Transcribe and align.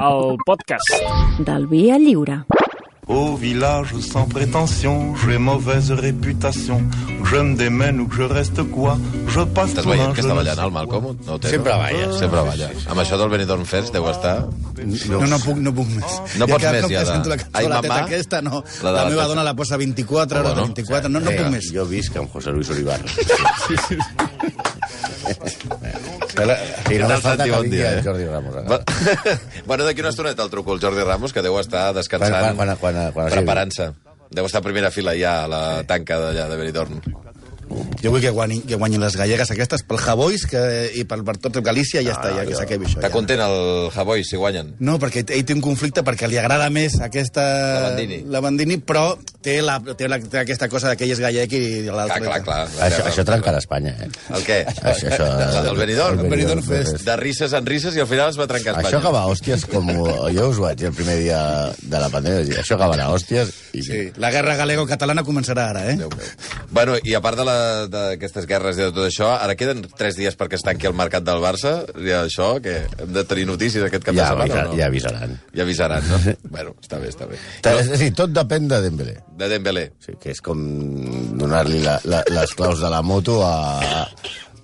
el 0.00 0.36
podcast. 0.46 0.92
Del 1.42 1.66
vi 1.66 1.90
al 1.90 2.04
lliure. 2.04 2.44
Au 3.08 3.36
village 3.36 3.98
sans 4.00 4.28
prétention, 4.28 5.14
j'ai 5.16 5.38
mauvaise 5.38 5.90
réputation. 5.90 6.82
Je 7.24 7.36
me 7.36 7.56
démène 7.56 7.98
ou 8.00 8.06
que 8.06 8.14
je 8.16 8.22
reste 8.22 8.62
quoi, 8.70 8.96
je 9.26 9.40
passe 9.40 9.70
Estàs 9.70 9.86
veient 9.86 10.12
que 10.14 10.20
està 10.20 10.34
ballant 10.36 10.62
el 10.66 10.70
Malcolm? 10.70 11.16
No 11.26 11.38
té, 11.40 11.48
Sempre 11.50 11.72
no? 11.72 11.78
balla. 11.80 12.12
Sempre 12.18 12.42
balla. 12.46 12.68
Amb 12.92 13.00
això 13.02 13.18
del 13.18 13.30
Benidorm 13.32 13.64
Fest 13.64 13.92
deu 13.92 14.06
estar... 14.12 14.44
No, 15.08 15.26
no 15.26 15.38
puc, 15.42 15.56
no 15.58 15.72
puc 15.74 15.88
més. 15.96 16.20
No 16.38 16.46
pots 16.46 16.62
cada 16.62 16.76
més, 16.78 16.84
ja, 16.84 16.88
que 16.88 16.98
de- 17.00 17.10
sento 17.10 17.28
la 17.32 17.36
cançó 17.42 17.50
Ai, 17.58 17.64
de 17.64 17.70
la 17.74 17.80
teta 17.82 17.94
mamà, 17.94 18.04
aquesta, 18.06 18.42
no. 18.42 18.62
la 18.84 18.92
La, 18.92 19.02
la 19.02 19.10
meva 19.10 19.26
dona 19.26 19.42
la 19.42 19.54
posa 19.56 19.76
24 19.80 20.38
Ah, 20.38 20.40
hores 20.40 20.52
bueno. 20.52 20.68
de 20.68 20.74
24, 20.84 21.08
no, 21.10 21.18
no 21.26 21.30
puc 21.32 21.50
més. 21.56 21.72
Jo 21.74 21.84
visc 21.90 22.16
amb 22.22 22.30
José 22.30 22.52
Luis 22.52 22.70
Olivar. 22.70 23.00
I 26.38 26.94
I 26.94 26.98
no 26.98 27.08
m'ha 27.08 27.16
falta 27.20 27.44
Santi? 27.44 27.50
que 27.50 27.56
Bon 27.56 27.70
dia, 27.70 27.98
eh? 27.98 28.02
Jordi 28.04 28.24
Ramos. 28.26 28.54
Ara. 28.56 28.82
Bueno, 29.66 29.84
d'aquí 29.84 30.00
una 30.00 30.10
estoneta 30.10 30.42
el 30.44 30.50
truco 30.50 30.74
el 30.74 30.80
Jordi 30.80 31.02
Ramos, 31.02 31.32
que 31.32 31.42
deu 31.42 31.58
estar 31.60 31.92
descansant, 31.94 32.32
Quan- 32.32 32.56
quan- 32.56 32.76
quan- 32.76 32.94
quan- 32.94 33.12
quan- 33.12 33.30
preparant-se. 33.32 33.90
Deu 34.30 34.44
estar 34.46 34.60
a 34.60 34.62
primera 34.62 34.90
fila 34.90 35.14
ja 35.16 35.44
a 35.44 35.48
la 35.48 35.62
tanca 35.88 36.18
d'allà 36.20 36.48
de 36.48 36.56
Benidorm. 36.56 37.00
Jo 38.02 38.10
vull 38.14 38.20
que 38.22 38.30
guanyin, 38.32 38.62
que 38.68 38.76
guanyin 38.78 39.00
les 39.02 39.16
gallegues 39.18 39.50
aquestes 39.50 39.82
pel 39.86 39.98
Javois 40.00 40.44
que, 40.48 40.60
i 40.96 41.02
per, 41.08 41.18
per 41.26 41.34
tot 41.42 41.58
Galícia, 41.64 42.00
ja 42.06 42.14
està, 42.14 42.30
ja 42.36 42.44
que 42.48 42.54
s'acabi 42.56 42.86
això. 42.86 42.98
Està 43.00 43.08
Ja. 43.10 43.14
content 43.14 43.40
el 43.44 43.90
Javoy, 43.94 44.22
si 44.24 44.36
guanyen? 44.40 44.74
No, 44.80 44.98
perquè 45.02 45.24
ell 45.28 45.44
té 45.44 45.54
un 45.56 45.60
conflicte 45.64 46.04
perquè 46.06 46.28
li 46.30 46.38
agrada 46.40 46.68
més 46.70 46.96
aquesta... 47.04 47.42
La 47.42 47.82
Bandini. 47.90 48.20
La 48.30 48.40
Bandini, 48.44 48.78
però 48.78 49.04
té, 49.42 49.58
la, 49.62 49.78
té, 49.98 50.08
la, 50.08 50.18
té 50.20 50.40
aquesta 50.44 50.68
cosa 50.72 50.94
que 50.96 51.04
ell 51.04 51.12
és 51.16 51.20
gallec 51.20 51.52
i 51.58 51.62
l'altre... 51.88 52.20
Clar, 52.24 52.40
clar, 52.46 52.60
clar. 52.72 52.88
Això, 52.88 53.04
això 53.10 53.24
trencarà 53.28 53.58
Espanya, 53.62 53.92
eh? 54.06 54.08
El 54.38 54.46
què? 54.46 54.60
Això, 54.68 55.10
això, 55.12 55.28
El 55.72 55.76
Benidorm? 55.78 56.22
el 56.24 56.30
Benidorm 56.32 56.62
Fest. 56.66 57.02
De 57.06 57.16
risses 57.20 57.52
en 57.58 57.66
risses 57.66 57.96
i 57.98 58.00
al 58.04 58.08
final 58.10 58.30
es 58.32 58.38
va 58.40 58.46
trencar 58.50 58.76
Espanya. 58.76 58.88
Això 58.88 59.02
acaba 59.02 59.26
hòsties 59.32 59.66
com... 59.70 59.90
Jo 60.38 60.48
us 60.52 60.58
vaig 60.62 60.78
dir 60.80 60.88
el 60.92 60.96
primer 60.96 61.18
dia 61.20 61.40
de 61.82 61.98
la 62.00 62.08
pandèmia, 62.12 62.62
això 62.62 62.78
acabarà 62.78 63.08
a 63.08 63.14
hòsties 63.16 63.52
i... 63.74 63.82
Sí, 63.84 64.00
la 64.22 64.30
guerra 64.34 64.56
galego-catalana 64.60 65.24
començarà 65.26 65.68
ara, 65.74 65.84
eh? 65.92 65.96
Déu 66.00 66.10
meu. 66.14 66.32
Bueno, 66.70 66.96
i 67.02 67.14
a 67.18 67.20
part 67.24 67.36
de 67.40 67.44
la- 67.48 67.57
d'aquestes 67.92 68.46
guerres 68.48 68.78
i 68.78 68.84
de 68.86 68.90
tot 68.94 69.06
això, 69.08 69.28
ara 69.36 69.54
queden 69.58 69.82
tres 69.98 70.16
dies 70.18 70.36
perquè 70.38 70.58
es 70.58 70.64
tanqui 70.66 70.88
el 70.90 70.96
mercat 70.98 71.24
del 71.26 71.42
Barça, 71.42 71.74
i 71.98 72.12
això, 72.16 72.54
que 72.64 72.80
hem 72.86 73.12
de 73.16 73.24
tenir 73.28 73.46
notícies 73.50 73.84
aquest 73.86 74.06
cap 74.06 74.16
Ja, 74.16 74.30
de 74.34 74.46
setmana, 74.46 74.62
o 74.68 74.72
no? 74.72 74.78
ja 74.80 74.88
avisaran. 74.90 75.36
Ja 75.56 75.66
avisaran, 75.66 76.08
no? 76.08 76.20
bueno, 76.54 76.74
està 76.82 77.00
bé, 77.02 77.12
està 77.12 77.28
bé. 77.30 77.40
És 77.74 77.92
a 77.92 78.00
dir, 78.00 78.10
tot 78.16 78.32
depèn 78.34 78.68
de 78.70 78.80
Dembélé. 78.86 79.18
De 79.38 79.50
Dembélé. 79.52 79.86
Sí, 80.04 80.16
que 80.22 80.32
és 80.36 80.42
com 80.44 80.58
donar-li 81.38 81.82
la, 81.84 81.98
la, 82.08 82.24
les 82.32 82.56
claus 82.58 82.82
de 82.82 82.90
la 82.92 83.02
moto 83.02 83.40
a, 83.46 83.54
a, 83.82 84.02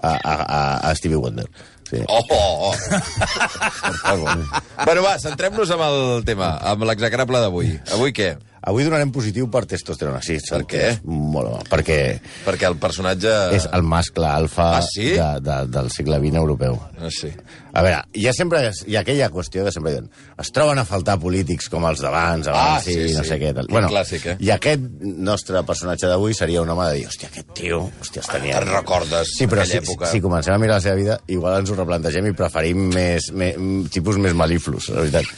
a, 0.02 0.34
a, 0.34 0.60
a 0.90 0.94
Stevie 0.98 1.20
Wonder. 1.20 1.46
Sí. 1.84 2.00
Oh, 2.08 2.22
oh, 2.32 2.72
oh. 2.72 4.36
Bueno, 4.84 5.02
va, 5.04 5.18
centrem-nos 5.20 5.70
amb 5.74 5.84
el 5.86 6.24
tema, 6.26 6.54
amb 6.72 6.86
l'execrable 6.88 7.42
d'avui. 7.44 7.74
Avui 7.94 8.14
què? 8.16 8.32
Avui 8.64 8.84
donarem 8.86 9.10
positiu 9.12 9.50
per 9.52 9.64
testosterona, 9.68 10.22
sí. 10.24 10.38
Per 10.48 10.62
què? 10.64 10.84
És 10.94 11.00
Molt 11.04 11.66
perquè 11.68 11.98
Perquè 12.46 12.68
el 12.70 12.78
personatge... 12.80 13.32
és 13.56 13.66
el 13.76 13.82
mascle 13.84 14.24
alfa 14.30 14.70
Ah, 14.78 14.82
sí? 14.82 15.10
de, 15.18 15.26
de, 15.44 15.56
del 15.74 15.90
segle 15.92 16.16
XX 16.22 16.38
europeu. 16.40 16.78
Ah, 16.96 17.10
sí. 17.12 17.28
A 17.74 17.82
veure, 17.82 17.98
hi 18.14 18.28
ha 18.28 18.32
sempre 18.32 18.60
hi 18.86 18.96
ha 18.96 19.00
aquella 19.02 19.28
qüestió 19.34 19.64
que 19.66 19.72
sempre 19.74 19.92
diuen 19.92 20.06
es 20.40 20.50
troben 20.54 20.78
a 20.78 20.84
faltar 20.86 21.16
polítics 21.20 21.68
com 21.68 21.84
els 21.88 22.00
d'abans, 22.00 22.46
Ah, 22.48 22.54
abans, 22.76 22.84
sí, 22.86 22.94
i 23.10 23.16
no 23.16 23.24
sí. 23.24 23.32
sé 23.32 23.38
què. 23.42 23.50
Tal. 23.56 23.68
Quin 23.68 23.88
clàssic, 23.90 24.24
eh? 24.32 24.36
I 24.46 24.52
aquest 24.54 24.86
nostre 25.02 25.60
personatge 25.66 26.08
d'avui 26.08 26.32
seria 26.38 26.62
un 26.62 26.70
home 26.72 26.86
de 26.88 27.00
dir, 27.00 27.08
hòstia, 27.10 27.28
aquest 27.32 27.50
tio, 27.58 27.82
hòstia, 28.00 28.22
es 28.24 28.30
tenia... 28.32 28.60
Te'n 28.62 28.70
recordes, 28.76 29.34
Sí, 29.36 29.48
però 29.50 29.66
si, 29.68 29.80
època. 29.82 30.06
si 30.12 30.22
comencem 30.24 30.54
a 30.54 30.58
mirar 30.62 30.78
la 30.78 30.86
seva 30.86 30.96
vida, 31.00 31.18
igual 31.34 31.58
ens 31.60 31.74
ho 31.74 31.76
replantegem 31.76 32.30
i 32.30 32.34
preferim 32.38 32.86
més, 32.94 33.28
més 33.34 33.58
tipus 33.92 34.16
més 34.22 34.32
malíflus, 34.38 34.88
la 34.94 35.02
veritat. 35.04 35.28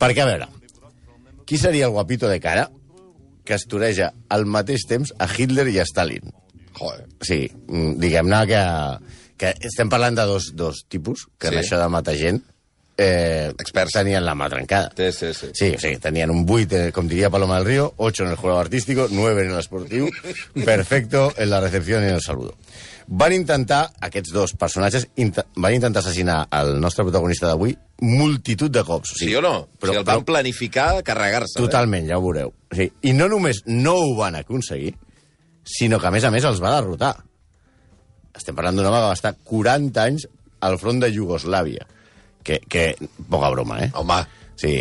Perquè, 0.00 0.22
a 0.24 0.30
veure, 0.30 0.48
qui 1.50 1.58
seria 1.58 1.88
el 1.88 1.90
guapito 1.96 2.28
de 2.30 2.38
cara 2.38 2.68
que 3.42 3.56
es 3.58 3.64
toreja 3.66 4.12
al 4.30 4.44
mateix 4.46 4.84
temps 4.86 5.10
a 5.18 5.26
Hitler 5.26 5.66
i 5.72 5.80
a 5.82 5.86
Stalin? 5.88 6.30
Joder. 6.78 7.08
Sí, 7.26 7.48
mm, 7.66 7.96
diguem-ne 7.98 8.44
que, 8.46 8.60
que 9.40 9.50
estem 9.66 9.90
parlant 9.90 10.14
de 10.20 10.28
dos, 10.30 10.52
dos 10.54 10.84
tipus 10.86 11.26
que 11.36 11.48
Sí. 11.50 11.54
en 11.56 11.60
això 11.64 11.80
de 11.80 11.88
matar 11.90 12.14
gent 12.14 12.38
eh, 13.02 13.50
Experts. 13.58 13.94
tenien 13.96 14.22
la 14.24 14.34
mà 14.36 14.46
trencada. 14.52 14.92
Sí, 14.94 15.10
sí, 15.10 15.32
sí. 15.34 15.48
Sí, 15.54 15.74
sí, 15.80 15.96
tenien 15.96 16.30
un 16.30 16.44
8, 16.46 16.76
eh, 16.76 16.92
com 16.92 17.08
diria 17.08 17.30
Paloma 17.30 17.56
del 17.56 17.64
Río, 17.66 17.94
8 17.96 18.24
en 18.24 18.30
el 18.30 18.36
juego 18.36 18.58
artístico, 18.60 19.08
9 19.10 19.46
en 19.46 19.50
el 19.52 19.58
esportiu, 19.58 20.10
perfecto 20.64 21.32
en 21.36 21.48
la 21.50 21.60
recepción 21.60 22.04
y 22.04 22.08
en 22.08 22.14
el 22.14 22.20
saludo. 22.22 22.54
Van 23.06 23.32
intentar, 23.32 23.90
aquests 24.00 24.30
dos 24.30 24.52
personatges, 24.52 25.08
int 25.16 25.40
van 25.56 25.74
intentar 25.74 25.98
assassinar 26.04 26.44
el 26.52 26.76
nostre 26.80 27.02
protagonista 27.02 27.48
d'avui 27.48 27.72
multitud 28.00 28.72
de 28.72 28.82
cops. 28.84 29.14
Sí 29.20 29.30
o 29.36 29.42
no? 29.44 29.68
Però, 29.78 29.92
o 29.92 29.94
sigui, 29.94 30.00
el 30.02 30.08
van 30.08 30.24
planificar 30.28 30.88
carregar-se. 31.06 31.58
eh? 31.58 31.62
Totalment, 31.62 32.08
ja 32.08 32.18
ho 32.18 32.24
veureu. 32.24 32.52
Sí. 32.74 32.90
I 33.02 33.14
no 33.16 33.28
només 33.28 33.62
no 33.66 33.96
ho 34.00 34.10
van 34.18 34.38
aconseguir, 34.40 34.94
sinó 35.64 36.00
que, 36.00 36.08
a 36.08 36.14
més 36.14 36.24
a 36.24 36.32
més, 36.34 36.44
els 36.48 36.62
va 36.62 36.74
derrotar. 36.78 37.14
Estem 38.36 38.56
parlant 38.56 38.76
d'un 38.78 38.88
home 38.88 39.00
que 39.00 39.08
va 39.10 39.16
estar 39.18 39.34
40 39.36 40.04
anys 40.04 40.28
al 40.66 40.78
front 40.80 41.00
de 41.02 41.10
Iugoslàvia. 41.12 41.86
Que, 42.42 42.60
que 42.68 42.94
poca 43.28 43.50
broma, 43.52 43.82
eh? 43.82 43.90
Eh? 43.90 43.96
Home, 44.00 44.22
Sí, 44.60 44.74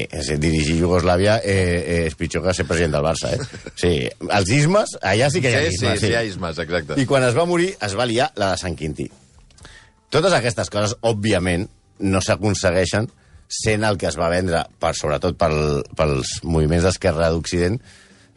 dirigir 0.43 0.75
Iugoslàvia 0.75 1.37
eh, 1.39 1.53
eh, 1.55 1.99
és 2.09 2.15
pitjor 2.19 2.43
que 2.43 2.51
ser 2.51 2.65
president 2.67 2.97
del 2.97 3.05
Barça, 3.05 3.29
eh? 3.31 3.69
Sí, 3.79 3.91
els 4.27 4.49
ismes, 4.51 4.97
allà 4.99 5.29
sí 5.31 5.39
que 5.39 5.53
hi 5.53 5.55
ha 5.55 5.61
sí, 5.69 5.77
sí, 5.77 5.93
sí, 6.01 6.09
hi 6.11 6.17
ha 6.19 6.23
ismes, 6.27 6.59
exacte. 6.59 6.97
I 6.99 7.05
quan 7.07 7.23
es 7.23 7.37
va 7.37 7.45
morir, 7.47 7.69
es 7.79 7.95
va 7.95 8.07
liar 8.09 8.27
la 8.35 8.49
de 8.51 8.59
Sant 8.59 8.75
Quintí. 8.75 9.07
Totes 10.11 10.35
aquestes 10.35 10.67
coses, 10.73 10.97
òbviament, 10.99 11.69
no 11.99 12.21
s'aconsegueixen 12.21 13.09
sent 13.49 13.83
el 13.83 13.97
que 13.97 14.07
es 14.07 14.17
va 14.19 14.29
vendre, 14.29 14.61
per, 14.79 14.93
sobretot 14.95 15.37
pel, 15.39 15.83
pels 15.97 16.37
moviments 16.45 16.85
d'esquerra 16.85 17.31
d'Occident, 17.33 17.79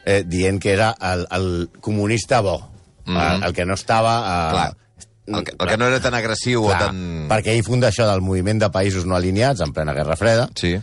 eh, 0.05 0.23
dient 0.25 0.59
que 0.59 0.73
era 0.73 0.95
el, 1.11 1.27
el 1.31 1.69
comunista 1.81 2.41
bo, 2.41 2.57
mm 3.05 3.15
-hmm. 3.15 3.35
el, 3.35 3.43
el 3.43 3.53
que 3.53 3.65
no 3.65 3.73
estava... 3.73 4.15
Eh, 4.19 4.51
Clar. 4.51 4.77
El 5.25 5.43
que, 5.45 5.53
el 5.57 5.67
que 5.69 5.77
no 5.77 5.85
era 5.87 6.01
tan 6.01 6.13
agressiu 6.13 6.65
clar, 6.65 6.81
o 6.81 6.85
tan... 6.85 7.29
Perquè 7.29 7.53
ell 7.53 7.63
funda 7.63 7.87
això 7.87 8.03
del 8.09 8.19
moviment 8.19 8.59
de 8.59 8.67
països 8.67 9.05
no 9.05 9.15
alineats 9.15 9.61
en 9.61 9.71
plena 9.71 9.93
Guerra 9.93 10.17
Freda, 10.17 10.49
Sí. 10.53 10.75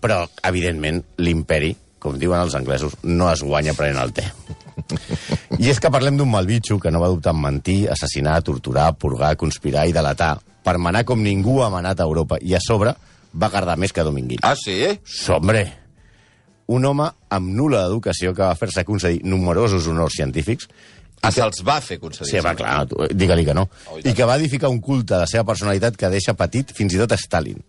però, 0.00 0.28
evidentment, 0.42 1.02
l'imperi, 1.16 1.74
com 1.98 2.18
diuen 2.18 2.40
els 2.40 2.54
anglesos, 2.54 2.92
no 3.02 3.32
es 3.32 3.40
guanya 3.42 3.72
prenent 3.72 4.02
el 4.02 4.12
té. 4.12 4.24
I 5.58 5.70
és 5.70 5.80
que 5.80 5.90
parlem 5.90 6.18
d'un 6.18 6.30
malvitxo 6.30 6.78
que 6.78 6.90
no 6.90 7.00
va 7.00 7.08
dubtar 7.08 7.32
en 7.32 7.40
mentir, 7.40 7.88
assassinar, 7.88 8.42
torturar, 8.42 8.92
purgar, 8.98 9.36
conspirar 9.36 9.86
i 9.88 9.92
delatar 9.92 10.38
per 10.66 10.76
manar 10.82 11.04
com 11.06 11.22
ningú 11.22 11.60
ha 11.62 11.70
manat 11.70 12.02
a 12.02 12.08
Europa 12.08 12.40
i 12.42 12.56
a 12.58 12.60
sobre 12.62 12.96
va 13.36 13.50
cardar 13.52 13.76
més 13.78 13.92
que 13.94 14.02
Dominguín. 14.02 14.42
Ah, 14.42 14.56
sí? 14.58 14.80
Sombre! 15.06 15.62
Un 16.66 16.82
home 16.88 17.06
amb 17.30 17.52
nula 17.54 17.84
educació 17.86 18.32
que 18.34 18.42
va 18.42 18.56
fer-se 18.58 18.82
concedir 18.84 19.20
numerosos 19.22 19.86
honors 19.86 20.16
científics 20.18 20.66
Ah, 21.24 21.30
se'ls 21.32 21.62
va 21.64 21.78
fer 21.80 21.96
concedir. 21.98 22.28
Sí, 22.28 22.40
va, 22.44 22.52
clar, 22.54 22.84
digue-li 23.16 23.46
que 23.46 23.54
no. 23.56 23.64
Oh, 23.90 23.96
i 23.98 24.10
I 24.10 24.14
que 24.14 24.26
va 24.28 24.36
edificar 24.36 24.68
un 24.70 24.82
culte 24.84 25.16
a 25.16 25.22
la 25.24 25.26
seva 25.30 25.46
personalitat 25.48 25.96
que 25.98 26.10
deixa 26.12 26.34
petit 26.38 26.70
fins 26.76 26.94
i 26.94 27.00
tot 27.00 27.14
a 27.14 27.18
Stalin. 27.18 27.62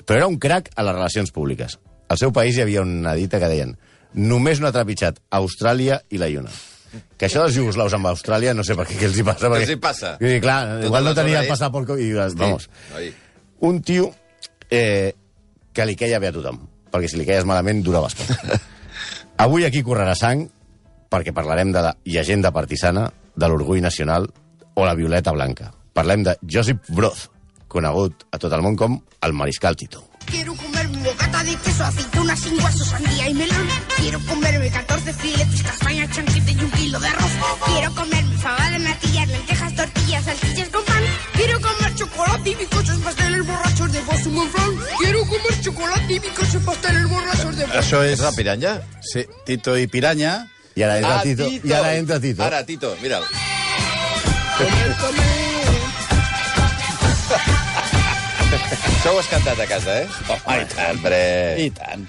Però 0.00 0.16
era 0.16 0.26
un 0.30 0.38
crac 0.40 0.70
a 0.74 0.82
les 0.86 0.96
relacions 0.96 1.30
públiques. 1.30 1.76
Al 2.08 2.18
seu 2.18 2.32
país 2.32 2.56
hi 2.56 2.64
havia 2.64 2.82
una 2.82 3.14
dita 3.14 3.38
que 3.38 3.50
deien 3.52 3.76
només 4.14 4.58
no 4.58 4.66
ha 4.66 4.74
trepitjat 4.74 5.20
Austràlia 5.30 6.00
i 6.10 6.18
la 6.18 6.30
Lluna. 6.32 6.50
Que 7.16 7.28
això 7.28 7.44
dels 7.44 7.54
jugoslaus 7.54 7.94
amb 7.94 8.08
Austràlia 8.10 8.54
no 8.56 8.64
sé 8.66 8.74
per 8.78 8.86
què, 8.88 8.96
què 8.98 9.06
els 9.10 9.18
hi 9.20 9.24
passa. 9.26 9.44
Què 9.46 9.50
perquè- 9.52 9.66
els 9.68 9.74
hi 9.76 9.78
passa? 9.82 10.16
Dir, 10.20 10.40
clar, 10.42 10.58
Tota 10.74 10.86
igual 10.88 11.04
no 11.04 11.14
tenia 11.14 11.40
el 11.44 11.48
passaport... 11.50 11.92
I, 12.00 12.12
vamos, 12.34 12.68
Ai. 12.96 13.12
un 13.60 13.82
tio 13.82 14.10
eh, 14.70 15.12
que 15.72 15.86
li 15.86 15.96
queia 15.96 16.18
bé 16.18 16.30
a 16.30 16.34
tothom, 16.34 16.58
perquè 16.90 17.10
si 17.10 17.20
li 17.20 17.26
queies 17.28 17.46
malament 17.48 17.82
duraves 17.86 18.16
poc. 18.18 18.60
Avui 19.44 19.64
aquí 19.64 19.82
correrà 19.86 20.14
sang 20.18 20.46
perquè 21.10 21.32
parlarem 21.34 21.72
de 21.72 21.82
la 21.82 21.94
llegenda 22.04 22.52
partisana, 22.54 23.08
de 23.34 23.48
l'orgull 23.48 23.80
nacional 23.82 24.28
o 24.74 24.84
la 24.86 24.94
violeta 24.94 25.32
blanca. 25.32 25.72
Parlem 25.92 26.22
de 26.26 26.36
Josip 26.46 26.84
Broz, 26.94 27.28
conegut 27.68 28.26
a 28.30 28.38
tot 28.38 28.52
el 28.52 28.62
món 28.62 28.76
com 28.78 29.00
el 29.22 29.32
Mariscal 29.34 29.76
Tito. 29.76 30.04
Quiero 30.26 30.54
bocata 31.40 31.44
de 31.44 31.56
queso, 31.56 31.84
aceituna 31.84 32.36
sin 32.36 32.56
guaso, 32.58 32.84
sandía 32.84 33.28
y 33.28 33.34
melón. 33.34 33.68
Quiero 33.96 34.20
comerme 34.26 34.70
14 34.70 35.12
filetes, 35.14 35.62
castañas, 35.62 36.10
chanquete 36.14 36.52
y 36.52 36.64
un 36.64 36.70
kilo 36.72 37.00
de 37.00 37.08
arroz. 37.08 37.30
Quiero 37.66 37.94
comerme 37.94 38.36
fabada, 38.36 38.78
natillas, 38.78 39.28
lentejas, 39.28 39.74
tortillas, 39.74 40.24
salchichas 40.24 40.68
con 40.68 40.84
pan. 40.84 41.02
Quiero 41.34 41.60
comer 41.60 41.94
chocolate 41.94 42.50
y 42.50 42.54
bizcochos, 42.54 42.98
pasteles 42.98 43.46
borrachos 43.46 43.92
de 43.92 44.00
Boston 44.00 44.34
Monfrán. 44.34 44.70
Quiero 44.98 45.20
comer 45.20 45.60
chocolate 45.62 46.12
y 46.12 46.18
bizcochos, 46.18 46.62
pasteles 46.62 47.08
borrachos 47.08 47.56
de. 47.56 47.64
Això 47.66 48.02
és... 48.04 48.12
És 48.12 48.20
la 48.20 48.32
piranya? 48.32 48.80
Sí, 49.00 49.26
Tito 49.46 49.76
i 49.78 49.86
Piranya. 49.86 50.46
I 50.76 50.82
ara 50.82 50.98
entra 50.98 51.18
Ah, 51.18 51.22
Tito. 51.22 51.48
I 51.48 51.72
ara 51.72 51.94
entra 51.96 52.20
Tito. 52.20 52.44
Ara, 52.44 52.64
Tito, 52.64 52.96
mira'l. 53.02 53.24
Comer, 54.58 54.96
comer. 55.00 55.60
Això 59.00 59.14
ho 59.16 59.18
has 59.22 59.28
cantat 59.32 59.56
a 59.56 59.64
casa, 59.64 59.94
eh? 60.02 60.08
Home, 60.28 60.56
i 60.60 60.64
tant. 60.68 60.90
Hombre. 60.92 61.18
I 61.64 61.70
tant. 61.72 62.02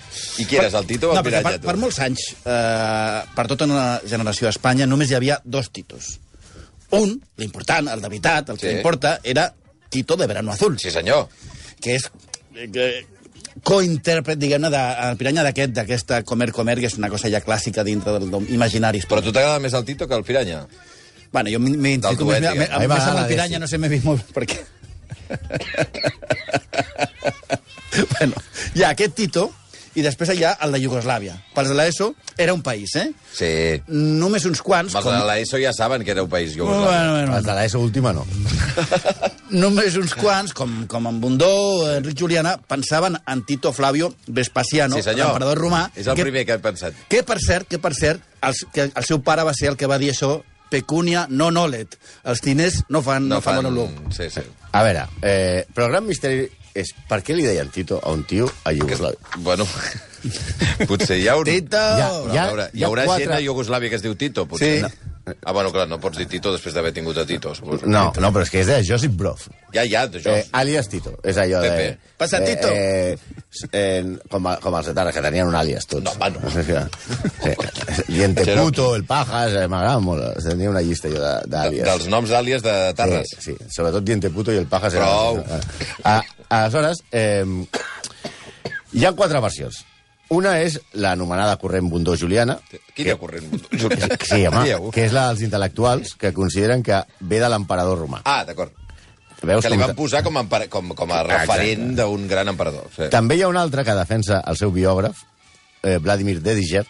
I 0.43 0.45
qui 0.45 0.57
eres, 0.59 0.73
el 0.75 0.83
Tito 0.89 1.07
o 1.07 1.13
el 1.13 1.15
no, 1.15 1.21
perquè 1.23 1.37
Piranya, 1.39 1.45
per, 1.53 1.59
tu? 1.61 1.67
per 1.69 1.75
molts 1.79 1.99
anys, 2.03 2.23
eh, 2.43 3.21
per 3.37 3.45
tota 3.47 3.63
una 3.69 3.85
generació 4.11 4.49
d'Espanya, 4.49 4.87
només 4.91 5.07
hi 5.07 5.15
havia 5.15 5.37
dos 5.45 5.69
Titos. 5.71 6.09
Un, 6.97 7.13
l'important, 7.39 7.87
el 7.93 8.03
de 8.03 8.09
veritat, 8.11 8.51
el 8.51 8.59
que 8.59 8.67
Sí. 8.67 8.75
importa, 8.75 9.13
era 9.23 9.53
Tito 9.89 10.17
de 10.19 10.27
Verano 10.27 10.51
Azul, 10.51 10.75
Sí, 10.79 10.91
senyor. 10.91 11.29
que 11.79 11.95
és... 11.95 12.09
Que, 12.73 12.89
cointèrpret, 13.63 14.37
diguem-ne, 14.39 14.69
de 14.69 14.83
el 15.11 15.15
piranya 15.17 15.43
d'aquest, 15.47 15.71
d'aquesta 15.71 16.23
Comer 16.27 16.51
Comer, 16.51 16.77
que 16.79 16.87
és 16.91 16.97
una 16.99 17.09
cosa 17.09 17.29
ja 17.31 17.39
clàssica 17.39 17.85
dintre 17.87 18.17
del, 18.19 18.27
del 18.31 18.51
imaginaris. 18.51 19.07
Però 19.07 19.19
a 19.23 19.23
tu 19.23 19.31
t'agrada 19.31 19.59
més 19.63 19.73
el 19.73 19.85
Tito 19.87 20.07
que 20.11 20.15
el 20.15 20.23
Piranya? 20.27 20.65
Bueno, 21.31 21.49
jo 21.49 21.59
duet, 21.59 22.43
més, 22.43 22.69
A 22.69 22.79
mi 22.83 22.87
més 22.87 22.99
amb 22.99 23.15
m'agrada 23.15 23.21
el 23.23 23.27
piranya, 23.31 23.59
no 23.59 23.67
sé, 23.67 23.77
m'he 23.79 23.87
vist 23.87 24.03
molt... 24.03 24.27
Per 24.35 24.43
què? 24.45 24.59
bueno, 28.19 28.35
hi 28.75 28.83
ha 28.83 28.93
aquest 28.95 29.15
Tito, 29.17 29.49
i 29.91 29.99
després 30.05 30.29
hi 30.31 30.45
ha 30.47 30.53
el 30.63 30.71
de 30.71 30.79
Iugoslàvia. 30.85 31.33
Pels 31.55 31.67
de 31.67 31.75
l'ESO 31.75 32.05
era 32.39 32.53
un 32.55 32.61
país, 32.63 32.93
eh? 32.95 33.09
Sí. 33.35 33.49
Només 33.91 34.45
uns 34.47 34.61
quants... 34.63 34.93
Els 34.95 35.07
de 35.09 35.17
l'ESO 35.27 35.59
ja 35.59 35.73
saben 35.75 36.05
que 36.07 36.13
era 36.13 36.23
un 36.23 36.29
país 36.31 36.53
Bueno, 36.55 36.77
iugoslavi. 36.77 36.87
bueno, 36.87 37.11
bueno. 37.17 37.35
Els 37.37 37.45
de 37.49 37.55
l'ESO 37.57 37.81
última 37.83 38.13
no. 38.15 38.23
Només 39.51 39.97
uns 39.99 40.13
quants, 40.15 40.53
com, 40.55 40.85
com 40.87 41.09
en 41.11 41.19
Bundó, 41.19 41.49
Enric 41.91 42.15
Juliana, 42.23 42.55
pensaven 42.71 43.19
en 43.27 43.43
Tito 43.45 43.73
Flavio 43.75 44.13
Vespasiano, 44.27 44.95
Sí, 44.95 45.03
l'emperador 45.11 45.59
romà. 45.59 45.83
És 45.99 46.07
el 46.07 46.15
primer 46.21 46.45
que 46.47 46.55
he 46.55 46.63
pensat. 46.63 46.95
Que, 47.11 47.25
per 47.27 47.41
cert, 47.43 47.67
que, 47.67 47.81
per 47.83 47.91
cert 47.97 48.23
el, 48.47 48.55
que 48.71 48.87
el 48.87 49.05
seu 49.09 49.19
pare 49.27 49.43
va 49.43 49.51
ser 49.57 49.73
el 49.73 49.77
que 49.77 49.91
va 49.91 49.99
dir 49.99 50.13
això, 50.15 50.37
pecunia 50.71 51.25
no 51.27 51.51
nolet. 51.51 51.99
Els 52.23 52.39
diners 52.39 52.85
no 52.87 53.03
fan, 53.03 53.27
no, 53.27 53.41
no 53.41 53.43
fan, 53.43 53.59
fan 53.59 53.67
olor. 53.73 53.91
Sí, 54.15 54.31
sí. 54.31 54.47
A 54.71 54.83
veure, 54.83 55.05
eh, 55.21 55.65
però 55.73 55.87
el 55.87 55.91
gran 55.97 56.05
misteri 56.07 56.45
és 56.73 56.93
per 57.09 57.19
què 57.21 57.35
li 57.35 57.43
deien 57.43 57.67
Tito 57.69 57.99
a 57.99 58.11
un 58.15 58.23
tio 58.23 58.45
a 58.63 58.69
Que, 58.71 58.77
Iugoslàvia? 58.79 59.19
bueno, 59.43 59.65
potser 60.87 61.17
hi 61.19 61.27
ha 61.27 61.35
un... 61.37 61.43
Tito! 61.45 61.77
Ja, 61.77 62.07
Però, 62.07 62.33
ja- 62.33 62.43
a 62.43 62.47
veure, 62.53 62.69
hi 62.73 62.79
hi 62.79 62.83
ha 62.83 62.87
haurà 62.87 63.05
quatre- 63.09 63.25
gent 63.25 63.35
a 63.35 63.41
Iugoslàvia 63.43 63.89
que 63.91 63.99
es 63.99 64.05
diu 64.05 64.15
Tito, 64.15 64.45
potser. 64.47 64.85
Sí. 64.87 65.10
Ah, 65.45 65.51
bueno, 65.53 65.69
clar, 65.71 65.87
no 65.87 65.99
pots 66.01 66.17
dir 66.17 66.25
Tito 66.27 66.49
després 66.51 66.73
d'haver 66.73 66.91
tingut 66.95 67.17
a 67.21 67.25
Tito, 67.29 67.51
suposo. 67.53 67.85
No, 67.85 68.07
no, 68.17 68.31
però 68.33 68.41
és 68.41 68.49
que 68.49 68.61
és 68.63 68.67
de 68.67 68.79
Josip 68.83 69.11
Broz. 69.19 69.43
Ja, 69.75 69.83
ja, 69.85 70.07
d'això. 70.09 70.33
Eh, 70.33 70.47
alias 70.57 70.89
Tito. 70.89 71.13
És 71.23 71.37
allò 71.37 71.59
de... 71.61 71.69
Pepe. 71.69 72.15
Passa, 72.17 72.39
Tito. 72.43 72.67
Eh, 72.73 73.17
eh, 73.71 74.17
com, 74.31 74.47
a- 74.49 74.55
com 74.63 74.75
els 74.79 74.89
etarres, 74.91 75.13
que 75.13 75.21
tenien 75.21 75.47
un 75.47 75.55
alias 75.55 75.85
tots. 75.85 76.03
No, 76.03 76.15
home, 76.17 76.31
no. 76.31 76.87
Sí. 77.41 77.53
Diente 78.11 78.43
Però- 78.45 78.63
puto, 78.65 78.87
el 78.95 79.05
pajas, 79.05 79.53
eh, 79.61 79.67
m'agrada 79.69 79.99
molt. 80.01 80.25
Tenia 80.43 80.69
una 80.73 80.81
llista 80.81 81.07
jo 81.13 81.21
de- 81.21 81.37
d'àlies. 81.53 81.85
Dels 81.85 82.07
noms 82.09 82.29
d'àlies 82.33 82.65
de 82.65 82.75
Tarres. 82.97 83.29
Sí, 83.37 83.51
sí, 83.51 83.57
sobretot 83.69 84.03
Diente 84.03 84.29
Puto 84.33 84.51
i 84.51 84.57
el 84.57 84.67
Pajas. 84.67 84.97
Prou. 84.97 85.43
Ah, 86.03 86.21
aleshores, 86.49 87.03
eh, 87.11 87.45
hi 88.93 89.05
ha 89.05 89.13
quatre 89.13 89.39
versions. 89.39 89.85
Una 90.31 90.53
és 90.63 90.77
l'anomenada 90.95 91.57
corrent 91.59 91.89
Bundó-Juliana, 91.91 92.55
Quina 92.95 93.17
corrent? 93.19 93.49
sí, 94.29 94.45
home, 94.47 94.63
Dieu. 94.63 94.91
que 94.95 95.03
és 95.09 95.15
la 95.15 95.25
dels 95.29 95.43
intel·lectuals 95.43 96.13
que 96.19 96.31
consideren 96.35 96.83
que 96.87 97.01
ve 97.19 97.41
de 97.41 97.49
l'emperador 97.51 97.99
romà. 98.05 98.21
Ah, 98.23 98.45
d'acord. 98.47 98.71
Veus 99.41 99.65
Que 99.65 99.71
li 99.73 99.79
van 99.81 99.95
posar 99.97 100.21
com 100.23 100.37
a, 100.37 100.45
com, 100.69 100.93
com 100.95 101.11
a 101.11 101.23
referent 101.25 101.95
d'un 101.97 102.27
gran 102.29 102.47
emperador. 102.51 102.87
Sí. 102.95 103.09
També 103.11 103.35
hi 103.35 103.43
ha 103.43 103.49
un 103.49 103.57
altre 103.57 103.83
que 103.83 103.95
defensa 103.97 104.39
el 104.47 104.59
seu 104.59 104.71
biògraf, 104.71 105.23
eh, 105.81 105.97
Vladimir 105.97 106.39
Dedijev, 106.45 106.87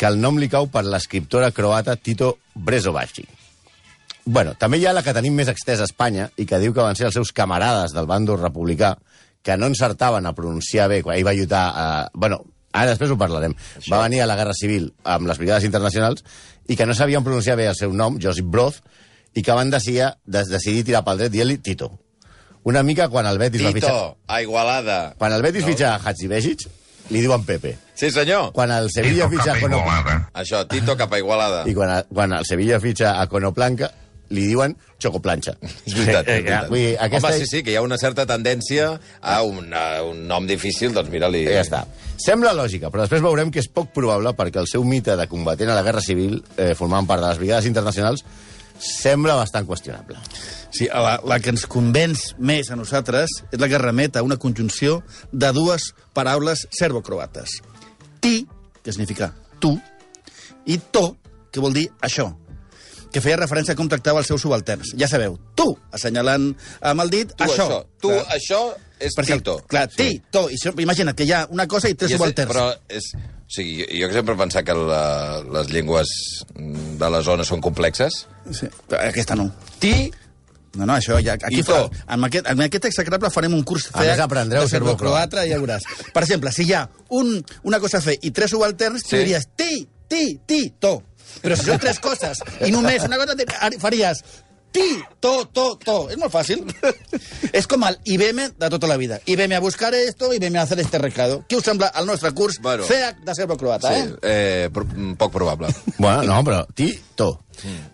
que 0.00 0.08
el 0.08 0.18
nom 0.20 0.40
li 0.40 0.48
cau 0.50 0.66
per 0.72 0.82
l'escriptora 0.88 1.52
croata 1.54 1.94
Tito 1.96 2.38
Brezovaci. 2.54 3.26
Bueno, 4.24 4.54
també 4.56 4.80
hi 4.80 4.86
ha 4.88 4.94
la 4.96 5.04
que 5.04 5.12
tenim 5.14 5.36
més 5.36 5.50
extesa 5.52 5.84
a 5.84 5.90
Espanya 5.90 6.30
i 6.40 6.46
que 6.48 6.58
diu 6.58 6.72
que 6.72 6.82
van 6.82 6.96
ser 6.96 7.10
els 7.10 7.18
seus 7.20 7.30
camarades 7.36 7.92
del 7.92 8.08
bàndol 8.08 8.40
republicà 8.40 8.94
que 9.44 9.58
no 9.60 9.68
encertaven 9.68 10.24
a 10.24 10.32
pronunciar 10.32 10.88
bé 10.88 11.02
quan 11.04 11.18
ell 11.18 11.26
va 11.26 11.36
lluitar... 11.36 11.64
A... 11.76 11.86
Bueno, 12.16 12.40
ara 12.74 12.90
després 12.90 13.14
ho 13.14 13.18
parlarem. 13.20 13.54
Això. 13.78 13.94
Va 13.94 14.02
venir 14.04 14.20
a 14.24 14.28
la 14.28 14.36
Guerra 14.36 14.54
Civil 14.58 14.90
amb 15.16 15.30
les 15.30 15.40
brigades 15.40 15.64
internacionals 15.64 16.24
i 16.68 16.76
que 16.76 16.86
no 16.86 16.94
sabien 16.98 17.24
pronunciar 17.24 17.56
bé 17.56 17.68
el 17.70 17.78
seu 17.78 17.94
nom, 17.94 18.18
Josip 18.20 18.50
Broz, 18.50 18.82
i 19.34 19.42
que 19.42 19.56
van 19.56 19.70
decidir, 19.70 20.10
des, 20.26 20.50
decidir 20.50 20.84
tirar 20.86 21.04
pel 21.06 21.24
dret 21.24 21.32
dient-li 21.34 21.58
Tito. 21.62 21.90
Una 22.64 22.82
mica 22.82 23.10
quan 23.12 23.26
el 23.28 23.38
Betis 23.38 23.62
va 23.64 23.74
fitxar... 23.76 23.92
Tito, 23.92 24.16
a 24.26 24.40
Igualada. 24.42 24.98
Quan 25.18 25.34
el 25.36 25.42
Betis 25.44 25.66
No? 25.66 25.72
fitxa 25.72 25.90
a 25.94 25.98
Hatzibesic, 26.00 26.64
li 27.10 27.20
diuen 27.20 27.44
Pepe. 27.44 27.74
Sí, 27.94 28.10
senyor. 28.10 28.52
Quan 28.56 28.72
el 28.72 28.88
Sevilla 28.90 29.28
fitxa 29.28 29.52
a 29.52 29.60
Cono... 29.60 29.82
Això, 30.32 30.64
Tito 30.70 30.96
cap 30.96 31.12
a 31.12 31.20
Igualada. 31.20 31.66
I 31.68 31.74
quan, 31.76 31.92
quan 32.08 32.32
el 32.32 32.46
Sevilla 32.48 32.80
fitxa 32.80 33.18
a 33.20 33.26
Conoplanca, 33.28 33.90
li 34.32 34.46
diuen 34.48 34.76
Chocoplanxa. 35.02 35.56
És 35.86 35.96
veritat, 35.96 36.28
és 36.28 36.44
veritat. 36.44 36.70
Vull 36.70 36.80
dir, 36.80 36.94
aquesta... 37.04 37.28
Home, 37.28 37.42
sí, 37.42 37.50
sí, 37.50 37.62
que 37.66 37.74
hi 37.74 37.76
ha 37.76 37.84
una 37.84 37.98
certa 38.00 38.24
tendència 38.28 38.88
a 39.20 39.36
un, 39.44 39.68
a 39.76 40.02
un 40.06 40.24
nom 40.30 40.48
difícil, 40.48 40.94
doncs 40.96 41.12
mira-li... 41.12 41.44
Ja 41.50 41.64
està. 41.64 41.84
Sembla 42.24 42.54
lògica, 42.56 42.90
però 42.94 43.04
després 43.04 43.24
veurem 43.24 43.52
que 43.52 43.60
és 43.60 43.68
poc 43.68 43.92
probable 43.96 44.32
perquè 44.38 44.62
el 44.62 44.70
seu 44.70 44.84
mite 44.88 45.16
de 45.18 45.28
combatent 45.28 45.72
a 45.72 45.76
la 45.76 45.84
Guerra 45.86 46.02
Civil, 46.04 46.38
eh, 46.56 46.72
formant 46.78 47.08
part 47.10 47.24
de 47.24 47.28
les 47.28 47.40
brigades 47.42 47.68
internacionals, 47.68 48.24
sembla 48.80 49.36
bastant 49.38 49.66
qüestionable. 49.68 50.18
Sí, 50.74 50.88
la, 50.90 51.18
la 51.22 51.38
que 51.38 51.52
ens 51.54 51.66
convenç 51.70 52.32
més 52.42 52.70
a 52.70 52.78
nosaltres 52.78 53.30
és 53.52 53.60
la 53.60 53.68
que 53.70 53.78
remet 53.78 54.16
a 54.16 54.24
una 54.26 54.38
conjunció 54.42 55.02
de 55.30 55.52
dues 55.54 55.92
paraules 56.16 56.66
serbocroates. 56.74 57.60
Ti, 58.24 58.40
que 58.82 58.92
significa 58.92 59.30
tu, 59.62 59.76
i 60.66 60.80
to, 60.90 61.12
que 61.52 61.62
vol 61.62 61.76
dir 61.76 61.86
això, 62.02 62.32
que 63.14 63.22
feia 63.22 63.36
referència 63.38 63.76
a 63.76 63.78
com 63.78 63.86
tractava 63.90 64.18
els 64.22 64.26
seus 64.30 64.42
subalterns. 64.42 64.90
Ja 64.98 65.06
sabeu, 65.10 65.36
tu, 65.54 65.68
assenyalant 65.94 66.50
amb 66.82 67.04
el 67.04 67.12
dit, 67.14 67.30
Tu, 67.36 67.44
això. 67.46 67.68
això. 67.68 67.78
Tu, 68.02 68.10
Clar. 68.10 68.24
això 68.34 68.60
és 69.04 69.14
Perquè, 69.16 69.36
Tito. 69.38 69.54
Clar, 69.70 69.86
ti, 69.92 70.08
to, 70.34 70.48
i 70.50 70.58
això, 70.58 70.72
imagina't 70.82 71.14
que 71.16 71.24
hi 71.28 71.32
ha 71.36 71.44
una 71.54 71.66
cosa 71.70 71.88
i 71.88 71.94
tres 71.94 72.10
I 72.10 72.14
és- 72.14 72.18
subalterns. 72.18 72.50
Però 72.52 72.66
és... 72.88 73.12
O 73.44 73.52
sigui, 73.54 73.84
jo 74.00 74.08
que 74.08 74.14
sempre 74.16 74.34
he 74.34 74.38
pensat 74.40 74.64
que 74.66 74.74
la, 74.74 75.42
les 75.52 75.68
llengües 75.70 76.08
de 76.56 77.10
la 77.12 77.20
zona 77.22 77.44
són 77.44 77.60
complexes. 77.62 78.24
Sí, 78.50 78.66
però 78.88 79.02
aquesta 79.08 79.36
no. 79.38 79.50
Ti, 79.78 80.10
No, 80.74 80.86
no, 80.88 80.96
això 80.96 81.20
ja... 81.22 81.36
Aquí 81.38 81.60
fa, 81.62 81.84
amb, 82.10 82.24
aquest, 82.26 82.48
amb 82.50 82.64
aquest 82.64 82.88
execrable 82.88 83.28
farem 83.30 83.52
un 83.54 83.60
curs 83.62 83.84
A 83.94 84.00
més, 84.02 84.18
aprendreu 84.18 84.64
de 84.64 84.68
serbocroat. 84.72 85.30
serbocroata 85.30 85.44
i 85.46 85.52
ja 85.52 85.58
veuràs. 85.62 85.84
Per 86.10 86.22
exemple, 86.24 86.50
si 86.50 86.64
hi 86.66 86.72
ha 86.74 86.80
un, 87.14 87.28
una 87.62 87.78
cosa 87.78 88.00
a 88.00 88.02
fer 88.02 88.16
i 88.26 88.32
tres 88.34 88.50
subalterns, 88.50 89.04
sí. 89.04 89.10
tu 89.12 89.14
Sí. 89.14 89.20
diries 89.22 89.46
ti, 89.54 89.86
ti, 90.10 90.24
ti, 90.44 90.58
to. 90.82 90.96
Però 91.42 91.56
si 91.56 91.64
són 91.70 91.78
tres 91.82 91.98
coses 92.00 92.40
i 92.66 92.70
només 92.74 93.04
una 93.08 93.16
cosa, 93.20 93.34
te- 93.36 93.78
faries 93.82 94.22
ti, 94.74 94.82
to, 95.22 95.44
to, 95.54 95.64
to. 95.84 95.92
És 96.10 96.16
molt 96.18 96.32
fàcil. 96.34 96.64
És 97.54 97.68
com 97.70 97.84
el 97.86 97.94
IBM 98.10 98.48
de 98.58 98.70
tota 98.72 98.88
la 98.90 98.96
vida. 98.98 99.20
IBM 99.30 99.54
a 99.54 99.60
buscar 99.62 99.92
esto, 99.94 100.32
IBM 100.34 100.56
a 100.58 100.62
hacer 100.62 100.80
este 100.82 100.98
recado. 100.98 101.44
Què 101.48 101.60
us 101.60 101.68
sembla 101.68 101.92
el 101.94 102.08
nostre 102.10 102.32
curs 102.34 102.58
Bueno. 102.60 102.82
FEAC 102.82 103.20
de 103.22 103.34
serbocroata, 103.38 103.92
sí, 103.94 104.00
eh? 104.00 104.16
eh, 104.66 104.70
pro, 104.74 104.82
poc 105.16 105.30
probable. 105.36 105.70
Bueno, 105.96 106.24
no, 106.24 106.40
però 106.42 106.64
ti, 106.74 106.88
to. 107.14 107.28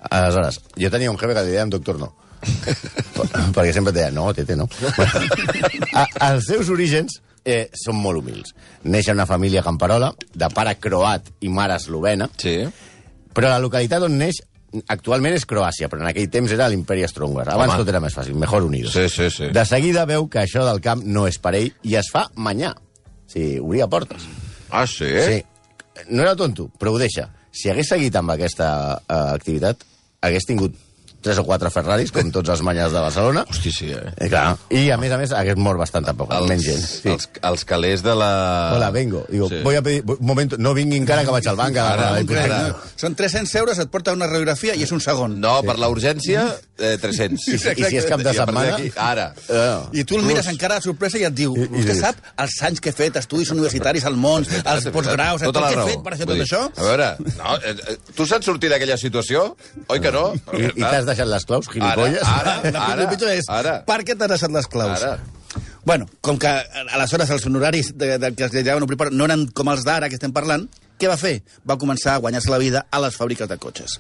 Aleshores, 0.09 0.63
jo 0.81 0.89
tenia 0.91 1.11
un 1.13 1.19
jefe 1.21 1.37
que 1.37 1.45
li 1.45 1.53
dèiem 1.53 1.69
doctor 1.77 2.01
no. 2.01 2.15
Per- 2.41 3.29
perquè 3.59 3.75
sempre 3.77 3.93
et 3.93 3.99
deia, 4.01 4.11
no, 4.17 4.31
tete, 4.33 4.57
no. 4.57 4.65
A, 5.93 6.07
els 6.33 6.47
seus 6.49 6.71
orígens 6.73 7.21
eh, 7.45 7.67
són 7.77 8.01
molt 8.01 8.23
humils. 8.23 8.55
Neix 8.89 9.09
en 9.13 9.19
una 9.21 9.27
família 9.29 9.61
camperola, 9.67 10.15
de 10.33 10.49
pare 10.55 10.79
croat 10.81 11.29
i 11.45 11.53
mare 11.53 11.77
eslovena, 11.77 12.31
Sí. 12.41 12.63
Però 13.41 13.55
la 13.55 13.61
localitat 13.63 14.05
on 14.05 14.19
neix 14.21 14.43
actualment 14.93 15.35
és 15.35 15.47
Croàcia, 15.49 15.89
però 15.91 16.05
en 16.05 16.11
aquell 16.11 16.29
temps 16.31 16.53
era 16.55 16.69
l'imperi 16.71 17.03
Austro-Húngar. 17.07 17.49
Abans 17.55 17.73
Home. 17.73 17.83
tot 17.83 17.91
era 17.91 18.03
més 18.05 18.15
fàcil, 18.15 18.37
mejor 18.39 18.67
unidos. 18.69 18.93
Sí, 18.93 19.09
sí, 19.09 19.31
sí. 19.33 19.49
De 19.55 19.65
seguida 19.67 20.05
veu 20.07 20.29
que 20.31 20.45
això 20.45 20.67
del 20.69 20.83
camp 20.85 21.03
no 21.07 21.27
és 21.27 21.41
per 21.43 21.55
ell 21.59 21.73
i 21.83 21.97
es 21.99 22.11
fa 22.13 22.29
manyà. 22.37 22.75
Sí, 23.31 23.57
obria 23.59 23.89
portes. 23.91 24.29
Ah, 24.71 24.87
sí? 24.87 25.09
Sí. 25.25 25.41
No 26.11 26.23
era 26.23 26.37
tonto, 26.37 26.69
però 26.79 26.93
ho 26.95 27.01
deixa. 27.01 27.31
Si 27.51 27.71
hagués 27.71 27.91
seguit 27.91 28.15
amb 28.17 28.31
aquesta 28.37 28.69
uh, 29.01 29.33
activitat, 29.35 29.83
hagués 30.23 30.47
tingut 30.47 30.77
tres 31.23 31.39
o 31.39 31.45
quatre 31.45 31.71
Ferraris, 31.71 32.11
com 32.15 32.31
tots 32.33 32.49
els 32.53 32.63
manyes 32.67 32.93
de 32.93 33.01
Barcelona. 33.03 33.45
Hosti, 33.51 33.71
sí, 33.73 33.91
eh? 33.93 34.13
Eh, 34.17 34.29
clar. 34.33 34.57
I, 34.73 34.87
a 34.91 34.97
més 35.01 35.13
a 35.13 35.19
més, 35.21 35.33
hagués 35.37 35.57
mort 35.61 35.79
bastant 35.81 36.07
tampoc, 36.07 36.31
els, 36.33 36.49
menys 36.49 36.65
gent. 36.65 36.81
Sí. 36.85 37.09
els, 37.13 37.29
els 37.51 37.65
calés 37.69 38.03
de 38.07 38.15
la... 38.17 38.31
Hola, 38.77 38.91
vengo. 38.95 39.25
Digo, 39.31 39.49
Sí. 39.51 39.61
voy 39.65 39.77
a 39.77 39.83
pedir... 39.83 40.03
Un 40.07 40.25
moment, 40.27 40.55
no 40.59 40.73
vingui 40.75 40.97
encara 41.01 41.25
que 41.27 41.31
vaig 41.35 41.47
al 41.51 41.57
banc 41.61 41.77
Ara, 41.81 42.09
ara. 42.17 42.59
No, 42.71 42.77
són 43.01 43.15
300 43.19 43.55
euros, 43.61 43.79
et 43.83 43.91
porta 43.93 44.13
una 44.17 44.27
radiografia 44.31 44.75
i 44.79 44.83
és 44.87 44.93
un 44.97 45.01
segon. 45.05 45.39
No, 45.41 45.59
per 45.67 45.77
la 45.81 45.89
urgència, 45.93 46.47
eh, 46.79 46.97
300. 47.01 47.47
I, 47.49 47.59
si- 47.59 47.75
I 47.77 47.85
si 47.91 48.01
és 48.01 48.09
cap 48.09 48.21
de 48.25 48.31
I 48.33 48.39
setmana... 48.41 48.77
d'aquí, 48.79 48.93
Ara. 49.01 49.29
Uh, 49.49 49.89
I 49.97 50.05
tu 50.09 50.17
el 50.19 50.25
mires 50.29 50.49
encara 50.53 50.79
de 50.81 50.87
sorpresa 50.89 51.19
i 51.21 51.25
et 51.29 51.35
diu, 51.37 51.55
I- 51.57 51.67
i 51.69 51.71
vostè 51.77 51.97
sap 52.01 52.21
els 52.45 52.57
anys 52.69 52.81
que 52.81 52.93
he 52.93 52.97
fet, 52.97 53.17
estudis 53.21 53.51
universitaris 53.55 54.05
al 54.09 54.17
món, 54.21 54.47
els 54.61 54.89
postgraus, 54.95 55.43
tot 55.45 55.53
Tota 55.55 55.69
el 55.69 55.75
que 55.75 55.81
he 55.85 55.89
fet 55.95 56.05
per 56.07 56.17
fer 56.17 56.27
tot 56.31 56.41
això? 56.47 56.63
A 56.77 56.87
veure, 56.89 57.09
no, 57.37 57.57
eh, 57.61 57.75
eh, 57.93 57.97
tu 58.17 58.27
saps 58.29 58.47
sortir 58.49 58.71
d'aquella 58.73 58.97
situació? 59.01 59.45
Oi 59.91 60.01
que 60.01 60.13
no? 60.15 60.31
I, 60.57 60.69
i 60.71 60.83
t'has 60.85 61.10
deixat 61.11 61.29
les 61.31 61.47
claus, 61.49 61.69
gilipolles? 61.73 62.25
Ara, 62.25 62.57
El 62.71 62.81
ara, 62.81 63.11
pitjor 63.11 63.35
és, 63.35 63.51
ara. 63.51 63.81
per 63.89 64.01
què 64.07 64.17
t'has 64.17 64.35
deixat 64.37 64.55
les 64.55 64.71
claus? 64.71 64.97
Ara. 65.03 65.19
Bueno, 65.85 66.07
com 66.21 66.39
que 66.39 66.51
aleshores 66.93 67.31
els 67.35 67.47
honoraris 67.49 67.95
de, 67.99 68.17
de, 68.21 68.31
que 68.37 68.47
es 68.47 68.69
a 68.69 68.77
obrir 68.77 69.11
no 69.11 69.27
eren 69.27 69.49
com 69.57 69.71
els 69.73 69.83
d'ara 69.85 70.09
que 70.09 70.19
estem 70.19 70.33
parlant, 70.33 70.69
què 71.01 71.09
va 71.09 71.17
fer? 71.17 71.41
Va 71.65 71.79
començar 71.81 72.15
a 72.15 72.21
guanyar-se 72.21 72.51
la 72.53 72.59
vida 72.61 72.83
a 72.93 73.01
les 73.01 73.17
fàbriques 73.17 73.49
de 73.49 73.57
cotxes. 73.57 73.97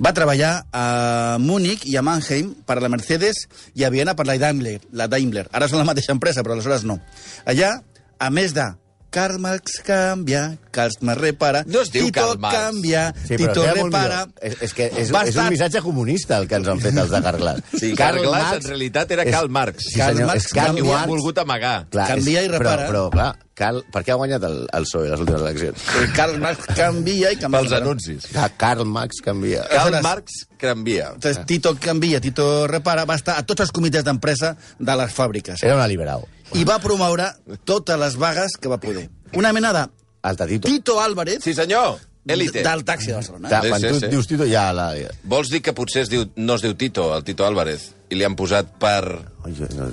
Va 0.00 0.14
treballar 0.16 0.64
a 0.72 1.36
Múnich 1.38 1.84
i 1.84 1.98
a 2.00 2.02
Mannheim 2.02 2.54
per 2.66 2.78
a 2.78 2.84
la 2.84 2.88
Mercedes 2.88 3.44
i 3.76 3.84
a 3.84 3.90
Viena 3.92 4.16
per 4.16 4.24
la 4.26 4.38
Daimler, 4.40 4.78
la 4.96 5.06
Daimler. 5.12 5.46
Ara 5.52 5.68
són 5.68 5.82
la 5.82 5.88
mateixa 5.90 6.16
empresa, 6.16 6.42
però 6.42 6.56
aleshores 6.56 6.86
no. 6.88 6.96
Allà, 7.44 7.74
a 8.18 8.30
més 8.32 8.56
de 8.56 8.70
Karl 9.10 9.40
Marx 9.42 9.80
canvia, 9.82 10.56
Karl 10.70 10.92
Marx 11.00 11.20
repara, 11.20 11.64
No 11.66 11.80
es 11.82 11.90
diu 11.90 12.06
Tito 12.06 12.20
Karl 12.20 12.38
Marx. 12.38 12.56
canvia, 12.56 13.12
Sí, 13.26 13.36
Tito 13.36 13.64
repara... 13.74 14.20
És, 14.40 14.54
és 14.62 14.72
que 14.74 14.86
és, 14.86 15.10
és 15.10 15.36
un 15.36 15.48
missatge 15.50 15.82
comunista 15.82 16.38
el 16.38 16.46
que 16.46 16.54
ens 16.60 16.68
han 16.70 16.78
fet 16.78 16.94
els 16.96 17.10
de 17.10 17.20
Carglass. 17.24 17.60
Sí, 17.74 17.90
Karl 17.98 18.22
Glass 18.22 18.60
en 18.60 18.68
realitat 18.70 19.10
era 19.10 19.24
és- 19.26 19.34
Karl 19.34 19.50
Marx. 19.50 19.88
Sí, 19.90 19.98
Karl 19.98 20.22
Marx 20.24 20.46
és 20.46 20.52
Karl 20.54 20.78
I 20.78 20.80
ho 20.86 20.92
han 20.94 21.00
Marx. 21.00 21.08
volgut 21.10 21.38
amagar. 21.42 21.76
Clar, 21.90 22.06
Canvia 22.14 22.40
és- 22.44 22.46
i 22.46 22.52
repara. 22.54 22.86
Però, 22.86 23.04
però 23.10 23.10
clar, 23.10 23.28
Karl, 23.60 23.82
per 23.92 24.04
què 24.06 24.14
ha 24.14 24.20
guanyat 24.22 24.44
el, 24.46 24.60
el 24.72 24.84
PSOE 24.86 25.10
les 25.10 25.20
últimes 25.20 25.42
eleccions? 25.42 25.82
El 26.00 26.12
Karl 26.16 26.38
Marx 26.40 26.70
canvia 26.78 27.32
i 27.34 27.36
canvia. 27.36 27.60
Pels 27.60 27.72
anuncis. 27.82 28.26
Ca- 28.32 28.48
Karl 28.56 28.86
Marx 28.86 29.20
canvia. 29.26 29.66
Karl 29.68 29.88
Aleshores- 29.90 30.02
Marx 30.06 30.38
canvia. 30.56 31.10
Entonces, 31.14 31.44
Tito 31.46 31.74
canvia, 31.82 32.20
Tito 32.22 32.66
repara, 32.70 33.04
va 33.04 33.16
estar 33.18 33.36
a 33.38 33.42
tots 33.44 33.66
els 33.66 33.72
comitès 33.74 34.04
d'empresa 34.06 34.54
de 34.78 34.96
les 35.02 35.12
fàbriques. 35.12 35.62
Era 35.66 35.74
una 35.74 35.88
liberal. 35.88 36.22
I 36.54 36.64
va 36.66 36.78
promoure 36.82 37.30
totes 37.64 37.98
les 37.98 38.16
vagues 38.16 38.56
que 38.60 38.68
va 38.68 38.80
poder. 38.82 39.08
Una 39.38 39.52
mena 39.52 39.72
de 39.72 39.86
Alta 40.22 40.46
Tito. 40.46 40.68
Tito 40.68 41.00
Álvarez 41.00 41.42
Sí, 41.44 41.54
senyor. 41.54 41.98
Élite. 42.26 42.62
del 42.62 42.84
taxi 42.84 43.06
de 43.08 43.14
Barcelona. 43.14 43.48
Ta, 43.48 43.62
Sí, 43.62 43.68
quan 43.70 43.80
sí, 43.80 43.88
tu 43.88 44.00
sí. 44.00 44.06
dius 44.12 44.26
Tito, 44.28 44.44
ja 44.46 44.72
la... 44.76 44.92
Vols 45.24 45.48
dir 45.50 45.62
que 45.62 45.72
potser 45.72 46.02
es 46.04 46.10
diu, 46.12 46.26
no 46.36 46.54
es 46.54 46.62
diu 46.62 46.74
Tito, 46.76 47.08
el 47.16 47.24
Tito 47.24 47.46
Álvarez, 47.46 47.88
i 48.10 48.14
li 48.14 48.26
han 48.26 48.36
posat 48.36 48.68
per, 48.78 49.00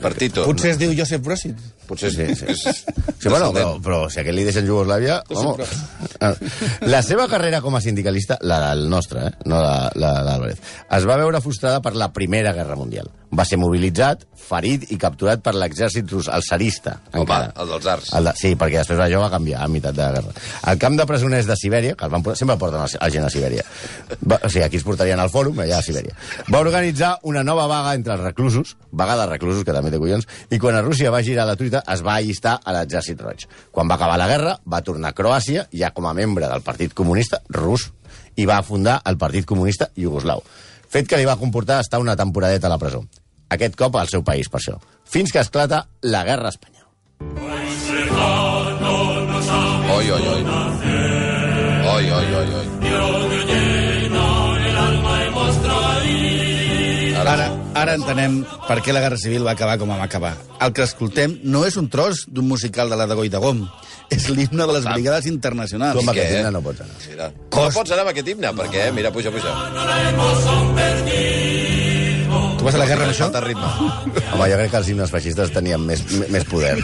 per 0.04 0.14
Tito? 0.20 0.44
Potser 0.46 0.74
es 0.76 0.78
diu 0.82 0.92
Josep 0.98 1.24
Brosit. 1.24 1.56
Potser 1.88 2.12
Sí, 2.12 2.28
sí. 2.36 2.46
és... 2.52 2.66
Sí, 3.18 3.30
bueno, 3.32 3.54
però, 3.56 3.78
però 3.82 4.02
si 4.12 4.20
aquest 4.20 4.36
li 4.36 4.44
deixen 4.44 4.68
Jugoslàvia... 4.68 5.22
Vamos. 5.32 5.72
Ah. 6.20 6.34
La 6.86 7.00
seva 7.02 7.30
carrera 7.32 7.62
com 7.64 7.74
a 7.80 7.82
sindicalista, 7.82 8.38
la 8.42 8.60
del 8.74 8.90
nostre, 8.92 9.30
eh? 9.30 9.32
no 9.46 9.62
la, 9.64 9.88
la 9.96 10.12
d'Álvarez, 10.28 10.60
es 11.00 11.08
va 11.08 11.16
veure 11.18 11.42
frustrada 11.42 11.80
per 11.82 11.96
la 11.96 12.12
Primera 12.12 12.52
Guerra 12.54 12.76
Mundial. 12.76 13.08
Va 13.36 13.44
ser 13.44 13.58
mobilitzat, 13.60 14.22
ferit 14.40 14.86
i 14.92 14.98
capturat 14.98 15.42
per 15.44 15.52
l'exèrcit 15.54 16.08
rus, 16.12 16.30
el. 16.32 16.44
Home, 16.48 17.22
encara. 17.26 17.50
el 17.60 17.68
dels 17.68 17.86
arts. 17.92 18.14
El 18.16 18.24
de, 18.30 18.32
sí, 18.40 18.54
perquè 18.56 18.80
després 18.80 19.00
això 19.04 19.20
va 19.20 19.30
canviar 19.30 19.64
a 19.66 19.68
meitat 19.68 19.96
de 19.98 20.02
la 20.02 20.14
guerra. 20.16 20.32
El 20.72 20.78
camp 20.80 20.96
de 20.96 21.06
presoners 21.06 21.46
de 21.50 21.56
Sibèria, 21.60 21.96
que 21.96 22.06
el 22.06 22.12
van, 22.12 22.24
portar- 22.24 22.38
sempre 22.40 22.56
porten 22.58 22.80
a, 22.80 22.86
a 22.88 23.10
gent 23.12 23.26
a 23.28 23.30
Sibèria, 23.30 23.66
va, 24.24 24.40
o 24.44 24.50
sigui, 24.50 24.64
aquí 24.64 24.78
es 24.80 24.86
portarien 24.88 25.20
al 25.20 25.30
fòrum, 25.34 25.60
allà 25.60 25.82
a 25.82 25.84
Sibèria, 25.84 26.16
va 26.54 26.62
organitzar 26.64 27.18
una 27.24 27.44
nova 27.44 27.68
vaga 27.68 27.94
entre 28.00 28.14
els 28.16 28.24
reclusos, 28.24 28.78
vaga 28.92 29.18
de 29.20 29.26
reclusos, 29.34 29.66
que 29.68 29.76
també 29.76 29.92
té 29.92 30.00
collons, 30.00 30.28
i 30.50 30.60
quan 30.64 30.80
a 30.80 30.82
Rússia 30.86 31.12
va 31.12 31.22
girar 31.22 31.46
la 31.50 31.58
truita, 31.60 31.84
es 31.92 32.06
va 32.08 32.16
allistar 32.16 32.60
a 32.64 32.78
l'exèrcit 32.80 33.20
roig. 33.22 33.44
Quan 33.72 33.92
va 33.92 33.96
acabar 34.00 34.18
la 34.18 34.28
guerra, 34.32 34.56
va 34.66 34.82
tornar 34.82 35.12
a 35.12 35.18
Croàcia, 35.18 35.68
ja 35.74 35.92
com 35.92 36.08
a 36.08 36.14
membre 36.16 36.48
del 36.48 36.64
Partit 36.64 36.94
Comunista 36.96 37.42
rus, 37.50 37.90
i 38.38 38.46
va 38.48 38.62
fundar 38.64 39.02
el 39.06 39.18
Partit 39.18 39.46
Comunista 39.46 39.90
Iugoslau. 39.98 40.44
Fet 40.88 41.08
que 41.10 41.18
li 41.20 41.26
va 41.28 41.36
comportar 41.36 41.82
estar 41.84 42.00
una 42.00 42.16
temporadeta 42.16 42.68
a 42.68 42.72
la 42.72 42.78
presó. 42.80 43.02
Aquest 43.50 43.76
cop 43.80 43.96
al 43.96 44.08
seu 44.12 44.24
país, 44.24 44.50
per 44.50 44.60
això. 44.60 44.78
Fins 45.08 45.32
que 45.32 45.40
esclata 45.40 45.88
la 46.02 46.24
Guerra 46.28 46.50
Espanyola. 46.50 46.86
Oi, 49.98 50.12
oi, 50.12 50.28
oi. 50.34 50.44
Oi, 51.88 52.12
oi, 52.12 52.34
oi, 52.42 52.50
oi. 52.60 52.68
Ara, 57.28 57.48
ara 57.76 57.94
entenem 57.98 58.38
per 58.68 58.78
què 58.86 58.94
la 58.96 59.02
Guerra 59.04 59.18
Civil 59.20 59.44
va 59.48 59.52
acabar 59.58 59.78
com 59.82 59.90
va 59.92 59.98
acabar. 60.06 60.34
El 60.64 60.72
que 60.76 60.84
escoltem 60.86 61.40
no 61.44 61.66
és 61.68 61.76
un 61.82 61.90
tros 61.92 62.26
d'un 62.28 62.48
musical 62.48 62.90
de 62.94 62.96
la 63.00 63.08
de 63.10 63.18
Goi 63.20 63.30
de 63.34 63.42
Gom, 63.44 63.66
és 64.14 64.30
l'himne 64.30 64.64
de 64.70 64.74
les 64.78 64.86
brigades 64.88 65.26
internacionals. 65.28 65.98
Tu 65.98 66.04
amb 66.06 66.14
aquest 66.14 66.38
himne 66.38 66.52
no 66.56 66.62
pots 66.64 66.82
anar. 66.86 66.96
Mira. 67.10 67.32
Cost- 67.50 67.74
No 67.76 67.80
pots 67.82 67.92
anar 67.92 68.06
amb 68.06 68.14
aquest 68.14 68.28
himne, 68.32 68.54
perquè, 68.62 68.92
mira, 68.96 69.12
puja, 69.12 69.32
puja. 69.32 69.52
Tu 72.58 72.66
vas 72.66 72.76
a 72.76 72.82
la 72.82 72.88
guerra 72.90 73.08
amb 73.08 73.14
això? 73.14 73.28
Ritme. 73.44 73.68
Home, 74.34 74.48
jo 74.50 74.60
crec 74.60 74.72
que 74.74 74.80
els 74.82 74.92
himnes 74.92 75.12
feixistes 75.14 75.52
tenien 75.56 75.84
més, 75.84 76.04
més 76.34 76.46
poder. 76.50 76.78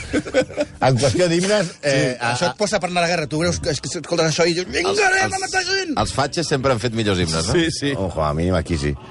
En 0.84 1.00
qüestió 1.00 1.30
d'himnes... 1.32 1.72
Eh, 1.82 2.14
a, 2.20 2.34
Això 2.34 2.52
et 2.52 2.60
posa 2.60 2.80
per 2.84 2.92
anar 2.92 3.04
a 3.04 3.08
la 3.08 3.14
guerra. 3.14 3.30
Tu 3.32 3.40
veus 3.42 3.60
escoltes 3.64 4.28
això 4.28 4.46
i 4.50 4.54
dius, 4.58 4.70
vinga, 4.74 4.94
anem 5.10 5.40
a 5.40 5.42
matar 5.46 5.64
gent! 5.68 5.96
Els 6.04 6.14
fatxes 6.16 6.50
sempre 6.50 6.76
han 6.76 6.84
fet 6.84 6.96
millors 6.98 7.24
himnes, 7.24 7.50
no? 7.50 7.66
sí. 7.74 7.96
Ojo, 7.98 8.22
a 8.26 8.34
mínim 8.38 8.60
aquí 8.60 8.78
sí. 8.78 8.94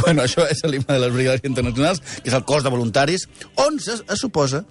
Bueno, 0.00 0.24
això 0.24 0.46
és 0.48 0.62
l'himne 0.64 0.88
de 0.88 1.00
les 1.02 1.12
brigades 1.12 1.44
internacionals, 1.46 2.00
que 2.22 2.30
és 2.30 2.36
el 2.36 2.46
cos 2.48 2.64
de 2.64 2.72
voluntaris, 2.72 3.26
on 3.60 3.76
se, 3.82 3.98
es 4.00 4.22
suposa 4.22 4.64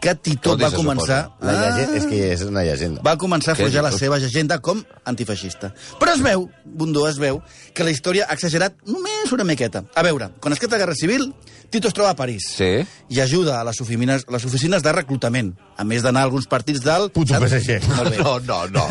que 0.00 0.14
Tito 0.16 0.54
Tot 0.54 0.62
va 0.62 0.70
començar... 0.72 1.18
La 1.44 1.52
llegenda, 1.52 1.96
és 1.98 2.04
Ah. 2.04 2.08
que 2.08 2.32
és 2.32 2.42
una 2.46 2.62
llegenda. 2.64 3.02
va 3.04 3.16
començar 3.20 3.52
a 3.52 3.58
forjar 3.58 3.82
la 3.84 3.92
seva 3.92 4.16
agenda 4.16 4.58
com 4.64 4.82
antifeixista. 5.04 5.74
Però 6.00 6.14
es 6.14 6.22
veu, 6.24 6.48
Bundó, 6.64 7.06
es 7.08 7.18
veu, 7.20 7.42
que 7.74 7.84
la 7.84 7.90
història 7.92 8.26
ha 8.28 8.34
exagerat 8.34 8.74
només 8.86 9.30
una 9.32 9.44
miqueta. 9.44 9.84
A 9.94 10.02
veure, 10.02 10.30
quan 10.40 10.52
esclata 10.56 10.76
la 10.78 10.84
Guerra 10.86 10.94
Civil, 10.96 11.34
Tito 11.70 11.86
es 11.88 11.94
troba 11.94 12.10
a 12.10 12.16
París 12.16 12.48
Sí. 12.56 12.70
i 13.10 13.20
ajuda 13.20 13.60
a 13.60 13.64
les 13.64 13.80
oficines, 13.80 14.24
les 14.28 14.44
oficines 14.44 14.82
de 14.82 14.92
reclutament, 14.92 15.52
a 15.76 15.84
més 15.84 16.02
d'anar 16.02 16.22
a 16.22 16.24
alguns 16.24 16.48
partits 16.50 16.80
del... 16.82 17.10
Puto? 17.14 17.34
PSG. 17.38 17.76
Molt 17.96 18.10
bé. 18.10 18.18
No, 18.18 18.38
no, 18.40 18.66
no. 18.68 18.86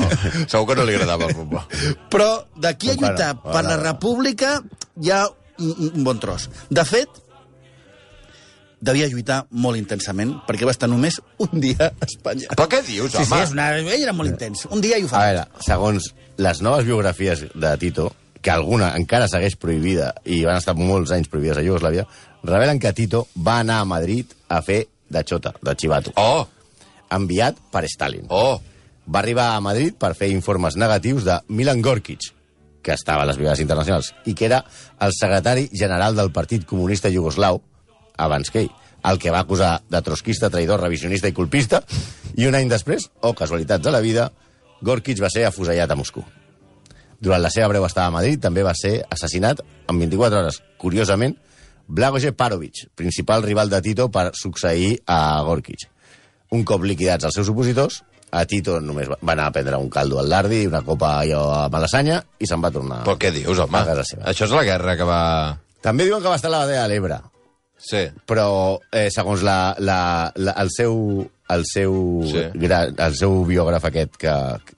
Segur 0.48 0.68
que 0.70 0.76
no 0.80 0.86
li 0.86 0.94
agradava 0.96 1.26
el 1.28 1.36
futbol. 1.36 1.66
Però 2.10 2.46
d'aquí 2.56 2.92
a 2.92 2.96
lluitar 2.96 3.34
per 3.42 3.66
la 3.66 3.78
república 3.82 4.62
hi 5.02 5.10
ha 5.12 5.26
un, 5.60 5.74
un- 5.76 5.92
un 5.96 6.04
bon 6.08 6.20
tros. 6.20 6.50
De 6.70 6.86
fet, 6.88 7.10
devia 8.82 9.08
lluitar 9.12 9.42
molt 9.52 9.78
intensament, 9.78 10.36
perquè 10.48 10.66
va 10.68 10.72
estar 10.72 10.88
només 10.90 11.20
un 11.38 11.60
dia 11.60 11.90
a 11.90 12.06
Espanya. 12.06 12.48
Però 12.56 12.68
què 12.72 12.82
dius, 12.88 13.12
Sí, 13.12 13.26
sí, 13.26 13.34
home? 13.34 13.44
és 13.44 13.52
una... 13.56 13.70
ell 13.80 14.04
era 14.04 14.14
molt 14.14 14.30
intens. 14.32 14.66
Un 14.72 14.82
dia 14.82 14.98
i 14.98 15.04
ho 15.04 15.08
A 15.08 15.10
fa. 15.10 15.24
veure, 15.26 15.46
segons 15.66 16.14
les 16.38 16.62
noves 16.62 16.86
biografies 16.86 17.46
de 17.54 17.74
Tito, 17.78 18.12
que 18.42 18.52
alguna 18.52 18.94
encara 18.96 19.28
segueix 19.28 19.58
prohibida 19.60 20.14
i 20.24 20.46
van 20.48 20.56
estar 20.62 20.76
molts 20.80 21.12
anys 21.12 21.28
prohibides 21.28 21.58
a 21.60 21.66
Iugoslàvia, 21.66 22.06
revelen 22.44 22.80
que 22.80 22.94
Tito 22.96 23.26
va 23.36 23.58
anar 23.60 23.82
a 23.82 23.86
Madrid 23.86 24.32
a 24.48 24.62
fer 24.64 24.86
de 25.10 25.24
xota, 25.28 25.52
de 25.62 25.76
xivato, 25.76 26.14
Oh, 26.16 26.48
enviat 27.12 27.58
per 27.72 27.86
Stalin. 27.90 28.26
oh. 28.30 28.62
Va 29.12 29.20
arribar 29.24 29.56
a 29.56 29.60
Madrid 29.60 29.96
per 29.98 30.14
fer 30.14 30.28
informes 30.30 30.76
negatius 30.78 31.24
de 31.26 31.40
Milan 31.48 31.82
Gorkic, 31.82 32.28
que 32.84 32.94
estava 32.94 33.24
a 33.24 33.26
les 33.26 33.38
brigades 33.38 33.60
internacionals, 33.60 34.14
i 34.30 34.36
que 34.36 34.46
era 34.46 34.64
el 35.02 35.12
secretari 35.18 35.68
general 35.74 36.16
del 36.16 36.30
Partit 36.32 36.64
Comunista 36.70 37.10
Iugoslau, 37.10 37.58
abans 38.20 38.52
que 38.52 38.66
ell, 38.66 38.72
el 39.10 39.20
que 39.20 39.32
va 39.32 39.44
acusar 39.46 39.80
de 39.90 40.02
trotskista, 40.04 40.50
traïdor, 40.52 40.82
revisionista 40.84 41.30
i 41.30 41.36
culpista, 41.36 41.82
i 42.36 42.48
un 42.48 42.58
any 42.58 42.70
després, 42.72 43.10
o 43.24 43.34
casualitats 43.34 43.86
de 43.86 43.94
la 43.96 44.04
vida, 44.04 44.30
Gorkic 44.82 45.22
va 45.24 45.32
ser 45.32 45.46
afusellat 45.48 45.92
a 45.92 45.98
Moscou. 46.00 46.26
Durant 47.20 47.42
la 47.44 47.52
seva 47.52 47.68
breu 47.72 47.84
estada 47.84 48.08
a 48.08 48.16
Madrid 48.16 48.40
també 48.40 48.64
va 48.64 48.76
ser 48.78 49.02
assassinat 49.12 49.60
en 49.62 50.00
24 50.00 50.40
hores. 50.40 50.62
Curiosament, 50.80 51.36
Blagoje 51.88 52.32
Parovic, 52.32 52.86
principal 52.96 53.44
rival 53.44 53.72
de 53.72 53.82
Tito 53.82 54.08
per 54.14 54.30
succeir 54.38 55.00
a 55.08 55.42
Gorkic. 55.44 55.90
Un 56.56 56.64
cop 56.64 56.86
liquidats 56.88 57.28
els 57.28 57.36
seus 57.36 57.50
opositors, 57.52 58.04
a 58.32 58.46
Tito 58.46 58.78
només 58.80 59.10
va 59.10 59.18
anar 59.34 59.50
a 59.50 59.56
prendre 59.56 59.80
un 59.82 59.90
caldo 59.90 60.20
al 60.22 60.30
Lardi, 60.30 60.62
una 60.70 60.84
copa 60.86 61.16
allò 61.24 61.42
a 61.56 61.64
Malassanya, 61.74 62.22
i 62.40 62.48
se'n 62.48 62.62
va 62.62 62.72
tornar 62.72 63.02
Però 63.08 63.18
què 63.20 63.34
dius, 63.34 63.60
home? 63.66 63.82
Això 64.30 64.46
és 64.46 64.56
la 64.56 64.64
guerra 64.68 64.96
que 65.00 65.08
va... 65.08 65.20
També 65.82 66.06
diuen 66.06 66.22
que 66.22 66.30
va 66.30 66.38
estar 66.38 66.52
a 66.52 66.54
la 66.54 66.64
batalla 66.64 66.86
de 66.86 66.94
l'Ebre, 66.94 67.20
Sí. 67.80 68.04
però 68.28 68.78
eh, 68.92 69.08
segons 69.14 69.44
la, 69.48 69.74
la, 69.80 70.00
la, 70.36 70.56
el 70.60 70.72
seu 70.76 70.96
el 71.50 71.64
seu, 71.66 71.94
Sí. 72.30 72.44
gra, 72.62 72.84
el 73.08 73.16
seu 73.18 73.40
biògraf 73.48 73.88
aquest 73.90 74.18
que, 74.22 74.34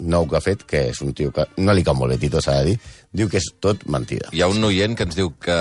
nou 0.08 0.28
que 0.30 0.38
ha 0.38 0.44
fet, 0.44 0.64
que 0.64 0.86
és 0.94 1.02
un 1.04 1.12
tio 1.18 1.34
que 1.36 1.44
no 1.60 1.74
li 1.76 1.84
cau 1.84 1.98
molt 1.98 2.14
bé 2.14 2.18
Tito, 2.22 2.40
s'ha 2.40 2.62
de 2.62 2.70
dir, 2.70 2.78
diu 3.12 3.28
que 3.28 3.42
és 3.42 3.50
tot 3.60 3.84
mentida. 3.92 4.30
Hi 4.32 4.42
ha 4.46 4.48
un 4.48 4.64
oient 4.64 4.96
que 4.96 5.04
ens 5.10 5.18
diu 5.18 5.34
que... 5.36 5.58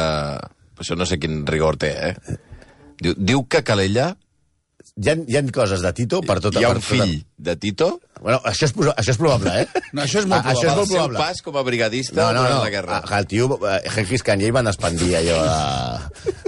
Això 0.81 0.97
no 0.97 1.05
sé 1.05 1.19
quin 1.21 1.43
rigor 1.49 1.77
té, 1.77 1.91
eh? 2.13 2.37
Diu, 3.03 3.17
diu 3.19 3.43
que 3.51 3.65
Calella 3.67 4.13
Hi 5.01 5.11
ha, 5.11 5.15
hi 5.29 5.37
ha 5.37 5.43
coses 5.53 5.83
de 5.85 5.93
Tito 5.97 6.21
per 6.27 6.39
tot... 6.41 6.57
hi 6.57 6.65
ha 6.65 6.71
per 6.73 6.79
un 6.81 6.85
fill 6.85 7.19
de 7.37 7.57
Tito 7.57 7.91
Bueno, 8.21 8.41
això 8.45 8.67
és, 8.69 8.75
això 8.77 9.15
és 9.15 9.19
probable, 9.21 9.55
eh? 9.63 9.67
No, 9.97 10.03
això 10.05 10.21
és 10.21 10.27
molt 10.29 10.45
Ah, 10.45 10.53
Això 10.53 10.67
és 10.67 10.73
el 10.73 10.77
molt 10.79 10.89
seu 10.91 10.99
probable. 10.99 11.19
pas 11.19 11.41
com 11.43 11.57
a 11.57 11.63
brigadista 11.67 12.17
No, 12.21 12.27
no, 12.33 12.43
durant 12.43 12.57
no. 12.59 12.65
la 12.65 12.71
guerra. 12.71 12.99
Ah, 13.09 13.19
El 13.19 13.27
tio, 13.27 13.47
eh, 13.67 13.79
Genghis 13.95 14.23
Khan 14.27 14.41
i 14.41 14.49
ell 14.49 14.53
van 14.57 14.69
expandir 14.71 15.15
allò 15.19 15.39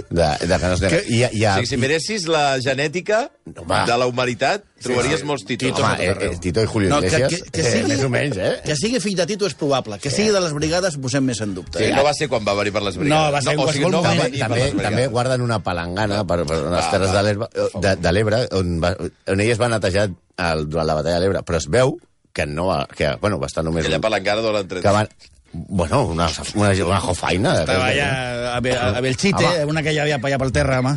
de, 0.09 0.19
de, 0.21 0.47
de 0.47 0.59
que 0.59 0.67
no 0.67 0.73
es 0.77 0.81
nega. 0.81 0.97
Que- 0.97 1.05
I, 1.09 1.21
i, 1.39 1.45
O 1.45 1.53
sigui, 1.55 1.67
si 1.71 1.77
miressis 1.81 2.27
la 2.29 2.43
genètica 2.61 3.23
Home. 3.57 3.79
de 3.89 3.97
la 3.97 4.05
humanitat, 4.07 4.63
trobaries 4.83 5.23
molts 5.25 5.45
títols. 5.47 5.79
Home, 5.79 5.95
eh, 5.99 6.13
eh, 6.29 6.37
Tito 6.43 6.61
i 6.63 6.65
Julio 6.69 6.89
No, 6.91 6.99
que, 7.01 7.07
Iglesias, 7.07 7.41
que, 7.43 7.51
que 7.57 7.61
eh, 7.67 7.71
sigui, 7.71 7.89
més 7.93 8.03
o 8.05 8.09
menys, 8.13 8.37
eh? 8.37 8.53
Que 8.65 8.75
sigui 8.79 8.99
fill 9.03 9.15
de 9.17 9.25
Tito 9.33 9.47
és 9.49 9.55
probable. 9.57 9.97
Que 10.03 10.11
sigui 10.13 10.31
de 10.35 10.41
les 10.43 10.53
brigades 10.53 10.97
ho 10.97 11.01
posem 11.03 11.23
més 11.25 11.41
en 11.41 11.53
dubte. 11.57 11.79
Sí, 11.79 11.89
eh? 11.89 11.93
no 11.95 12.03
va 12.05 12.13
ser 12.17 12.29
quan 12.31 12.45
va 12.47 12.53
venir 12.59 12.73
per 12.75 12.83
les 12.85 12.97
brigades. 12.99 13.17
No, 13.17 13.31
va 13.33 13.41
ser 13.41 13.53
en 13.57 13.63
o 13.63 13.69
sigui, 13.71 13.89
no 13.89 14.01
va 14.05 14.13
venir 14.15 14.39
per 14.43 14.49
també, 14.49 14.59
les 14.63 14.73
brigades. 14.73 14.89
també 14.91 15.07
guarden 15.17 15.41
una 15.49 15.59
palangana 15.63 16.21
per, 16.27 16.39
per 16.45 16.59
les 16.67 16.71
Va, 16.77 16.89
terres 16.91 17.11
de 17.17 17.23
l'Ebre, 17.29 17.49
de, 17.87 17.95
de 18.05 18.11
l'Ebre 18.13 18.43
on, 18.59 18.75
va, 18.83 18.93
on 19.33 19.41
ell 19.43 19.49
es 19.55 19.59
va 19.61 19.71
netejar 19.73 20.09
el, 20.37 20.65
durant 20.69 20.87
la 20.87 20.95
batalla 20.97 21.19
de 21.19 21.25
l'Ebre, 21.27 21.43
però 21.43 21.57
es 21.61 21.67
veu 21.69 21.95
que 22.33 22.45
no 22.49 22.67
va, 22.71 22.87
que, 22.89 23.11
bueno, 23.21 23.37
va 23.39 23.47
estar 23.51 23.63
només... 23.63 23.85
Aquella 23.85 24.01
palangana 24.01 24.41
de 24.41 24.51
l'entret. 24.55 24.81
que 24.81 24.89
van, 24.95 25.09
bueno, 25.53 26.03
una, 26.09 26.27
una, 26.55 26.71
una 26.85 26.99
jofaina. 26.99 27.59
Estava 27.61 27.91
allà 27.91 28.55
a, 28.55 28.59
Be- 28.59 28.77
a 28.77 29.01
Belchite, 29.05 29.45
Home. 29.45 29.65
una 29.69 29.83
que 29.85 29.93
ja 29.93 30.01
havia 30.01 30.17
allà 30.17 30.39
pel 30.41 30.51
terra, 30.51 30.79
home. 30.81 30.95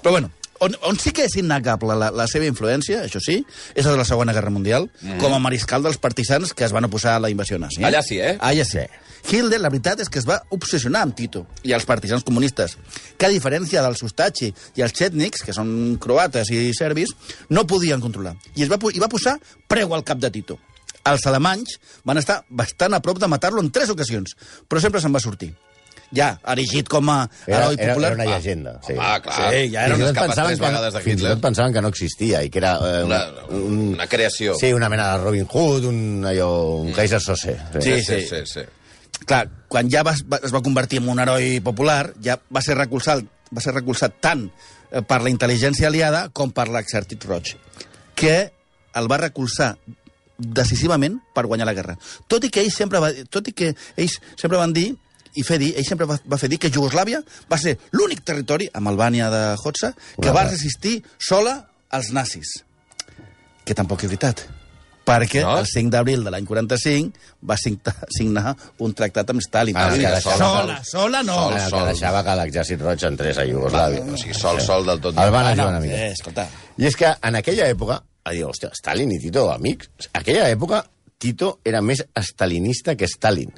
Però 0.00 0.14
bueno, 0.14 0.30
On, 0.64 0.74
on 0.88 0.96
sí 0.98 1.12
que 1.14 1.26
és 1.28 1.36
innegable 1.38 1.94
la, 1.98 2.10
la 2.14 2.26
seva 2.30 2.48
influència, 2.48 3.04
això 3.06 3.20
sí, 3.22 3.40
és 3.74 3.86
la 3.86 3.92
de 3.94 4.00
la 4.00 4.06
Segona 4.08 4.34
Guerra 4.34 4.50
Mundial, 4.50 4.88
mm. 5.02 5.18
com 5.22 5.34
a 5.34 5.42
mariscal 5.42 5.84
dels 5.84 6.00
partisans 6.02 6.54
que 6.54 6.66
es 6.66 6.74
van 6.74 6.88
oposar 6.88 7.16
a 7.16 7.22
la 7.22 7.30
invasió 7.30 7.60
nazi. 7.62 7.84
Allà 7.86 8.02
sí, 8.02 8.18
eh? 8.18 8.34
Allà 8.42 8.66
sí. 8.66 8.82
Hitler, 9.28 9.58
la 9.60 9.70
veritat 9.70 10.00
és 10.02 10.10
que 10.10 10.20
es 10.20 10.26
va 10.28 10.38
obsessionar 10.54 11.02
amb 11.04 11.16
Tito 11.18 11.44
i 11.66 11.74
els 11.76 11.86
partisans 11.88 12.24
comunistes, 12.24 12.76
que 13.18 13.28
a 13.28 13.32
diferència 13.32 13.82
dels 13.84 14.02
Ustachi 14.06 14.52
i 14.78 14.84
els 14.84 14.94
Chetniks, 14.96 15.44
que 15.44 15.54
són 15.56 15.98
croates 16.00 16.50
i 16.54 16.68
serbis, 16.76 17.12
no 17.50 17.66
podien 17.68 18.02
controlar. 18.02 18.36
I, 18.54 18.64
es 18.64 18.72
va, 18.72 18.78
i 18.94 19.02
va 19.02 19.10
posar 19.10 19.36
preu 19.68 19.94
al 19.94 20.06
cap 20.06 20.22
de 20.22 20.32
Tito. 20.34 20.58
Els 21.08 21.24
alemanys 21.30 21.78
van 22.08 22.20
estar 22.20 22.42
bastant 22.50 22.94
a 22.94 23.02
prop 23.04 23.20
de 23.20 23.30
matar-lo 23.30 23.62
en 23.64 23.70
tres 23.72 23.90
ocasions, 23.94 24.34
però 24.68 24.82
sempre 24.82 25.02
se'n 25.02 25.14
va 25.14 25.22
sortir. 25.24 25.52
Ja, 26.16 26.38
erigit 26.48 26.88
com 26.88 27.10
a 27.12 27.18
Era, 27.46 27.58
heroi 27.66 27.74
era, 27.78 27.92
popular. 27.92 28.12
era 28.12 28.22
una 28.22 28.26
llegenda. 28.36 28.80
Sí. 28.86 28.94
Ah, 28.98 29.18
clar. 29.20 29.50
Sí, 29.52 29.70
ja 29.74 29.82
era 29.84 29.96
capes 29.98 30.14
pensaven 30.22 30.46
tres 30.54 30.58
que, 30.60 30.66
vegades 30.66 30.94
de 30.94 31.00
fins 31.00 31.12
i 31.12 31.18
Hitler. 31.18 31.32
tot 31.34 31.42
pensaven 31.42 31.72
que 31.74 31.82
no 31.84 31.88
existia 31.92 32.42
i 32.42 32.48
que 32.50 32.58
era 32.62 32.72
eh, 32.80 33.02
Una, 33.04 33.18
un, 33.50 33.76
una 33.94 34.06
creació. 34.06 34.54
sí, 34.56 34.72
una 34.72 34.88
mena 34.88 35.10
de 35.12 35.24
Robin 35.24 35.46
Hood, 35.50 35.84
un, 35.84 36.24
allò, 36.24 36.48
un 36.80 36.92
Kaiser 36.96 37.20
Sose. 37.20 37.58
Sí, 37.80 38.00
sí, 38.02 38.20
sí. 38.22 38.40
sí. 38.46 38.60
Clar, 39.26 39.48
quan 39.68 39.90
ja 39.92 40.02
va, 40.06 40.14
va, 40.32 40.38
es 40.42 40.54
va 40.54 40.62
convertir 40.62 41.02
en 41.02 41.08
un 41.12 41.20
heroi 41.20 41.60
popular, 41.60 42.14
ja 42.24 42.38
va 42.54 42.62
ser 42.64 42.78
recolzat, 42.78 43.24
va 43.52 43.60
ser 43.60 43.74
recolzat 43.74 44.14
tant 44.24 44.46
eh, 44.48 45.02
per 45.02 45.20
la 45.20 45.28
intel·ligència 45.28 45.88
aliada 45.90 46.28
com 46.32 46.52
per 46.56 46.68
l'exèrcit 46.72 47.24
roig, 47.28 47.52
que 48.14 48.36
el 48.96 49.08
va 49.12 49.18
recolzar 49.20 49.74
decisivament 50.38 51.18
per 51.34 51.44
guanyar 51.50 51.66
la 51.66 51.74
guerra. 51.74 51.96
Tot 52.30 52.44
i 52.46 52.50
que 52.54 52.62
ells 52.62 52.76
sempre, 52.78 53.00
va, 53.02 53.10
tot 53.28 53.48
i 53.50 53.52
que 53.52 53.74
ells 53.96 54.16
sempre 54.38 54.56
van 54.60 54.72
dir 54.72 54.92
i 55.38 55.44
fer 55.46 55.58
dir, 55.62 55.72
ell 55.78 55.86
sempre 55.86 56.06
va, 56.10 56.18
va 56.26 56.38
fer 56.40 56.48
dir 56.50 56.58
que 56.58 56.70
Iugoslàvia 56.74 57.22
va 57.50 57.58
ser 57.62 57.76
l'únic 57.94 58.24
territori, 58.26 58.68
amb 58.74 58.90
Albània 58.90 59.30
de 59.32 59.42
Hotza, 59.62 59.92
que 60.20 60.30
va 60.34 60.44
resistir 60.48 60.98
sola 61.18 61.60
als 61.94 62.10
nazis. 62.12 62.58
Que 63.64 63.74
tampoc 63.76 64.02
és 64.04 64.10
veritat 64.10 64.46
perquè 65.08 65.40
No? 65.40 65.54
el 65.62 65.64
5 65.64 65.88
d'abril 65.88 66.20
de 66.24 66.28
l'any 66.34 66.44
45 66.44 67.16
va 67.48 67.56
signar, 67.56 68.50
un 68.84 68.92
tractat 68.92 69.30
amb 69.32 69.40
Stalin. 69.40 69.76
Ah, 69.76 69.86
que 69.94 70.02
deixava- 70.04 70.36
sola, 70.36 70.74
sola 70.84 71.22
no. 71.22 71.36
Sol, 71.48 71.60
sol. 71.70 71.78
que 71.78 71.86
deixava 71.94 72.20
que 72.26 72.34
l'exèrcit 72.42 72.82
roig 72.84 73.04
entrés 73.08 73.38
a 73.40 73.46
Iugoslàvia. 73.48 74.02
O 74.04 74.18
sigui, 74.20 74.34
sol, 74.36 74.60
sol 74.60 74.84
del 74.84 75.00
tot. 75.00 75.16
El 75.16 75.30
van 75.32 75.46
Ah, 75.46 75.54
ajudar 75.54 75.68
una 75.68 75.80
mica. 75.80 75.94
eh, 75.96 76.10
escolta, 76.12 76.44
I 76.76 76.86
és 76.86 76.94
que 76.96 77.14
en 77.22 77.34
aquella 77.40 77.70
època, 77.70 78.02
a 78.24 78.30
dir, 78.32 78.44
hòstia, 78.44 78.70
Stalin 78.74 79.10
i 79.12 79.18
Tito, 79.18 79.50
amics, 79.50 79.88
en 80.12 80.20
aquella 80.20 80.50
època 80.50 80.84
Tito 81.16 81.58
era 81.64 81.80
més 81.80 82.04
stalinista 82.22 82.94
que 82.94 83.06
Stalin. 83.08 83.50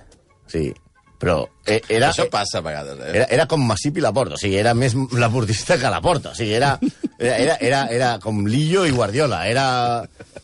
Sí, 0.46 0.72
però 1.20 1.36
eh, 1.66 1.82
era... 1.92 2.08
Això 2.08 2.24
passa 2.32 2.58
a 2.58 2.64
vegades, 2.64 2.96
eh? 2.96 3.10
Era, 3.12 3.26
era 3.36 3.46
com 3.50 3.60
Masip 3.68 3.98
i 4.00 4.04
Laporta, 4.04 4.38
o 4.38 4.40
sigui, 4.40 4.56
era 4.56 4.72
més 4.74 4.96
laportista 5.20 5.76
que 5.78 5.92
Laporta, 5.92 6.32
o 6.32 6.38
sigui, 6.38 6.54
era, 6.56 6.72
era, 7.18 7.58
era, 7.60 7.84
era, 7.92 8.10
com 8.22 8.46
Lillo 8.48 8.86
i 8.88 8.94
Guardiola, 8.96 9.42
era, 9.48 9.66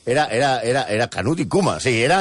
era, 0.04 0.26
era, 0.28 0.50
era, 0.61 0.85
era 0.92 1.09
Canut 1.12 1.40
i 1.40 1.49
Kuma, 1.49 1.78
o 1.80 1.83
sigui, 1.83 2.04
era, 2.04 2.21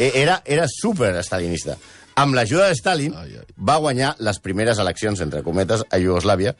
era, 0.00 0.40
era 0.44 0.68
super 0.72 1.12
stalinista. 1.20 1.76
Amb 2.22 2.36
l'ajuda 2.36 2.68
de 2.68 2.76
Stalin 2.76 3.14
Ai, 3.16 3.38
ai. 3.40 3.46
va 3.56 3.78
guanyar 3.80 4.14
les 4.24 4.40
primeres 4.44 4.80
eleccions, 4.80 5.20
entre 5.24 5.44
cometes, 5.44 5.84
a 5.88 6.00
Iugoslàvia, 6.00 6.56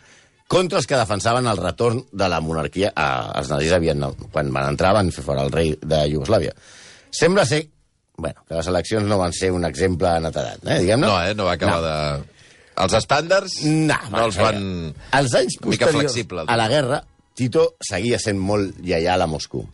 contra 0.52 0.80
els 0.80 0.88
que 0.88 1.00
defensaven 1.00 1.48
el 1.48 1.60
retorn 1.60 2.02
de 2.12 2.28
la 2.28 2.40
monarquia 2.44 2.92
a, 2.92 3.32
als 3.32 3.48
nazis 3.52 3.72
havien, 3.72 4.04
quan 4.32 4.52
van 4.52 4.74
entrar 4.74 4.92
van 4.96 5.12
fer 5.12 5.24
fora 5.24 5.44
el 5.48 5.52
rei 5.52 5.74
de 5.80 6.04
Iugoslàvia. 6.12 6.52
Sembla 7.12 7.44
ser 7.48 7.66
bueno, 8.22 8.44
que 8.48 8.56
les 8.56 8.68
eleccions 8.70 9.08
no 9.10 9.18
van 9.20 9.34
ser 9.36 9.50
un 9.52 9.66
exemple 9.68 10.14
netedat, 10.24 10.62
eh, 10.64 10.80
diguem-ne. 10.84 11.06
No, 11.06 11.18
eh? 11.20 11.34
No 11.38 11.48
va 11.50 11.56
acabar 11.58 11.82
de... 11.84 11.96
Els 12.82 12.94
estàndards 12.96 13.58
No, 13.68 13.98
no 14.14 14.24
els 14.30 14.38
van... 14.40 14.62
Els 15.18 15.34
anys 15.36 15.58
posteriors 15.60 15.98
flexible, 15.98 16.46
a 16.48 16.56
la 16.56 16.68
guerra, 16.72 17.02
Tito 17.36 17.72
seguia 17.84 18.20
sent 18.22 18.40
molt 18.40 18.78
lleial 18.84 19.24
a 19.24 19.28
Moscou. 19.28 19.66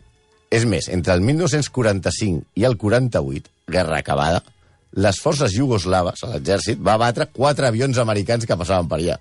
És 0.51 0.65
més, 0.65 0.89
entre 0.89 1.13
el 1.13 1.21
1945 1.21 2.59
i 2.59 2.65
el 2.65 2.75
48, 2.81 3.51
guerra 3.69 3.99
acabada, 4.01 4.41
les 4.97 5.19
forces 5.21 5.53
iugoslaves, 5.53 6.23
l'exèrcit, 6.31 6.79
va 6.81 6.97
batre 6.97 7.29
quatre 7.31 7.67
avions 7.69 7.99
americans 8.01 8.47
que 8.49 8.57
passaven 8.57 8.89
per 8.89 8.97
allà. 8.99 9.19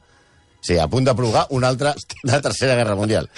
O 0.58 0.64
sigui, 0.64 0.80
a 0.82 0.88
punt 0.90 1.06
de 1.06 1.14
provocar 1.14 1.46
una 1.54 1.68
altra 1.68 1.94
la 2.26 2.40
tercera 2.42 2.76
guerra 2.78 2.96
mundial. 2.98 3.28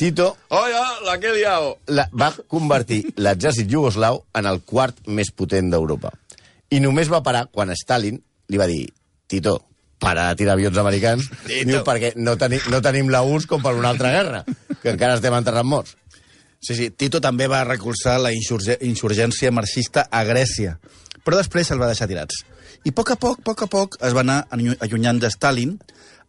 Tito 0.00 0.38
ja, 0.48 0.84
la 1.04 1.20
que 1.20 1.28
he 1.28 1.34
liado. 1.34 1.78
la, 1.86 2.06
va 2.16 2.30
convertir 2.48 3.02
l'exèrcit 3.20 3.68
iugoslau 3.68 4.22
en 4.32 4.46
el 4.48 4.62
quart 4.64 4.96
més 5.04 5.28
potent 5.28 5.68
d'Europa. 5.68 6.14
I 6.72 6.78
només 6.80 7.10
va 7.12 7.20
parar 7.20 7.50
quan 7.52 7.68
Stalin 7.76 8.16
li 8.48 8.56
va 8.56 8.68
dir 8.70 8.86
Tito, 9.28 9.58
para 10.00 10.30
de 10.30 10.38
tirar 10.40 10.54
avions 10.56 10.78
americans, 10.80 11.28
diu, 11.44 11.82
perquè 11.84 12.14
no, 12.16 12.38
teni, 12.40 12.62
no 12.72 12.80
tenim 12.80 13.12
la 13.12 13.20
URSS 13.28 13.50
com 13.50 13.60
per 13.60 13.74
una 13.76 13.92
altra 13.92 14.14
guerra, 14.14 14.40
que 14.80 14.94
encara 14.94 15.18
estem 15.20 15.36
enterrant 15.36 15.68
morts. 15.68 15.92
Sí, 16.64 16.72
sí, 16.78 16.88
Tito 16.96 17.20
també 17.20 17.44
va 17.52 17.60
recolzar 17.68 18.16
la 18.24 18.32
insurgència 18.32 19.52
marxista 19.52 20.08
a 20.08 20.24
Grècia, 20.24 20.78
però 21.24 21.36
després 21.40 21.66
se'l 21.68 21.80
va 21.80 21.88
deixar 21.90 22.08
tirats. 22.10 22.42
I 22.84 22.90
a 22.90 22.96
poc 22.96 23.10
a 23.12 23.16
poc, 23.20 23.40
a 23.40 23.42
poc 23.50 23.62
a 23.62 23.66
poc, 23.70 23.96
es 24.06 24.14
va 24.16 24.20
anar 24.24 24.46
allu- 24.50 24.76
allunyant 24.80 25.20
de 25.20 25.30
Stalin, 25.30 25.78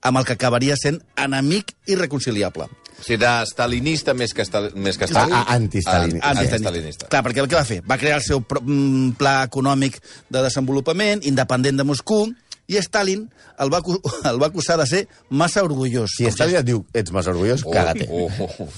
amb 0.01 0.17
el 0.17 0.25
que 0.25 0.33
acabaria 0.33 0.75
sent 0.75 1.01
enemic 1.15 1.75
irreconciliable. 1.87 2.65
O 3.01 3.03
sigui, 3.03 3.17
de 3.21 3.29
stalinista 3.49 4.13
més 4.17 4.33
que, 4.33 4.41
estal... 4.45 4.71
més 4.75 4.97
que 4.97 5.05
A, 5.05 5.09
Stalin. 5.09 5.33
antistalinista. 5.55 6.25
Ah, 6.27 6.31
Antistalinista. 6.31 6.55
antistalinista. 6.55 7.07
Clar, 7.09 7.23
perquè 7.25 7.41
el 7.43 7.47
que 7.49 7.55
va 7.57 7.65
fer? 7.65 7.79
Va 7.89 7.97
crear 8.01 8.17
el 8.19 8.25
seu 8.25 8.41
mm, 8.43 9.15
pla 9.17 9.39
econòmic 9.47 9.97
de 10.29 10.43
desenvolupament, 10.45 11.23
independent 11.25 11.77
de 11.81 11.85
Moscou, 11.87 12.27
i 12.71 12.77
Stalin 12.81 13.25
el 13.59 13.69
va, 13.73 13.81
el 14.31 14.37
va 14.41 14.47
acusar 14.51 14.77
de 14.81 14.85
ser 14.89 15.01
massa 15.29 15.63
orgullós. 15.65 16.13
Si 16.17 16.29
Stalin 16.31 16.59
et 16.61 16.67
diu 16.67 16.83
ets 16.93 17.11
massa 17.11 17.31
orgullós, 17.33 17.63
Oh, 17.65 17.73
cagate. 17.73 18.05
oh, 18.09 18.29
oh. 18.49 18.69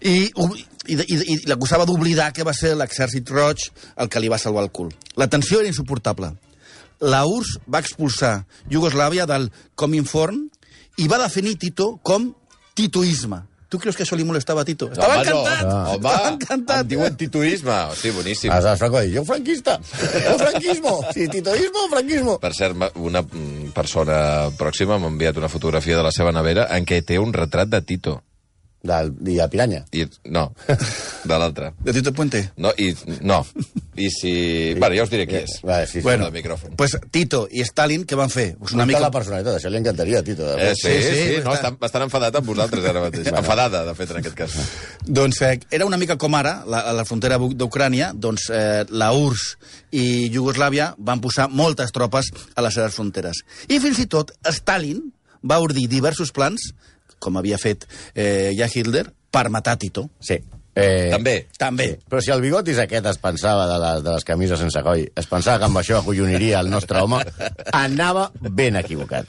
I, 0.00 0.30
i, 0.86 0.94
i, 0.94 1.18
i 1.34 1.36
l'acusava 1.50 1.86
d'oblidar 1.88 2.30
que 2.36 2.46
va 2.46 2.54
ser 2.56 2.74
l'exèrcit 2.78 3.30
roig 3.30 3.68
el 3.96 4.08
que 4.08 4.22
li 4.22 4.30
va 4.32 4.38
salvar 4.38 4.64
el 4.66 4.72
cul. 4.74 4.92
La 5.16 5.28
tensió 5.28 5.60
era 5.60 5.70
insuportable. 5.70 6.32
La 7.00 7.24
URSS 7.24 7.60
va 7.64 7.80
expulsar 7.80 8.34
Iugoslàvia 8.68 9.24
del 9.28 9.48
Cominform 9.74 10.42
i 11.00 11.06
va 11.08 11.20
definir 11.22 11.56
Tito 11.60 11.94
com 12.04 12.32
titoisme. 12.76 13.46
Tu 13.70 13.78
creus 13.78 13.94
que 13.94 14.02
això 14.02 14.16
li 14.18 14.24
molestava 14.26 14.64
a 14.64 14.66
Tito? 14.66 14.88
Estava 14.90 15.20
home, 15.20 15.30
no. 15.30 15.42
encantat! 15.44 15.68
Home, 15.70 15.94
Estava 15.94 16.30
encantat! 16.32 16.80
em 16.82 16.88
diuen 16.90 17.16
tituisme. 17.16 17.76
Hosti, 17.92 18.10
boníssim. 18.16 18.50
Aleshores, 18.50 18.80
Franco 18.82 19.02
diu, 19.04 19.20
jo 19.20 19.22
franquista, 19.28 19.76
jo 20.24 20.32
franquismo, 20.40 20.94
si 21.14 21.28
titoismo, 21.30 21.84
franquismo. 21.92 22.34
Per 22.42 22.50
cert, 22.56 22.74
una 22.98 23.22
mm, 23.22 23.70
persona 23.76 24.16
pròxima 24.58 24.98
m'ha 24.98 25.12
enviat 25.14 25.38
una 25.38 25.52
fotografia 25.52 26.00
de 26.00 26.02
la 26.02 26.10
seva 26.10 26.34
nevera 26.34 26.66
en 26.74 26.88
què 26.88 26.98
té 27.06 27.20
un 27.22 27.30
retrat 27.36 27.70
de 27.70 27.80
Tito. 27.86 28.16
Del, 28.82 29.10
I 29.28 29.34
a 29.44 29.46
Piranya. 29.52 29.82
I, 29.92 30.06
no, 30.32 30.46
de 30.66 31.36
l'altre. 31.38 31.74
De 31.84 31.92
Tito 31.92 32.14
Puente? 32.16 32.40
No, 32.56 32.70
i, 32.80 32.94
no. 33.20 33.42
I 34.00 34.08
si... 34.08 34.32
Bueno, 34.78 34.94
ja 34.96 35.04
us 35.04 35.10
diré 35.12 35.26
qui 35.28 35.36
és. 35.42 35.58
Vale, 35.62 35.84
sí, 35.86 35.98
sí. 35.98 36.04
Bueno, 36.06 36.24
del 36.30 36.38
micròfon. 36.38 36.78
Pues 36.80 36.94
Tito 37.12 37.42
i 37.52 37.60
Stalin, 37.68 38.06
què 38.08 38.16
van 38.16 38.32
fer? 38.32 38.54
Pues 38.56 38.72
Una 38.72 38.86
mica... 38.88 39.02
la 39.04 39.10
personalitat, 39.12 39.58
això 39.58 39.68
li 39.68 39.76
encantaria 39.82 40.22
a 40.22 40.24
Tito. 40.24 40.48
Eh, 40.56 40.72
sí, 40.74 40.94
sí, 40.96 41.02
sí, 41.02 41.20
sí, 41.20 41.36
no, 41.44 41.52
està- 41.52 41.58
estan 41.60 41.76
bastant 41.82 42.06
enfadat 42.08 42.40
amb 42.40 42.48
vosaltres 42.54 42.88
ara 42.88 43.04
mateix. 43.04 43.28
Enfadada, 43.34 43.84
de 43.90 43.94
fet, 44.00 44.14
en 44.16 44.22
aquest 44.22 44.38
cas. 44.40 44.56
Doncs 45.20 45.42
eh, 45.44 45.52
era 45.76 45.84
una 45.84 46.00
mica 46.00 46.16
com 46.16 46.40
ara, 46.40 46.62
la, 46.64 46.80
a 46.88 46.96
la 46.96 47.04
frontera 47.04 47.36
d'Ucrània, 47.36 48.14
doncs 48.16 48.48
eh, 48.54 48.86
la 48.88 49.12
URSS 49.12 49.56
i 49.92 50.06
Iugoslàvia 50.32 50.94
van 50.96 51.20
posar 51.20 51.50
moltes 51.52 51.92
tropes 51.92 52.32
a 52.56 52.64
les 52.64 52.80
seves 52.80 52.96
fronteres. 52.96 53.44
I 53.68 53.76
fins 53.84 54.00
i 54.00 54.08
tot 54.08 54.32
Stalin 54.56 55.04
va 55.44 55.60
ordir 55.60 55.86
diversos 55.88 56.32
plans, 56.36 56.70
com 57.20 57.36
havia 57.38 57.58
fet 57.60 57.86
eh, 58.14 58.50
ja 58.58 58.66
Hitler, 58.72 59.04
per 59.30 59.46
matar 59.54 59.76
Tito. 59.78 60.08
Sí. 60.18 60.40
Eh, 60.74 61.10
També. 61.12 61.34
També. 61.58 61.86
Però 62.08 62.20
si 62.22 62.30
el 62.32 62.40
bigotis 62.40 62.78
aquest 62.80 63.06
es 63.10 63.18
pensava 63.20 63.66
de 63.68 63.78
les, 63.82 64.02
de 64.06 64.12
les 64.14 64.24
camises 64.24 64.58
sense 64.62 64.80
coll, 64.86 65.02
es 65.18 65.26
pensava 65.28 65.58
que 65.60 65.66
amb 65.68 65.80
això 65.80 65.98
acolloniria 66.00 66.60
el 66.62 66.70
nostre 66.70 67.02
home, 67.02 67.18
anava 67.76 68.30
ben 68.40 68.78
equivocat. 68.80 69.26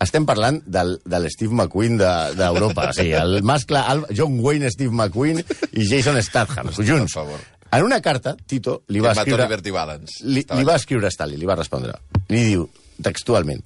Estem 0.00 0.24
parlant 0.24 0.62
del, 0.64 0.94
de 1.04 1.18
l'Steve 1.20 1.52
McQueen 1.54 1.98
de- 2.00 2.34
d'Europa. 2.38 2.86
De, 2.88 2.92
o 2.94 2.96
sigui, 2.96 3.12
el 3.20 3.42
mascle 3.46 3.82
el 3.92 4.04
John 4.16 4.38
Wayne, 4.40 4.70
Steve 4.72 4.92
McQueen 4.96 5.42
i 5.42 5.86
Jason 5.88 6.16
Statham, 6.24 6.70
junts. 6.78 7.16
En 7.70 7.84
una 7.86 8.00
carta, 8.02 8.32
Tito 8.48 8.80
li 8.88 8.98
va 9.04 9.12
escriure... 9.22 9.44
Li, 10.24 10.42
li 10.58 10.64
va 10.66 10.74
escriure 10.80 11.06
a 11.06 11.12
Stalin, 11.14 11.38
li 11.38 11.46
va 11.46 11.54
respondre. 11.60 11.94
Li 12.32 12.40
diu, 12.48 12.64
textualment, 13.04 13.60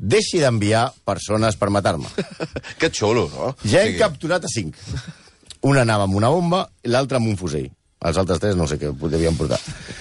deixi 0.00 0.40
d'enviar 0.40 0.86
persones 1.04 1.58
per 1.60 1.70
matar-me. 1.70 2.08
Que 2.80 2.88
xulo, 2.88 3.28
no? 3.34 3.52
Ja 3.68 3.84
O 3.84 3.90
sigui, 3.90 3.98
capturat 4.00 4.44
a 4.44 4.50
cinc. 4.50 4.78
Una 5.68 5.84
anava 5.84 6.08
amb 6.08 6.16
una 6.16 6.30
bomba 6.32 6.64
i 6.82 6.88
l'altra 6.88 7.20
amb 7.20 7.28
un 7.28 7.36
fusell. 7.36 7.68
Els 8.00 8.16
altres 8.16 8.40
tres 8.40 8.56
no 8.56 8.66
sé 8.66 8.78
què 8.80 8.88
devien 9.12 9.36
portar. 9.36 9.58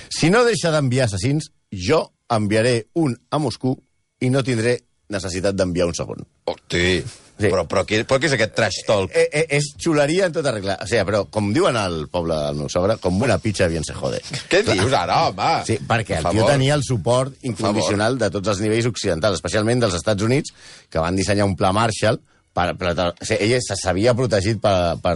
Si 0.08 0.30
no 0.32 0.46
deixa 0.48 0.72
d'enviar 0.72 1.10
assassins, 1.10 1.50
jo 1.72 2.06
enviaré 2.32 2.88
un 2.96 3.18
a 3.30 3.40
Moscou 3.44 3.76
i 4.24 4.30
no 4.32 4.44
tindré 4.48 4.78
necessitat 5.10 5.58
d'enviar 5.58 5.88
un 5.90 5.98
segon. 5.98 6.24
Hosti, 6.50 7.04
Sí. 7.40 7.48
però, 7.48 7.62
però, 7.72 7.86
què, 7.88 8.02
però 8.04 8.20
què 8.20 8.28
és 8.28 8.34
aquest 8.36 8.52
trash 8.54 8.82
talk? 8.86 9.14
Eh, 9.16 9.30
eh, 9.32 9.46
és 9.56 9.70
xuleria 9.80 10.26
en 10.28 10.34
tota 10.36 10.52
regla. 10.52 10.74
O 10.84 10.88
sigui, 10.90 11.06
però, 11.08 11.22
com 11.32 11.54
diuen 11.56 11.78
al 11.80 12.10
poble 12.12 12.36
del 12.36 12.58
meu 12.60 12.68
sogre, 12.70 12.98
com 13.00 13.22
una 13.24 13.38
pitxa 13.40 13.70
bien 13.72 13.86
se 13.88 13.94
jode. 13.96 14.20
Què 14.52 14.60
dius 14.68 14.92
ara, 14.94 15.22
home? 15.30 15.52
Sí, 15.66 15.78
perquè 15.88 16.18
el 16.20 16.28
tio 16.36 16.46
tenia 16.46 16.76
el 16.76 16.84
suport 16.84 17.34
incondicional 17.48 18.18
de 18.20 18.30
tots 18.30 18.52
els 18.52 18.60
nivells 18.60 18.90
occidentals, 18.92 19.40
especialment 19.40 19.80
dels 19.80 19.96
Estats 19.96 20.22
Units, 20.28 20.52
que 20.92 21.00
van 21.00 21.16
dissenyar 21.16 21.46
un 21.48 21.56
pla 21.56 21.72
Marshall 21.72 22.20
Per, 22.52 22.74
per, 22.76 22.96
per, 22.98 23.06
o 23.14 23.26
sigui, 23.26 23.54
ell 23.54 23.62
se 23.62 23.76
s'havia 23.78 24.12
protegit 24.18 24.58
per, 24.60 24.98
per, 25.00 25.16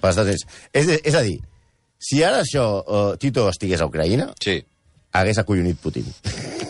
per 0.00 0.10
Estats 0.14 0.28
Units. 0.30 0.44
És, 0.72 0.86
és 1.04 1.14
a 1.18 1.20
dir, 1.26 1.34
si 1.98 2.22
ara 2.24 2.40
això, 2.44 2.62
uh, 2.86 3.16
Tito 3.20 3.48
estigués 3.50 3.82
a 3.82 3.88
Ucraïna, 3.90 4.30
Sí. 4.40 4.54
Hagués 5.12 5.38
acollonit 5.38 5.78
Putin. 5.80 6.06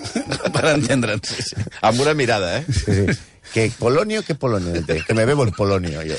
per 0.54 0.64
entendre'ns. 0.74 1.28
Sí, 1.28 1.42
sí. 1.50 1.68
Amb 1.86 2.00
una 2.00 2.14
mirada, 2.14 2.58
eh? 2.58 2.64
Sí, 2.68 2.94
sí. 3.00 3.18
Que 3.52 3.70
Polonio, 3.76 4.22
que 4.22 4.36
Polonio, 4.36 4.84
que 4.86 5.14
me 5.14 5.24
bebo 5.24 5.42
el 5.42 5.52
Polonio, 5.52 6.02
jo. 6.06 6.14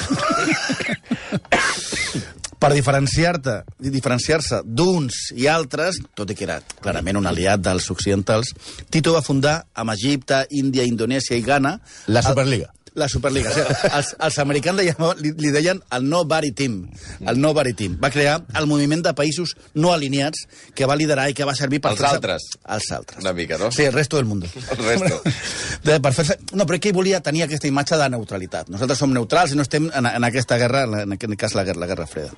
Per 2.62 2.70
diferenciar-te, 2.76 3.56
diferenciar-se 3.82 4.60
d'uns 4.66 5.32
i 5.40 5.48
altres, 5.50 5.98
tot 6.14 6.30
i 6.30 6.36
que 6.38 6.46
era 6.46 6.60
clarament 6.84 7.18
un 7.18 7.30
aliat 7.32 7.64
dels 7.64 7.88
occidentals, 7.94 8.52
Tito 8.92 9.16
va 9.16 9.24
fundar 9.26 9.56
amb 9.74 9.96
Egipte, 9.96 10.44
Índia, 10.60 10.86
Indonèsia 10.86 11.40
i 11.40 11.46
Ghana... 11.48 11.78
La 12.12 12.22
Superliga. 12.22 12.70
La 12.94 13.08
Superliga. 13.08 13.50
O 13.50 13.54
sigui, 13.56 13.90
els, 13.96 14.10
els 14.20 14.38
americans 14.44 14.82
li, 14.82 14.92
li, 15.22 15.32
li 15.40 15.52
deien 15.54 15.80
el 15.96 16.08
Nobody 16.12 16.52
Team. 16.52 16.76
El 17.24 17.40
Nobody 17.40 17.72
Team. 17.78 17.96
Va 18.04 18.10
crear 18.12 18.42
el 18.60 18.68
moviment 18.68 19.04
de 19.06 19.14
països 19.16 19.54
no 19.80 19.94
alineats 19.94 20.44
que 20.76 20.90
va 20.90 20.98
liderar 21.00 21.30
i 21.32 21.38
que 21.38 21.48
va 21.48 21.56
servir 21.56 21.80
per... 21.84 21.94
Els 21.96 22.04
altres. 22.10 22.50
Els 22.68 22.92
altres. 22.98 23.24
Una 23.24 23.32
mica, 23.38 23.58
no? 23.62 23.72
Sí, 23.72 23.86
el 23.88 23.96
resto 23.96 24.20
del 24.20 24.28
mundo. 24.28 24.50
El 24.76 24.84
resto. 24.84 25.22
De, 25.88 25.98
per 26.04 26.12
fer 26.14 26.26
no, 26.52 26.66
però 26.68 26.78
ell 26.78 26.96
volia 26.96 27.22
tenir 27.24 27.46
aquesta 27.46 27.70
imatge 27.70 27.98
de 27.98 28.10
neutralitat. 28.12 28.68
Nosaltres 28.70 29.00
som 29.02 29.14
neutrals 29.16 29.56
i 29.56 29.58
no 29.58 29.64
estem 29.66 29.88
en, 29.88 30.08
en 30.12 30.28
aquesta 30.28 30.60
guerra, 30.62 30.84
en 31.02 31.16
aquest 31.16 31.38
cas 31.40 31.56
la 31.58 31.64
guerra, 31.68 31.86
la 31.86 31.90
guerra 31.90 32.08
freda. 32.12 32.36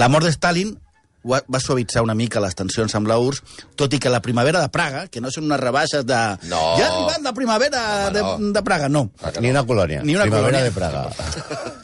La 0.00 0.08
mort 0.08 0.24
de 0.24 0.32
Stalin 0.32 0.76
va, 1.24 1.40
va 1.48 1.60
suavitzar 1.60 2.02
una 2.02 2.14
mica 2.14 2.40
les 2.40 2.54
tensions 2.54 2.94
amb 2.94 3.08
la 3.08 3.18
URSS, 3.18 3.42
tot 3.76 3.92
i 3.94 3.98
que 3.98 4.10
la 4.12 4.20
primavera 4.22 4.60
de 4.60 4.68
Praga, 4.68 5.06
que 5.08 5.20
no 5.20 5.30
són 5.34 5.44
unes 5.50 5.60
rebaixes 5.60 6.06
de... 6.06 6.20
No. 6.50 6.62
Ja 6.78 6.86
ha 6.88 6.94
arribat 6.94 7.22
la 7.22 7.32
primavera 7.34 7.82
Home, 8.06 8.14
de, 8.14 8.22
no. 8.22 8.52
de 8.54 8.62
Praga, 8.62 8.88
no. 8.88 9.10
Ni 9.40 9.50
una 9.50 9.64
colònia. 9.66 10.02
Ni 10.04 10.14
una 10.14 10.24
Primavera 10.28 10.60
colònia. 10.60 10.64
de 10.64 10.72
Praga. 10.72 11.74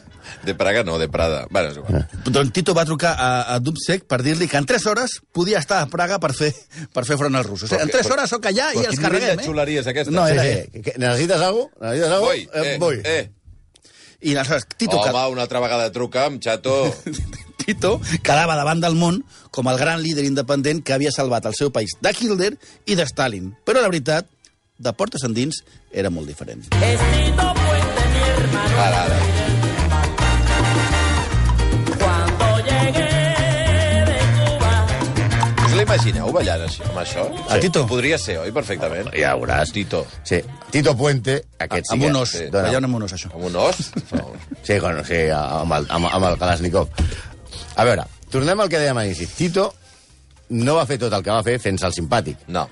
De 0.45 0.53
Praga 0.53 0.83
no, 0.85 0.99
de 0.99 1.07
Prada. 1.09 1.47
Bueno, 1.49 1.69
és 1.71 1.77
igual. 1.77 2.03
Doncs 2.29 2.51
Tito 2.53 2.75
va 2.77 2.83
trucar 2.85 3.15
a, 3.17 3.29
a 3.55 3.59
Dubček 3.59 4.03
per 4.05 4.19
dir-li 4.21 4.45
que 4.47 4.59
en 4.61 4.65
3 4.69 4.83
hores 4.91 5.15
podia 5.33 5.57
estar 5.57 5.79
a 5.81 5.87
Praga 5.89 6.19
per 6.21 6.33
fer, 6.37 6.51
per 6.93 7.01
fer 7.07 7.17
front 7.17 7.33
als 7.39 7.47
russos. 7.49 7.69
Sigui, 7.71 7.81
en 7.81 7.89
3 7.89 8.11
hores 8.13 8.29
sóc 8.29 8.45
allà 8.45 8.67
i 8.75 8.77
Però 8.77 8.85
els 8.91 8.93
quin 8.99 9.07
carreguem, 9.07 9.39
de 9.41 9.47
xuleria 9.47 9.81
és 9.81 9.89
aquesta? 9.89 10.13
No, 10.13 10.27
Sí, 10.27 10.35
era 10.37 10.43
sí. 10.43 10.51
ell. 10.51 10.69
Que- 10.75 10.83
que- 10.85 10.95
Necessites 11.01 11.41
alguna 11.41 11.71
cosa? 11.71 11.87
Necessites 11.87 12.11
alguna 12.11 12.27
Voy, 12.27 12.45
cosa? 12.45 12.61
eh, 12.61 12.77
voy. 12.79 13.01
eh. 13.03 13.31
I 14.21 14.35
aleshores, 14.35 14.67
Tito... 14.77 14.99
Home, 14.99 15.11
que- 15.11 15.25
una 15.33 15.41
altra 15.47 15.59
vegada 15.65 15.91
truca 15.91 16.25
amb 16.29 16.39
Chato. 16.45 16.77
Tito 17.65 17.95
quedava 18.21 18.55
davant 18.59 18.81
del 18.83 18.95
món 18.99 19.23
com 19.51 19.67
el 19.71 19.77
gran 19.81 20.01
líder 20.03 20.25
independent 20.27 20.83
que 20.85 20.93
havia 20.93 21.11
salvat 21.11 21.45
el 21.49 21.55
seu 21.57 21.71
país 21.73 21.95
de 22.01 22.13
Hitler 22.13 22.53
i 22.85 22.95
de 22.95 23.05
Stalin. 23.09 23.53
Però 23.65 23.81
la 23.81 23.89
veritat, 23.89 24.27
de 24.77 24.93
portes 24.93 25.23
endins, 25.25 25.63
era 25.91 26.11
molt 26.13 26.27
diferent. 26.29 26.67
Ara, 28.75 29.05
ara. 29.05 29.19
Us 35.65 35.73
l'imagineu 35.73 36.29
ballant 36.35 36.61
així, 36.67 36.83
amb 36.85 36.99
això? 37.01 37.23
A 37.51 37.57
Tito? 37.63 37.85
Podria 37.89 38.17
ser, 38.21 38.37
oi, 38.43 38.51
perfectament? 38.55 39.09
Ja 39.17 39.33
ho 39.35 39.41
veuràs. 39.41 39.71
Tito. 39.75 40.03
Sí. 40.27 40.39
Tito 40.71 40.93
Puente, 40.97 41.39
aquest 41.65 41.89
sí 41.89 41.95
amb 41.97 42.07
un 42.09 42.19
os. 42.21 42.35
sí. 42.35 42.43
Sí, 42.45 42.49
ballant 42.53 42.87
amb 42.87 42.99
un 42.99 43.07
os, 43.07 43.15
això. 43.17 43.31
Amb 43.33 43.47
un 43.49 43.57
os? 43.65 43.81
No. 44.15 44.27
Sí, 44.61 44.77
bueno, 44.79 45.03
sí, 45.05 45.23
amb 45.33 45.73
el, 45.79 45.87
amb, 45.93 46.07
amb 46.11 46.29
el 46.31 46.37
Kalashnikov. 46.41 46.89
A 47.75 47.83
veure, 47.83 48.05
tornem 48.31 48.59
al 48.59 48.69
que 48.71 48.79
dèiem 48.79 48.97
a 48.97 49.03
l'inici. 49.03 49.27
Tito 49.27 49.73
no 50.49 50.75
va 50.77 50.85
fer 50.85 50.97
tot 51.01 51.13
el 51.13 51.23
que 51.23 51.31
va 51.33 51.43
fer 51.43 51.57
fent-se 51.59 51.85
el 51.87 51.93
simpàtic. 51.93 52.47
no. 52.47 52.67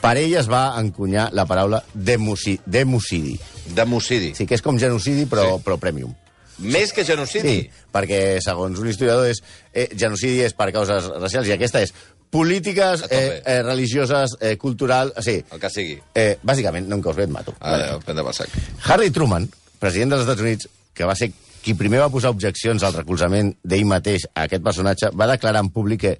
Per 0.00 0.14
ell 0.16 0.32
es 0.40 0.46
va 0.48 0.80
encunyar 0.80 1.26
la 1.36 1.44
paraula 1.44 1.82
demuci, 1.92 2.54
democidi. 2.64 3.34
Democidi. 3.76 4.30
Sí, 4.34 4.46
que 4.46 4.54
és 4.56 4.62
com 4.64 4.78
genocidi, 4.80 5.26
però, 5.28 5.58
Sí. 5.58 5.62
però 5.62 5.76
premium. 5.78 6.14
Més 6.56 6.94
que 6.94 7.04
genocidi? 7.04 7.48
Sí, 7.50 7.70
perquè, 7.92 8.40
segons 8.40 8.78
un 8.80 8.88
historiador, 8.88 9.26
és, 9.28 9.42
eh, 9.74 9.90
genocidi 9.94 10.40
és 10.40 10.54
per 10.54 10.72
causes 10.72 11.04
racials, 11.20 11.48
i 11.48 11.52
aquesta 11.52 11.82
és 11.82 11.92
polítiques, 12.30 13.04
eh, 13.10 13.42
eh, 13.44 13.62
religioses, 13.62 14.38
eh, 14.40 14.56
cultural... 14.56 15.12
Sí, 15.20 15.44
El 15.52 15.60
que 15.60 15.68
sigui. 15.68 15.98
eh, 16.14 16.38
bàsicament, 16.42 16.86
no 16.88 16.96
em 16.96 17.02
caus 17.02 17.16
bé, 17.16 17.24
et 17.24 17.28
mato. 17.30 17.52
Adéu, 17.60 18.00
prendre 18.00 18.24
pel 18.24 18.32
sac. 18.34 18.48
Harry 18.86 19.10
Truman, 19.10 19.50
president 19.78 20.12
dels 20.12 20.22
Estats 20.22 20.40
Units, 20.40 20.68
que 20.94 21.04
va 21.04 21.14
ser 21.14 21.30
qui 21.64 21.76
primer 21.78 22.00
va 22.02 22.10
posar 22.12 22.32
objeccions 22.32 22.82
al 22.84 22.96
recolzament 22.96 23.54
d'ell 23.62 23.86
mateix 23.88 24.26
a 24.32 24.46
aquest 24.46 24.64
personatge, 24.64 25.10
va 25.16 25.28
declarar 25.30 25.64
en 25.64 25.70
públic 25.74 26.04
que 26.04 26.14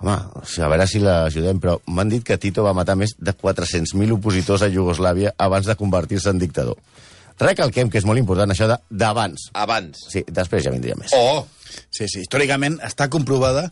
home, 0.00 0.16
o 0.40 0.44
sigui, 0.44 0.64
a 0.64 0.72
veure 0.72 0.88
si 0.88 1.02
l'ajudem, 1.02 1.60
però 1.60 1.76
m'han 1.92 2.10
dit 2.12 2.24
que 2.24 2.38
Tito 2.40 2.64
va 2.64 2.74
matar 2.76 2.96
més 2.96 3.14
de 3.18 3.34
400.000 3.36 4.16
opositors 4.16 4.64
a 4.64 4.70
Iugoslàvia 4.72 5.34
abans 5.38 5.68
de 5.68 5.76
convertir-se 5.76 6.32
en 6.32 6.40
dictador. 6.40 6.78
Recalquem 7.40 7.88
que 7.88 8.00
és 8.00 8.04
molt 8.04 8.20
important 8.20 8.52
això 8.52 8.68
de 8.68 8.76
d'abans. 8.90 9.48
Abans. 9.56 10.04
Sí, 10.12 10.24
després 10.28 10.64
ja 10.66 10.72
vindria 10.74 10.96
més. 11.00 11.14
Oh! 11.16 11.46
Sí, 11.70 12.06
sí. 12.08 12.24
Històricament 12.24 12.80
està 12.84 13.06
comprovada 13.08 13.68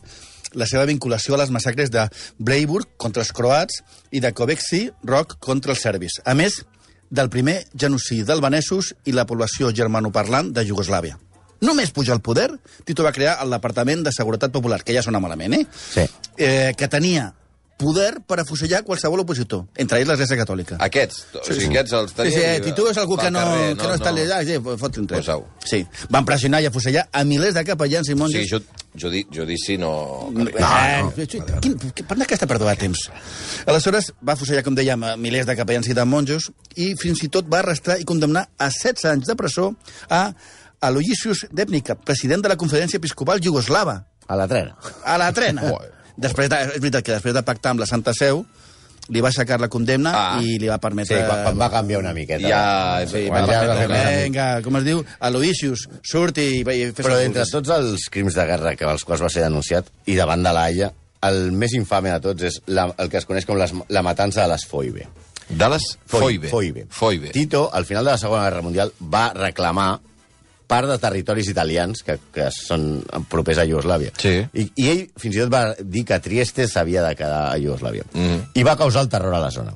la 0.57 0.65
seva 0.65 0.87
vinculació 0.89 1.35
a 1.35 1.41
les 1.43 1.51
massacres 1.53 1.91
de 1.93 2.07
Bleiburg 2.39 2.95
contra 2.97 3.21
els 3.21 3.31
croats 3.35 3.83
i 4.09 4.21
de 4.23 4.31
Kovexi 4.33 4.87
Rock 5.05 5.37
contra 5.43 5.75
els 5.75 5.83
serbis. 5.85 6.17
A 6.25 6.33
més, 6.33 6.63
del 7.09 7.29
primer 7.29 7.63
genocidi 7.73 8.23
d'albanesos 8.27 8.93
i 9.05 9.15
la 9.15 9.25
població 9.25 9.73
germanoparlant 9.75 10.53
de 10.53 10.65
Iugoslàvia. 10.67 11.17
Només 11.65 11.91
puja 11.91 12.13
al 12.15 12.21
poder, 12.23 12.47
Tito 12.87 13.03
va 13.03 13.11
crear 13.11 13.39
el 13.43 13.51
Departament 13.51 14.05
de 14.05 14.13
Seguretat 14.15 14.53
Popular, 14.53 14.79
que 14.83 14.95
ja 14.95 15.03
sona 15.03 15.19
malament, 15.19 15.57
eh? 15.57 15.65
Sí. 15.73 16.05
eh 16.37 16.73
que 16.77 16.87
tenia 16.87 17.33
poder 17.79 18.19
per 18.27 18.41
afusellar 18.43 18.81
qualsevol 18.83 19.21
opositor, 19.23 19.61
entre 19.79 20.01
ells 20.01 20.09
l'Església 20.11 20.35
Catòlica. 20.41 20.75
Aquests. 20.83 21.21
O 21.39 21.43
sigui, 21.47 21.69
aquests 21.71 21.93
els 21.95 22.11
Sí, 22.11 22.15
tenia... 22.17 22.33
sí, 22.35 22.41
i- 22.59 22.63
Tito 22.65 22.89
és 22.91 22.97
algú 22.99 23.15
que 23.17 23.29
no, 23.31 23.39
carrer, 23.39 23.69
que 23.77 23.87
no, 23.87 23.93
està 23.95 24.11
allà, 24.11 24.39
sí, 24.43 24.57
fot-li 24.81 24.99
un 24.99 25.07
tret. 25.07 25.21
Posau. 25.23 25.45
Sí, 25.63 25.79
van 26.11 26.25
pressionar 26.27 26.59
i 26.61 26.67
afusellar 26.67 27.05
a 27.15 27.23
milers 27.23 27.55
de 27.55 27.63
capellans 27.63 28.09
i 28.11 28.17
O 28.17 28.19
monjos. 28.19 28.43
sigui, 28.43 28.59
ju 28.99 29.05
judi 29.05 29.21
judici 29.31 29.77
no... 29.79 29.93
No, 30.35 30.43
no. 30.43 31.11
Quin, 31.61 31.77
per 32.03 32.17
què 32.25 32.35
està 32.35 32.47
perdó 32.51 32.67
de 32.67 32.75
temps? 32.81 33.05
Aleshores, 33.69 34.11
va 34.27 34.35
fusellar, 34.35 34.63
com 34.67 34.75
dèiem, 34.75 35.03
a 35.07 35.15
milers 35.15 35.47
de 35.47 35.55
capellans 35.55 35.87
i 35.87 35.95
de 35.95 36.03
monjos 36.09 36.49
i 36.75 36.91
fins 36.99 37.23
i 37.23 37.29
tot 37.31 37.47
va 37.47 37.61
arrestar 37.63 37.95
i 38.01 38.03
condemnar 38.09 38.47
a 38.57 38.67
16 38.73 39.05
anys 39.13 39.29
de 39.31 39.35
presó 39.39 39.69
a 40.09 40.25
Aloysius 40.81 41.45
Debnica, 41.51 41.95
president 41.95 42.43
de 42.43 42.49
la 42.51 42.57
Conferència 42.59 42.97
Episcopal 42.99 43.39
Jugoslava, 43.43 44.01
A 44.27 44.35
la 44.35 44.47
trena. 44.47 44.75
a 45.05 45.17
la 45.17 45.31
trena. 45.33 45.63
Després 46.19 46.49
de, 46.51 46.59
és 46.75 46.81
veritat 46.83 47.05
que 47.07 47.15
després 47.17 47.33
de 47.37 47.43
pactar 47.47 47.71
amb 47.75 47.83
la 47.83 47.87
Santa 47.89 48.13
Seu, 48.17 48.43
li 49.09 49.23
va 49.25 49.31
aixecar 49.31 49.57
la 49.57 49.67
condemna 49.73 50.11
Ah. 50.13 50.39
i 50.43 50.59
li 50.61 50.67
va 50.69 50.75
Sí, 50.77 50.83
permetre... 50.83 51.21
quan, 51.25 51.39
quan 51.47 51.57
va 51.63 51.69
canviar 51.73 51.99
una 52.03 52.11
miqueta. 52.13 52.45
Ja, 52.47 53.05
sí, 53.09 53.23
Quan 53.27 53.47
va 53.47 53.53
ja 53.55 53.63
va 53.65 53.77
amic. 53.87 54.23
Vinga, 54.27 54.47
com 54.61 54.77
es 54.77 54.83
diu? 54.85 54.99
Aloysius, 55.25 55.87
surti 56.05 56.45
i, 56.59 56.61
i 56.61 56.91
fes 56.91 57.01
Però 57.05 57.15
el 57.17 57.23
d'entre 57.25 57.41
vulguis. 57.47 57.53
tots 57.55 57.69
els 57.73 58.05
crims 58.13 58.37
de 58.37 58.45
guerra 58.45 58.75
que 58.77 58.85
els 58.85 59.03
quals 59.07 59.23
va 59.25 59.31
ser 59.33 59.41
denunciat, 59.47 59.89
i 60.05 60.15
davant 60.19 60.43
de 60.45 60.53
la 60.53 60.67
Haia, 60.69 60.91
el 61.25 61.49
més 61.51 61.73
infame 61.75 62.11
de 62.13 62.19
tots 62.27 62.45
és 62.51 62.61
la, 62.67 62.85
el 63.01 63.09
que 63.09 63.17
es 63.17 63.25
coneix 63.25 63.47
com 63.49 63.57
les, 63.57 63.73
la 63.89 64.03
matança 64.05 64.43
de 64.45 64.53
les 64.53 64.67
Foibe. 64.69 65.07
De 65.49 65.67
les 65.73 65.87
Foibe. 66.05 66.47
Foibe. 66.53 66.85
Foibe. 66.93 67.31
Tito, 67.33 67.65
al 67.73 67.85
final 67.89 68.05
de 68.05 68.11
la 68.11 68.17
Segona 68.21 68.43
Guerra 68.45 68.61
Mundial, 68.61 68.93
va 69.01 69.31
reclamar 69.33 69.89
part 70.69 70.87
de 70.87 70.99
territoris 71.01 71.49
italians 71.49 72.03
que, 72.05 72.19
que 72.33 72.47
són 72.53 73.01
propers 73.31 73.57
a 73.57 73.65
Iugoslàvia. 73.65 74.13
Sí. 74.21 74.35
I, 74.53 74.67
I 74.77 74.87
ell 74.93 75.03
fins 75.17 75.35
i 75.35 75.41
tot 75.41 75.49
va 75.53 75.63
dir 75.81 76.05
que 76.05 76.19
Trieste 76.21 76.67
s'havia 76.69 77.01
de 77.07 77.15
quedar 77.17 77.41
a 77.49 77.57
Iugoslàvia. 77.57 78.05
Mhm. 78.13 78.51
I 78.53 78.63
va 78.67 78.77
causar 78.77 79.01
el 79.07 79.09
terror 79.09 79.33
a 79.33 79.41
la 79.41 79.49
zona. 79.51 79.73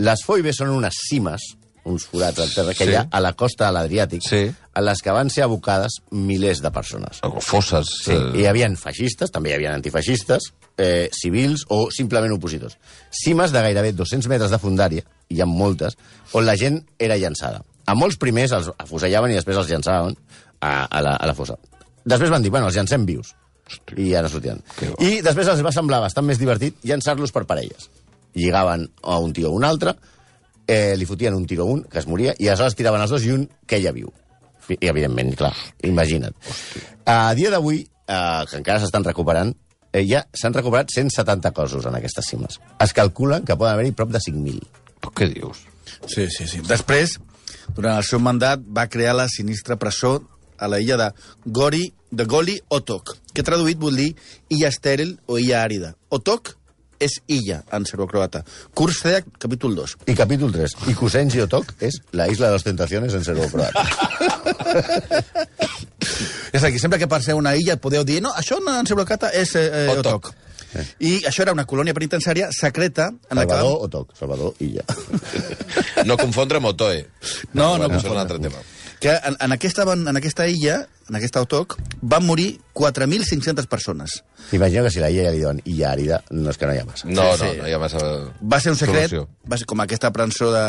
Les 0.00 0.22
Foibe 0.26 0.52
són 0.56 0.70
unes 0.74 0.96
cimes, 1.06 1.44
uns 1.84 2.04
forats 2.10 2.38
al 2.42 2.50
terra 2.52 2.74
que 2.74 2.84
Sí. 2.84 2.90
hi 2.90 2.96
ha 2.96 3.06
a 3.10 3.20
la 3.20 3.32
costa 3.32 3.66
de 3.68 3.72
l'Adriàtic, 3.72 4.22
Sí. 4.26 4.50
a 4.74 4.80
les 4.82 5.00
que 5.02 5.10
van 5.12 5.30
ser 5.30 5.44
abocades 5.44 6.00
milers 6.10 6.60
de 6.60 6.70
persones. 6.70 7.20
Fosses. 7.40 7.86
Sí, 8.04 8.12
hi 8.34 8.46
havia 8.46 8.68
feixistes, 8.76 9.30
també 9.30 9.50
hi 9.50 9.54
havia 9.54 9.74
antifeixistes, 9.74 10.52
eh, 10.76 11.08
civils 11.12 11.64
o 11.68 11.90
simplement 11.90 12.32
opositors. 12.32 12.76
Cimes 13.10 13.52
de 13.52 13.60
gairebé 13.62 13.92
200 13.92 14.28
metres 14.28 14.50
de 14.50 14.58
fundària, 14.58 15.04
i 15.28 15.36
hi 15.36 15.40
ha 15.40 15.46
moltes, 15.46 15.96
on 16.32 16.46
la 16.46 16.56
gent 16.56 16.84
era 16.98 17.16
llançada. 17.16 17.62
A 17.90 17.96
molts 17.98 18.18
primers 18.22 18.54
els 18.54 18.70
afusellaven 18.78 19.32
i 19.32 19.38
després 19.38 19.58
els 19.58 19.70
llançaven 19.72 20.14
a, 20.60 20.86
a, 20.86 21.00
la, 21.02 21.16
a 21.16 21.26
la 21.26 21.34
fossa. 21.34 21.56
Després 22.06 22.30
van 22.30 22.44
dir, 22.44 22.52
bueno, 22.54 22.68
els 22.70 22.78
llancem 22.78 23.06
vius. 23.08 23.34
I 23.96 24.10
ja 24.12 24.22
no 24.22 24.30
sortien. 24.30 24.62
I 25.02 25.20
després 25.24 25.50
els 25.50 25.62
va 25.66 25.74
semblar 25.74 26.00
bastant 26.02 26.26
més 26.26 26.38
divertit 26.40 26.78
llançar-los 26.86 27.34
per 27.34 27.44
parelles. 27.50 27.90
Lligaven 28.38 28.86
a 29.02 29.18
un 29.22 29.34
tio 29.34 29.50
a 29.50 29.54
un 29.54 29.66
altre, 29.66 29.94
eh, 30.70 30.94
li 30.96 31.06
fotien 31.06 31.34
un 31.34 31.46
tiro 31.50 31.66
a 31.66 31.72
un, 31.74 31.82
que 31.90 31.98
es 31.98 32.06
moria, 32.10 32.34
i 32.38 32.48
aleshores 32.48 32.78
tiraven 32.78 33.02
els 33.02 33.14
dos 33.14 33.26
i 33.26 33.34
un 33.34 33.46
queia 33.66 33.94
viu. 33.94 34.10
I, 34.70 34.76
evidentment, 34.86 35.32
clar, 35.38 35.54
imagina't. 35.86 36.36
A 37.10 37.32
dia 37.34 37.50
d'avui, 37.50 37.82
eh, 37.82 38.44
que 38.50 38.60
encara 38.60 38.82
s'estan 38.82 39.06
recuperant, 39.06 39.50
eh, 39.90 40.04
ja 40.06 40.22
s'han 40.30 40.54
recuperat 40.54 40.92
170 40.94 41.50
cossos 41.56 41.86
en 41.90 41.98
aquestes 41.98 42.30
cimes. 42.30 42.60
Es 42.78 42.94
calculen 42.94 43.44
que 43.44 43.56
poden 43.56 43.74
haver-hi 43.74 43.96
prop 43.98 44.14
de 44.14 44.22
5.000. 44.22 44.62
Però 45.00 45.14
què 45.16 45.30
dius? 45.32 45.64
Sí, 46.06 46.28
sí, 46.30 46.46
sí. 46.46 46.62
Després, 46.68 47.18
durant 47.76 47.96
el 47.96 48.06
seu 48.06 48.20
mandat, 48.22 48.60
va 48.60 48.88
crear 48.88 49.16
la 49.16 49.28
sinistra 49.28 49.76
presó 49.76 50.18
a 50.60 50.68
la 50.68 50.80
illa 50.80 50.96
de 51.00 51.10
Gori, 51.46 51.92
de 52.10 52.24
Goli 52.24 52.58
Otok, 52.68 53.16
que 53.32 53.44
traduït 53.46 53.78
vol 53.80 53.96
dir 53.96 54.14
illa 54.52 54.68
estèril 54.68 55.16
o 55.26 55.38
illa 55.40 55.62
àrida. 55.64 55.94
Otok 56.12 56.56
és 57.00 57.16
illa, 57.32 57.62
en 57.72 57.86
serbocroata. 57.88 58.42
Kurseak, 58.76 59.24
capítol 59.40 59.74
2. 59.78 59.96
I 60.12 60.14
capítol 60.18 60.52
3. 60.52 60.76
I 60.92 60.94
Kusenji 60.98 61.40
Otok 61.46 61.72
és 61.80 61.96
la 62.12 62.28
isla 62.28 62.50
de 62.50 62.58
les 62.58 62.66
tentaciones 62.66 63.16
en 63.16 63.24
serbo-croat. 63.24 63.72
És 66.50 66.64
a 66.64 66.68
dir, 66.68 66.80
sempre 66.82 66.98
que 66.98 67.08
passeu 67.08 67.38
una 67.38 67.54
illa 67.56 67.76
podeu 67.80 68.04
dir 68.04 68.20
no, 68.22 68.32
això 68.36 68.58
en 68.60 68.88
serbocroata 68.88 69.30
és 69.38 69.54
eh, 69.56 69.86
eh, 69.86 69.96
Otok. 69.96 70.32
Otok. 70.70 70.90
I 71.02 71.12
això 71.28 71.42
era 71.42 71.52
una 71.56 71.64
colònia 71.66 71.94
penitenciària 71.94 72.48
secreta 72.54 73.08
en 73.10 73.36
la 73.36 73.42
Salvador 73.46 73.72
qual... 73.76 73.86
Otok. 73.88 74.16
Salvador 74.18 74.54
Illa. 74.60 74.84
No 76.06 76.16
confondre 76.16 76.56
amb 76.56 76.66
Otoe. 76.70 77.02
No, 77.52 77.76
no 77.76 77.88
Bueno, 77.88 77.88
això 77.88 77.98
és 77.98 78.04
un 78.04 78.08
confondre. 78.08 78.20
altre 78.20 78.38
tema. 78.38 78.62
Que 79.00 79.12
en, 79.16 79.36
en, 79.40 79.52
aquesta, 79.52 79.84
en 79.92 80.16
aquesta 80.16 80.46
illa, 80.48 80.74
en 81.08 81.16
aquesta 81.16 81.40
Otok, 81.40 81.76
van 82.02 82.24
morir 82.26 82.58
4.500 82.76 83.66
persones. 83.66 84.18
Imagino 84.52 84.82
que 84.84 84.90
si 84.90 85.00
la 85.00 85.08
Illa 85.10 85.24
ja 85.24 85.30
li 85.32 85.38
diuen 85.40 85.60
Illa 85.64 85.90
àrida, 85.92 86.18
no 86.30 86.50
és 86.52 86.58
que 86.60 86.66
no 86.68 86.74
hi 86.74 86.80
ha 86.80 86.84
massa. 86.88 87.08
No, 87.08 87.30
Sí, 87.36 87.44
no, 87.44 87.50
sí. 87.52 87.58
no 87.62 87.68
hi 87.68 87.72
ha 87.72 87.78
massa... 87.80 87.98
Va 88.40 88.60
ser 88.60 88.72
un 88.74 88.78
secret, 88.80 89.08
Solució. 89.10 89.28
va 89.50 89.56
ser 89.60 89.66
com 89.72 89.80
aquesta 89.84 90.10
prensó 90.12 90.50
de 90.52 90.64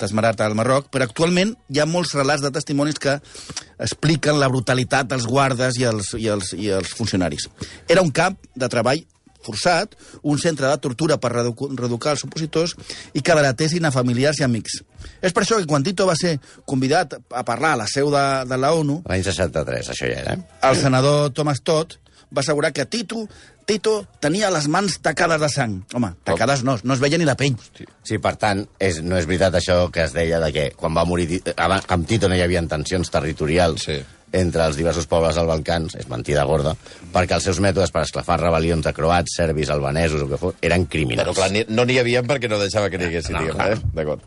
d'Esmeralda 0.00 0.46
al 0.48 0.56
Marroc, 0.56 0.88
però 0.92 1.04
actualment 1.08 1.52
hi 1.68 1.80
ha 1.80 1.88
molts 1.88 2.14
relats 2.16 2.44
de 2.44 2.52
testimonis 2.52 2.98
que 3.00 3.18
expliquen 3.78 4.40
la 4.40 4.48
brutalitat 4.48 5.08
dels 5.12 5.26
guardes 5.28 5.76
i 5.80 5.84
els, 5.88 6.14
i 6.16 6.28
els, 6.32 6.52
i 6.56 6.70
els 6.72 6.94
funcionaris. 6.96 7.48
Era 7.88 8.00
un 8.04 8.10
camp 8.10 8.36
de 8.54 8.68
treball 8.72 9.04
forçat, 9.44 9.96
un 10.22 10.38
centre 10.38 10.68
de 10.70 10.78
tortura 10.78 11.18
per 11.20 11.32
reedu 11.32 11.54
reeducar 11.76 12.14
els 12.16 12.24
opositors 12.24 12.76
i 13.14 13.22
que 13.22 13.34
baratessin 13.36 13.84
a 13.84 13.92
familiars 13.94 14.40
i 14.40 14.44
amics. 14.46 14.80
És 15.20 15.32
per 15.32 15.44
això 15.44 15.58
que 15.60 15.66
quan 15.66 15.84
Tito 15.84 16.06
va 16.06 16.16
ser 16.16 16.38
convidat 16.64 17.18
a 17.30 17.44
parlar 17.44 17.74
a 17.74 17.82
la 17.84 17.86
seu 17.90 18.10
de, 18.10 18.24
de 18.48 18.56
la 18.58 18.72
ONU, 18.74 19.02
L'any 19.08 19.22
63, 19.26 19.92
això 19.92 20.08
ja 20.08 20.22
era, 20.24 20.34
eh? 20.34 20.42
el 20.70 20.76
senador 20.80 21.30
Thomas 21.36 21.60
Todd 21.62 21.98
va 22.34 22.42
assegurar 22.42 22.72
que 22.74 22.84
Tito, 22.90 23.28
Tito 23.66 24.00
tenia 24.22 24.50
les 24.50 24.66
mans 24.70 24.98
tacades 25.02 25.40
de 25.40 25.48
sang. 25.50 25.76
Home, 25.94 26.12
tacades 26.26 26.62
no, 26.66 26.76
no 26.82 26.94
es 26.94 27.00
veia 27.02 27.18
ni 27.18 27.24
la 27.26 27.36
pell. 27.38 27.54
Sí, 28.06 28.18
per 28.22 28.34
tant, 28.38 28.64
és, 28.82 29.00
no 29.02 29.16
és 29.18 29.26
veritat 29.26 29.54
això 29.58 29.88
que 29.94 30.04
es 30.04 30.12
deia 30.14 30.38
de 30.42 30.52
que 30.54 30.66
quan 30.78 30.94
va 30.94 31.04
morir... 31.06 31.40
Abans- 31.56 31.86
Amb 31.90 32.06
Tito 32.06 32.28
no 32.30 32.34
hi 32.38 32.42
havia 32.44 32.62
tensions 32.66 33.10
territorials 33.10 33.86
Sí. 33.86 33.98
Entre 34.32 34.64
els 34.66 34.76
diversos 34.76 35.06
pobles 35.06 35.34
dels 35.38 35.46
Balcans, 35.48 35.94
és 35.96 36.08
mentida 36.08 36.44
gorda, 36.44 36.74
perquè 37.12 37.38
els 37.38 37.44
seus 37.44 37.60
mètodes 37.62 37.92
per 37.94 38.02
esclafar 38.02 38.40
rebel·lions 38.40 38.84
de 38.84 38.92
croats, 38.92 39.36
serbis, 39.38 39.70
albanesos 39.70 40.22
o 40.22 40.28
que 40.28 40.36
fos, 40.40 40.54
eren 40.62 40.86
criminals. 40.86 41.26
Bueno, 41.30 41.38
clar, 41.38 41.50
ni, 41.52 41.64
no 41.74 41.84
n'hi 41.86 41.98
havia 42.02 42.22
perquè 42.26 42.48
no 42.50 42.58
deixava 42.58 42.90
que 42.90 42.98
n'hi 42.98 43.06
haguessin, 43.10 43.34
No, 43.38 43.44
diguem, 43.46 43.56
clar. 43.56 43.72
eh? 43.72 43.92
D'acord. 43.94 44.20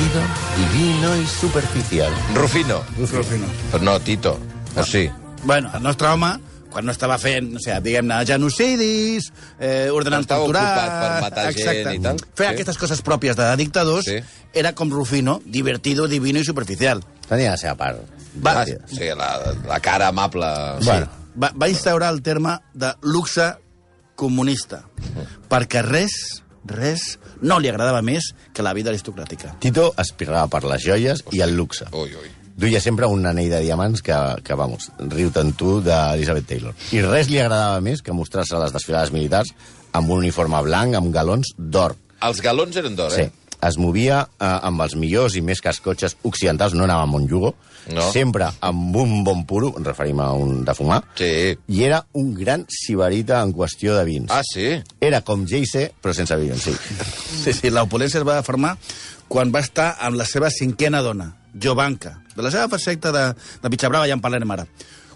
Divertido, 0.00 0.22
divino 0.56 1.14
i 1.16 1.26
superficial. 1.26 2.12
Rufino. 2.34 2.82
Rufino. 2.96 3.46
Però 3.70 3.82
no, 3.84 3.98
Tito. 4.00 4.38
O 4.76 4.82
sí. 4.84 5.10
Bueno, 5.44 5.70
el 5.74 5.82
nostre 5.82 6.08
home, 6.08 6.30
quan 6.72 6.86
no 6.86 6.92
estava 6.94 7.18
fent, 7.20 7.50
no 7.52 7.60
sé, 7.60 7.74
diguem-ne, 7.84 8.22
genocidis, 8.24 9.26
eh, 9.58 9.90
ordenant 9.92 10.24
Estava 10.24 10.46
torturar... 10.46 10.64
ocupat 10.64 10.96
per 11.02 11.10
matar 11.26 11.44
gent 11.52 11.58
exacte, 11.68 11.94
i 11.94 12.00
tal. 12.06 12.22
Fer 12.34 12.46
Sí. 12.48 12.52
aquestes 12.54 12.78
coses 12.80 13.02
pròpies 13.04 13.36
de 13.36 13.48
dictadors 13.60 14.06
Sí. 14.08 14.16
era 14.54 14.72
com 14.72 14.90
Rufino, 14.90 15.42
divertido, 15.44 16.08
divino 16.08 16.38
i 16.40 16.44
superficial. 16.44 17.04
Tenia 17.28 17.50
la 17.52 17.56
seva 17.60 17.74
part. 17.76 18.00
Va, 18.42 18.62
Ah, 18.62 18.64
sí, 18.64 19.04
la, 19.16 19.54
la 19.68 19.80
cara 19.80 20.08
amable. 20.08 20.46
Bueno, 20.84 21.08
va, 21.36 21.52
va 21.60 21.68
instaurar 21.68 22.12
el 22.14 22.22
terme 22.22 22.56
de 22.72 22.94
luxe 23.02 23.52
comunista, 24.16 24.84
perquè 25.50 25.82
res, 25.84 26.42
res, 26.66 27.18
no 27.42 27.58
li 27.58 27.68
agradava 27.70 28.02
més 28.02 28.32
que 28.54 28.62
la 28.62 28.74
vida 28.76 28.90
aristocràtica. 28.92 29.54
Tito 29.60 29.90
aspirava 29.96 30.46
per 30.52 30.64
les 30.68 30.82
joies 30.84 31.24
i 31.32 31.40
el 31.44 31.56
luxe. 31.56 31.86
Ui, 31.92 32.12
ui. 32.14 32.30
Duia 32.60 32.80
sempre 32.84 33.06
un 33.08 33.24
anell 33.24 33.48
de 33.48 33.60
diamants 33.64 34.02
que, 34.04 34.16
que 34.44 34.54
vamos, 34.58 34.90
riu-te'n 34.98 35.54
tu 35.56 35.78
d'Elizabeth 35.80 36.46
Taylor. 36.50 36.74
I 36.92 37.00
res 37.06 37.30
li 37.32 37.38
agradava 37.40 37.80
més 37.80 38.02
que 38.04 38.12
mostrar-se 38.12 38.56
a 38.56 38.60
les 38.60 38.74
desfilades 38.74 39.12
militars 39.14 39.54
amb 39.96 40.10
un 40.12 40.18
uniforme 40.20 40.60
blanc, 40.66 40.94
amb 40.98 41.08
galons 41.14 41.54
d'or. 41.56 41.96
Els 42.20 42.42
galons 42.44 42.76
eren 42.76 42.96
d'or, 42.98 43.10
Sí. 43.16 43.22
eh? 43.22 43.30
Es 43.66 43.76
movia 43.76 44.22
eh, 44.40 44.44
amb 44.44 44.80
els 44.80 44.94
millors 44.96 45.34
i 45.36 45.42
més 45.44 45.60
cars 45.60 45.80
cotxes 45.84 46.14
occidentals, 46.24 46.72
no 46.72 46.84
anava 46.84 47.02
amb 47.04 47.14
un 47.18 47.26
Yugo, 47.28 47.54
No. 47.88 48.04
sempre 48.12 48.46
amb 48.60 48.94
un 48.96 49.24
bon 49.24 49.44
puro, 49.46 49.72
ens 49.76 49.86
referim 49.86 50.20
a 50.20 50.32
un 50.32 50.64
de 50.64 50.74
fumar, 50.74 51.02
Sí. 51.16 51.56
i 51.68 51.82
era 51.84 52.04
un 52.12 52.34
gran 52.34 52.66
sibarita 52.68 53.40
en 53.42 53.52
qüestió 53.52 53.96
de 53.96 54.04
vins. 54.04 54.30
Ah, 54.30 54.42
sí? 54.44 54.82
Era 55.00 55.22
com 55.22 55.46
Jay-Z, 55.48 55.92
però 56.02 56.12
sense 56.14 56.36
Beyoncé. 56.36 56.72
Sí, 57.44 57.52
sí, 57.52 57.70
l'opulència 57.70 58.20
es 58.20 58.26
va 58.28 58.42
formar 58.42 58.76
quan 59.28 59.50
va 59.54 59.60
estar 59.60 59.96
amb 60.00 60.16
la 60.16 60.24
seva 60.26 60.50
cinquena 60.50 61.00
dona, 61.02 61.36
Jovanka, 61.54 62.20
de 62.36 62.42
la 62.42 62.50
seva 62.50 62.78
secta 62.78 63.10
de, 63.12 63.34
de 63.62 63.70
Pitxabrava, 63.70 64.06
ja 64.06 64.14
en 64.14 64.20
parlarem 64.20 64.50
ara, 64.50 64.66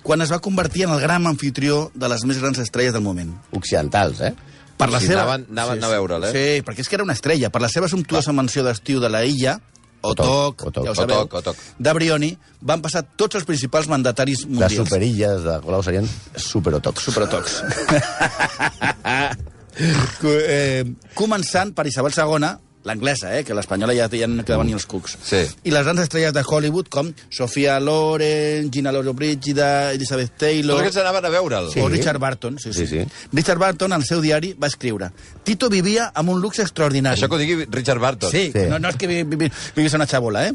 quan 0.03 0.21
es 0.23 0.33
va 0.33 0.39
convertir 0.41 0.85
en 0.85 0.91
el 0.97 1.01
gran 1.01 1.27
anfitrió 1.27 1.91
de 1.95 2.09
les 2.09 2.25
més 2.25 2.39
grans 2.41 2.59
estrelles 2.59 2.93
del 2.93 3.03
moment. 3.03 3.31
Occidentals, 3.53 4.21
eh? 4.21 4.35
Per 4.77 4.89
la 4.91 4.99
Sí, 5.01 5.07
seva... 5.07 5.23
anaven- 5.23 5.47
anaven 5.51 5.85
a 5.85 5.89
veure'l, 5.89 6.25
eh? 6.25 6.33
Sí, 6.35 6.63
perquè 6.67 6.81
és 6.83 6.89
que 6.91 6.97
era 6.97 7.05
una 7.05 7.13
estrella. 7.15 7.49
Per 7.55 7.61
la 7.63 7.69
seva 7.71 7.87
sumptuosa 7.89 8.33
mansió 8.35 8.65
d'estiu 8.67 8.99
de 9.01 9.09
la 9.09 9.25
illa, 9.25 9.61
Otok, 10.05 10.67
Otok, 10.69 10.85
ja 10.85 10.93
ho 10.93 10.97
sabeu, 10.99 11.23
Otok, 11.25 11.39
Otok. 11.41 11.57
de 11.79 11.95
Brioni, 11.97 12.31
van 12.61 12.83
passar 12.85 13.03
tots 13.17 13.39
els 13.41 13.47
principals 13.49 13.89
mandataris 13.89 14.45
Les 14.45 14.51
mundials. 14.51 14.77
superilles 14.83 15.47
de 15.47 15.55
Colau 15.65 15.83
serien 15.87 16.09
superotocs. 16.37 17.07
Superotocs. 17.09 17.63
eh, 20.35 20.85
començant 21.17 21.73
per 21.75 21.87
Isabel 21.89 22.13
II, 22.13 22.53
l'anglesa, 22.85 23.33
eh, 23.39 23.45
que 23.45 23.55
l'espanyola 23.57 23.95
ja, 23.97 24.09
ja 24.13 24.29
no 24.29 24.45
quedaven 24.45 24.69
ni 24.69 24.77
els 24.77 24.87
cucs. 24.87 25.17
Sí. 25.25 25.41
I 25.65 25.73
les 25.75 25.85
grans 25.87 26.01
estrelles 26.05 26.35
de 26.37 26.43
Hollywood, 26.47 26.89
com 26.93 27.11
Sofia 27.33 27.79
Loren, 27.81 28.71
Gina 28.73 28.93
Loro 28.93 29.15
Brígida, 29.17 29.93
Elizabeth 29.93 30.37
Taylor... 30.39 30.77
Tots 30.77 30.85
aquests 30.87 31.01
anaven 31.03 31.25
a 31.29 31.33
veure'l. 31.35 31.71
Sí. 31.73 31.81
O 31.81 31.89
Richard 31.89 32.21
Barton, 32.21 32.59
sí, 32.59 32.73
sí. 32.73 32.87
Sí, 32.87 33.01
sí. 33.05 33.27
Richard 33.33 33.59
Barton, 33.59 33.93
al 33.97 34.05
seu 34.05 34.21
diari, 34.21 34.55
va 34.61 34.69
escriure 34.71 35.11
Tito 35.45 35.69
vivia 35.73 36.11
amb 36.15 36.31
un 36.31 36.41
luxe 36.41 36.63
extraordinari. 36.65 37.19
Això 37.19 37.29
que 37.29 37.37
ho 37.39 37.43
digui 37.43 37.67
Richard 37.71 38.01
Barton. 38.01 38.31
Sí, 38.31 38.51
Sí. 38.55 38.69
No, 38.71 38.79
no 38.79 38.91
és 38.93 38.97
que 39.01 39.09
vi, 39.11 39.23
vi, 39.25 39.37
vi, 39.41 39.49
vivís 39.75 39.95
una 39.97 40.07
xabola, 40.07 40.45
eh? 40.47 40.53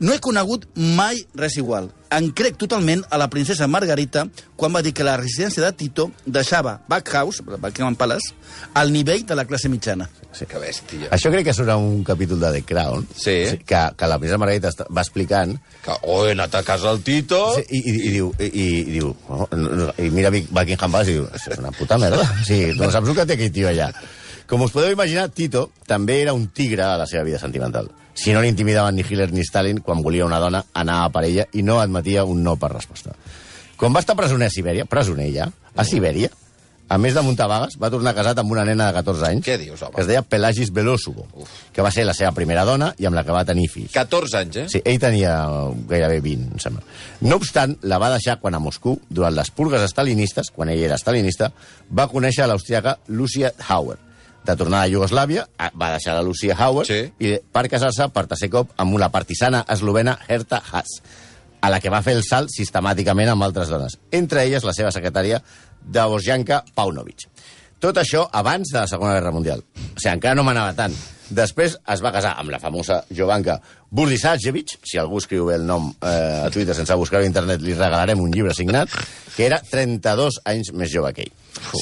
No 0.00 0.12
he 0.14 0.20
conegut 0.22 0.66
mai 0.78 1.24
res 1.34 1.56
igual. 1.58 1.88
En 2.14 2.30
crec 2.32 2.54
totalment 2.56 3.02
a 3.10 3.18
la 3.20 3.26
princesa 3.28 3.66
Margarita 3.68 4.22
quan 4.56 4.72
va 4.72 4.80
dir 4.80 4.92
que 4.96 5.04
la 5.04 5.16
residència 5.18 5.60
de 5.64 5.72
Tito 5.76 6.06
deixava 6.24 6.76
Backhouse, 6.88 7.42
Buckingham 7.44 7.96
Palace, 7.98 8.30
al 8.78 8.92
nivell 8.94 9.26
de 9.26 9.34
la 9.36 9.44
classe 9.44 9.68
mitjana. 9.68 10.06
Sí. 10.32 10.46
Que 10.46 10.60
bèstia. 10.62 11.10
Això 11.10 11.32
crec 11.34 11.44
que 11.50 11.54
serà 11.56 11.76
un 11.76 12.04
capítol 12.06 12.38
de 12.40 12.52
The 12.52 12.62
Crown, 12.64 13.08
Sí. 13.16 13.58
que, 13.66 13.80
que 13.96 14.06
la 14.06 14.18
princesa 14.18 14.38
Margarita 14.38 14.70
està- 14.70 14.86
va 14.88 15.02
explicant 15.02 15.58
Que, 15.84 15.92
oh, 16.02 16.24
he 16.26 16.32
anat 16.32 16.54
a 16.54 16.62
casa 16.62 16.88
del 16.92 17.02
Tito... 17.02 17.42
Sí, 17.56 17.64
i, 17.68 17.78
i, 17.82 17.96
i, 18.08 18.12
diu, 18.14 18.32
i, 18.38 18.44
i, 18.46 18.66
i 18.78 18.84
diu, 19.00 19.12
oh, 19.28 19.48
no, 19.56 19.90
i 19.98 20.08
mira 20.14 20.30
Buckingham 20.30 20.92
Palace 20.94 21.10
i 21.10 21.18
diu, 21.18 21.26
això 21.32 21.52
és 21.52 21.58
una 21.58 21.72
puta 21.72 21.98
merda. 21.98 22.22
Sí, 22.46 22.68
no 22.78 22.88
saps 22.90 23.08
el 23.10 23.16
que 23.18 23.26
té 23.26 23.34
aquell 23.36 23.52
tio 23.52 23.68
allà. 23.68 23.90
Com 24.48 24.62
us 24.64 24.72
podeu 24.72 24.94
imaginar, 24.94 25.28
Tito 25.28 25.72
també 25.86 26.22
era 26.22 26.32
un 26.32 26.46
tigre 26.48 26.82
a 26.86 26.96
la 26.96 27.06
seva 27.06 27.24
vida 27.26 27.38
sentimental. 27.42 27.90
Si 28.18 28.32
no 28.34 28.42
l'intimidaven 28.42 28.96
ni 28.98 29.04
Hitler 29.06 29.30
ni 29.32 29.44
Stalin, 29.46 29.78
quan 29.84 30.02
volia 30.02 30.26
una 30.26 30.40
dona, 30.42 30.64
anava 30.74 31.12
per 31.14 31.24
ella 31.28 31.46
i 31.54 31.62
no 31.62 31.78
admetia 31.78 32.24
un 32.26 32.42
no 32.42 32.56
per 32.58 32.72
resposta. 32.74 33.14
Quan 33.78 33.94
va 33.94 34.02
estar 34.02 34.16
presoner 34.18 34.48
a 34.50 34.54
Sibèria, 34.54 34.88
presoner 34.90 35.28
ja, 35.30 35.46
a 35.78 35.84
Sibèria, 35.86 36.32
a 36.88 36.96
més 36.98 37.12
de 37.14 37.20
muntar 37.22 37.46
vagues, 37.50 37.76
va 37.78 37.90
tornar 37.92 38.14
casat 38.16 38.38
amb 38.40 38.50
una 38.50 38.64
nena 38.64 38.86
de 38.88 38.96
14 38.96 39.26
anys, 39.28 39.44
Què 39.44 39.58
dius, 39.60 39.82
home? 39.84 39.92
que 39.94 40.00
es 40.00 40.08
deia 40.08 40.22
Pelagis 40.24 40.72
Belósugo, 40.72 41.26
que 41.70 41.84
va 41.84 41.90
ser 41.94 42.06
la 42.08 42.14
seva 42.16 42.32
primera 42.32 42.64
dona 42.64 42.88
i 42.98 43.06
amb 43.06 43.14
la 43.14 43.22
que 43.28 43.36
va 43.36 43.44
tenir 43.44 43.68
fills. 43.70 43.92
14 43.92 44.38
anys, 44.40 44.56
eh? 44.56 44.66
Sí, 44.72 44.80
ell 44.82 44.98
tenia 44.98 45.34
gairebé 45.86 46.18
20, 46.24 46.48
em 46.56 46.64
sembla. 46.64 46.82
No 47.28 47.36
obstant, 47.38 47.76
la 47.84 48.00
va 48.00 48.08
deixar 48.16 48.38
quan 48.40 48.56
a 48.56 48.62
Moscou, 48.64 48.98
durant 49.10 49.36
les 49.36 49.52
purgues 49.52 49.84
estalinistes, 49.84 50.50
quan 50.50 50.72
ell 50.72 50.82
era 50.88 50.96
estalinista, 50.96 51.52
va 51.92 52.08
conèixer 52.08 52.48
l'austriaca 52.48 52.96
Lucia 53.12 53.52
Hauer. 53.68 53.98
De 54.44 54.56
tornada 54.56 54.84
a 54.84 54.88
Iugoslàvia, 54.88 55.46
a- 55.58 55.70
va 55.76 55.90
deixar 55.92 56.14
la 56.14 56.22
Lucia 56.22 56.54
Hauer 56.58 56.86
Sí. 56.86 57.12
i 57.20 57.34
per 57.52 57.68
casar-se 57.68 58.08
per 58.08 58.26
tercer 58.26 58.48
cop 58.50 58.70
amb 58.76 58.94
una 58.94 59.10
partisana 59.10 59.64
eslovena 59.68 60.18
Herta 60.28 60.62
Haas, 60.72 61.02
a 61.60 61.68
la 61.70 61.80
que 61.80 61.90
va 61.90 62.00
fer 62.02 62.14
el 62.16 62.22
salt 62.24 62.48
sistemàticament 62.54 63.28
amb 63.28 63.42
altres 63.42 63.68
dones, 63.68 63.98
entre 64.10 64.44
elles 64.44 64.64
la 64.64 64.72
seva 64.72 64.90
secretària 64.94 65.42
Davosjanka 65.82 66.64
Paunovic. 66.74 67.26
Tot 67.78 67.96
això 68.00 68.28
abans 68.32 68.72
de 68.72 68.78
la 68.80 68.86
Segona 68.90 69.12
Guerra 69.14 69.30
Mundial. 69.30 69.60
O 69.60 70.00
sigui, 70.00 70.14
encara 70.14 70.34
no 70.34 70.42
manava 70.42 70.72
tant. 70.74 70.94
Després 71.30 71.76
es 71.92 72.00
va 72.02 72.10
casar 72.10 72.32
amb 72.40 72.50
la 72.50 72.58
famosa 72.58 73.04
Jovanka 73.14 73.60
Burdisajevic, 73.90 74.78
si 74.82 74.98
algú 74.98 75.18
escriu 75.18 75.46
bé 75.46 75.54
el 75.58 75.66
nom 75.66 75.90
eh, 76.02 76.42
a 76.46 76.50
Twitter 76.50 76.74
sense 76.74 76.94
buscar 76.94 77.20
a 77.20 77.26
internet, 77.26 77.60
li 77.62 77.74
regalarem 77.74 78.18
un 78.20 78.32
llibre 78.32 78.54
signat, 78.54 78.88
que 79.36 79.46
era 79.46 79.60
32 79.60 80.40
anys 80.44 80.72
més 80.72 80.90
jove 80.90 81.12
que 81.14 81.22
ell. 81.28 81.32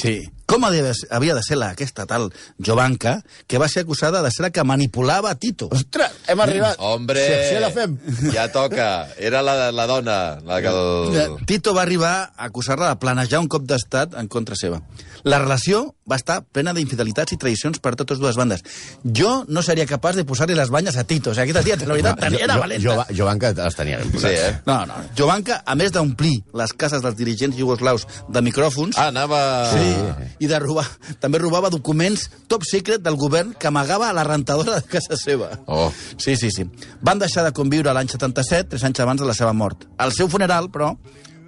Sí. 0.02 0.16
Com 0.46 0.64
havia 0.64 0.82
de 0.84 0.94
ser, 0.94 1.08
havia 1.10 1.34
de 1.34 1.42
ser 1.42 1.56
la, 1.58 1.70
aquesta 1.74 2.06
tal 2.06 2.28
Jovanka, 2.58 3.22
que 3.46 3.58
va 3.58 3.68
ser 3.68 3.82
acusada 3.82 4.22
de 4.22 4.30
ser 4.30 4.44
la 4.46 4.50
que 4.50 4.64
manipulava 4.64 5.30
a 5.30 5.34
Tito. 5.34 5.68
Ostres, 5.72 6.12
hem 6.28 6.40
arribat. 6.40 6.76
Hombre, 6.78 7.20
Si, 7.26 7.54
si 7.54 7.60
la 7.60 7.70
fem. 7.70 7.98
ja 8.32 8.48
toca. 8.52 9.08
Era 9.18 9.42
la, 9.42 9.70
la 9.72 9.86
dona, 9.86 10.38
la 10.44 10.60
que 10.62 10.68
el... 10.72 11.44
Tito 11.46 11.74
va 11.74 11.82
arribar 11.82 12.32
a 12.36 12.44
acusar-la 12.46 12.88
de 12.94 12.96
planejar 13.02 13.40
un 13.42 13.48
cop 13.48 13.66
d'estat 13.66 14.14
en 14.14 14.28
contra 14.28 14.54
seva. 14.56 14.80
La 15.26 15.40
relació 15.42 15.96
va 16.08 16.14
estar 16.14 16.44
plena 16.54 16.70
d'infidelitats 16.72 17.32
i 17.34 17.36
traïcions 17.42 17.80
per 17.82 17.96
totes 17.98 18.20
dues 18.22 18.36
bandes. 18.38 18.62
Jo 19.02 19.44
no 19.48 19.62
seria 19.66 19.86
capaç 19.90 20.14
de 20.20 20.24
posar-li 20.24 20.54
les 20.54 20.70
banyes 20.70 20.94
a 20.96 21.02
Tito. 21.02 21.32
O 21.32 21.34
sigui, 21.34 21.50
aquesta 21.50 21.64
tia, 21.66 21.76
la 21.82 21.96
veritat, 21.96 22.20
tenia, 22.22 22.44
era 22.46 22.56
valenta. 22.62 22.82
Jo, 22.84 22.94
jo, 23.08 23.16
Jovanka 23.22 23.50
els 23.50 23.74
tenia 23.74 23.98
ben 23.98 24.06
Sí, 24.06 24.14
posats. 24.14 24.38
eh? 24.38 24.60
No, 24.66 24.78
no. 24.86 25.00
Jovanka, 25.18 25.62
a 25.66 25.74
més 25.74 25.90
d'omplir 25.90 26.36
les 26.54 26.72
cases 26.78 27.02
dels 27.02 27.16
dirigents 27.18 27.56
jugoslaus 27.58 28.06
de 28.30 28.42
micròfons, 28.46 28.94
Ah, 28.96 29.08
anava... 29.10 29.40
Sí, 29.72 29.90
i 30.38 30.48
de 30.50 30.58
robar. 30.62 30.86
També 31.22 31.40
robava 31.42 31.70
documents 31.72 32.28
top 32.50 32.66
secret 32.68 33.04
del 33.04 33.18
govern 33.20 33.54
que 33.58 33.70
amagava 33.70 34.10
a 34.10 34.16
la 34.16 34.24
rentadora 34.26 34.80
de 34.80 34.88
casa 34.90 35.18
seva. 35.20 35.52
Oh. 35.66 35.90
Sí, 36.16 36.36
sí, 36.36 36.50
sí. 36.54 36.68
Van 37.00 37.20
deixar 37.22 37.46
de 37.46 37.54
conviure 37.56 37.94
l'any 37.96 38.10
77, 38.12 38.70
tres 38.74 38.86
anys 38.86 39.04
abans 39.04 39.22
de 39.22 39.28
la 39.28 39.36
seva 39.36 39.52
mort. 39.56 39.86
Al 39.98 40.14
seu 40.16 40.28
funeral, 40.32 40.70
però, 40.72 40.94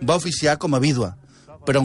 va 0.02 0.16
oficiar 0.16 0.58
com 0.58 0.74
a 0.74 0.82
vídua. 0.82 1.14
Però 1.66 1.82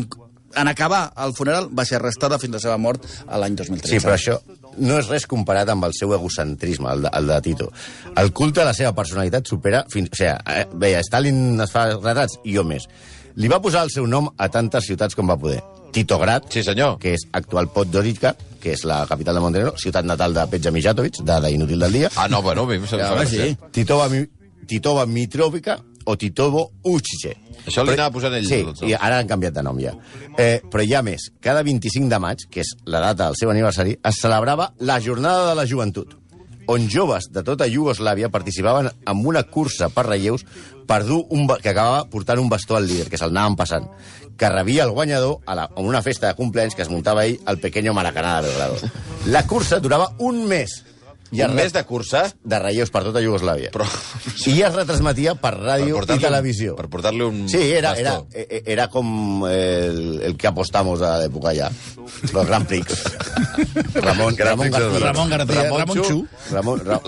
en, 0.55 0.67
acabar 0.67 1.11
el 1.25 1.33
funeral 1.35 1.69
va 1.73 1.85
ser 1.85 1.97
arrestada 1.99 2.39
fins 2.39 2.55
a 2.55 2.59
la 2.59 2.65
seva 2.67 2.77
mort 2.77 3.05
a 3.27 3.39
l'any 3.41 3.57
2013. 3.57 3.89
Sí, 3.89 4.03
però 4.03 4.15
això 4.17 4.37
no 4.77 4.97
és 4.99 5.09
res 5.09 5.25
comparat 5.29 5.69
amb 5.69 5.85
el 5.87 5.95
seu 5.97 6.13
egocentrisme, 6.15 6.89
el 6.93 7.05
de, 7.05 7.11
el 7.17 7.29
de 7.29 7.41
Tito. 7.45 7.69
El 8.17 8.33
culte 8.33 8.63
a 8.63 8.69
la 8.69 8.77
seva 8.77 8.93
personalitat 8.97 9.49
supera... 9.49 9.83
Fins, 9.93 10.11
o 10.13 10.17
sigui, 10.17 10.31
eh, 10.31 10.65
veia, 10.85 11.03
Stalin 11.05 11.61
es 11.63 11.73
fa 11.73 11.89
retrats 11.95 12.39
i 12.43 12.57
jo 12.57 12.65
més. 12.67 12.87
Li 13.35 13.49
va 13.49 13.61
posar 13.61 13.85
el 13.87 13.93
seu 13.93 14.05
nom 14.09 14.29
a 14.37 14.49
tantes 14.53 14.85
ciutats 14.89 15.17
com 15.17 15.29
va 15.29 15.39
poder. 15.41 15.61
Titograd, 15.93 16.43
Sí, 16.49 16.63
senyor. 16.63 16.97
que 16.99 17.13
és 17.13 17.27
actual 17.31 17.69
Podgorica, 17.71 18.35
que 18.59 18.73
és 18.73 18.83
la 18.83 19.05
capital 19.07 19.35
de 19.37 19.41
Montenegro, 19.43 19.75
ciutat 19.77 20.03
natal 20.05 20.33
de 20.33 20.45
Petja 20.49 20.71
Mijatovic, 20.71 21.21
de 21.23 21.39
l'Inútil 21.45 21.79
del 21.79 21.93
Dia, 21.93 22.09
Ah, 22.17 22.27
no, 22.27 22.41
bueno, 22.41 22.63
a 22.63 22.67
mi 22.67 22.75
em 22.75 22.87
sembla 22.87 23.11
home, 23.13 23.21
gràcia. 23.23 23.47
sí. 23.47 23.57
Titova, 23.71 24.09
Titova 24.67 25.05
Mitrovica 25.05 25.77
o 26.05 26.17
Titovo 26.17 26.71
Uchice. 26.83 27.37
Això 27.67 27.83
li 27.85 27.93
anava 27.93 28.11
posant 28.11 28.33
ell. 28.35 28.45
Sí, 28.47 28.65
i 28.89 28.93
ara 28.93 29.19
han 29.19 29.27
canviat 29.27 29.53
de 29.53 29.61
nom 29.63 29.77
ja. 29.79 29.93
Eh, 30.37 30.59
però 30.69 30.83
hi 30.83 30.93
ha 30.95 31.01
més. 31.01 31.29
Cada 31.39 31.61
25 31.63 32.09
de 32.09 32.19
maig, 32.19 32.37
que 32.51 32.59
és 32.59 32.73
la 32.85 32.99
data 32.99 33.25
del 33.29 33.35
seu 33.39 33.49
aniversari, 33.51 33.97
es 34.03 34.15
celebrava 34.19 34.73
la 34.79 34.99
Jornada 34.99 35.49
de 35.49 35.55
la 35.55 35.65
Joventut, 35.65 36.17
on 36.67 36.87
joves 36.89 37.29
de 37.33 37.43
tota 37.43 37.67
Iugoslàvia 37.67 38.31
participaven 38.33 38.89
en 38.93 39.25
una 39.25 39.43
cursa 39.43 39.89
per 39.93 40.05
relleus 40.07 40.45
per 40.87 41.03
dur 41.07 41.23
un, 41.31 41.47
que 41.61 41.71
acabava 41.71 42.05
portant 42.11 42.39
un 42.39 42.49
bastó 42.51 42.75
al 42.77 42.87
líder, 42.87 43.09
que 43.09 43.17
se'l 43.19 43.31
anaven 43.31 43.55
passant, 43.59 43.87
que 44.37 44.49
rebia 44.49 44.83
el 44.83 44.91
guanyador 44.91 45.39
a, 45.45 45.55
la, 45.55 45.69
a 45.71 45.81
una 45.81 46.01
festa 46.01 46.27
de 46.27 46.35
cumpleaños 46.35 46.75
que 46.75 46.83
es 46.83 46.89
muntava 46.89 47.25
ell 47.25 47.39
al 47.45 47.59
Pequeño 47.59 47.93
Maracaná 47.93 48.41
de 48.41 48.49
Belgrado. 48.49 48.75
La 49.25 49.45
cursa 49.47 49.79
durava 49.79 50.13
un 50.19 50.47
mes. 50.47 50.83
I 51.33 51.41
un 51.41 51.55
mes 51.55 51.73
de 51.73 51.83
cursa? 51.83 52.23
de 52.43 52.59
relleus 52.59 52.91
per 52.93 53.01
tota 53.07 53.21
Iugoslàvia. 53.23 53.71
Però- 53.73 53.87
I 54.47 54.61
es 54.61 54.73
retransmetia 54.75 55.33
per 55.35 55.53
ràdio 55.57 55.87
i 55.89 55.93
portar-li 55.97 56.21
un- 56.23 56.27
televisió. 56.29 56.75
Per 56.75 56.87
portar-li 56.89 57.21
un 57.25 57.49
Sí, 57.49 57.57
era, 57.71 57.93
era, 57.97 58.19
bastó. 58.19 58.27
e- 58.33 58.63
era 58.65 58.87
com 58.89 59.45
el, 59.47 60.21
el 60.21 60.37
que 60.37 60.47
apostamos 60.47 61.01
a 61.01 61.17
l'època 61.19 61.53
ja. 61.55 61.71
El 62.23 62.45
Grand 62.45 62.67
Prix. 62.67 62.85
Ramon, 63.95 64.35
Ramon 64.37 64.69
García. 64.71 64.99
Ramon 64.99 65.29
García, 65.29 65.63
Ramon. 65.69 66.03
Xu. 66.03 66.27
Ramon, 66.51 66.79
Ra, 66.85 67.01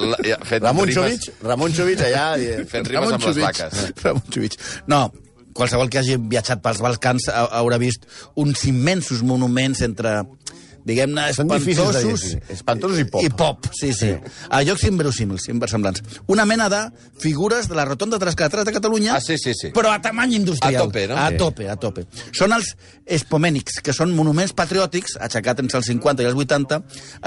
Ramon. 0.59 0.89
Xovich, 0.91 1.31
Ramon 1.41 1.71
Xovich 1.73 2.01
allà... 2.01 2.35
eh, 2.39 2.65
Fent 2.69 2.87
rimes 2.87 3.11
amb 3.15 3.23
les 3.29 3.37
vaques. 3.43 3.85
Ramon 4.03 4.23
Xuvich. 4.31 4.57
No, 4.87 5.11
qualsevol 5.55 5.89
que 5.89 5.99
hagi 6.01 6.17
viatjat 6.19 6.61
pels 6.63 6.81
Balcans 6.83 7.29
ha- 7.31 7.45
haurà 7.61 7.77
vist 7.79 8.07
uns 8.35 8.65
immensos 8.67 9.21
monuments 9.23 9.81
entre 9.85 10.17
diguem-ne, 10.85 11.29
espantosos... 11.31 12.23
Espantosos 12.53 12.99
i 13.01 13.05
pop. 13.09 13.23
I 13.25 13.29
pop, 13.33 13.65
sí, 13.73 13.91
sí. 13.97 14.11
A 14.49 14.61
llocs 14.63 14.83
inverosímils, 14.85 15.47
inversemblants. 15.49 16.03
Una 16.31 16.45
mena 16.45 16.69
de 16.69 16.81
figures 17.19 17.67
de 17.67 17.75
la 17.75 17.85
rotonda 17.89 18.19
de 18.21 18.25
les 18.29 18.35
catedrals 18.37 18.67
de 18.69 18.73
Catalunya, 18.75 19.15
Ah, 19.15 19.21
sí, 19.21 19.37
sí, 19.41 19.53
sí. 19.57 19.71
però 19.73 19.91
a 19.93 19.99
tamany 20.01 20.35
industrial. 20.37 20.75
A 20.75 20.85
tope, 20.85 21.07
no? 21.09 21.17
A 21.17 21.31
tope, 21.37 21.69
a 21.69 21.75
tope. 21.81 22.05
Són 22.31 22.53
els 22.53 22.75
espomènics, 23.05 23.81
que 23.81 23.93
són 23.93 24.13
monuments 24.15 24.53
patriòtics, 24.53 25.17
aixecats 25.21 25.61
entre 25.65 25.81
els 25.81 25.89
50 25.89 26.23
i 26.23 26.29
els 26.29 26.37
80, 26.45 26.81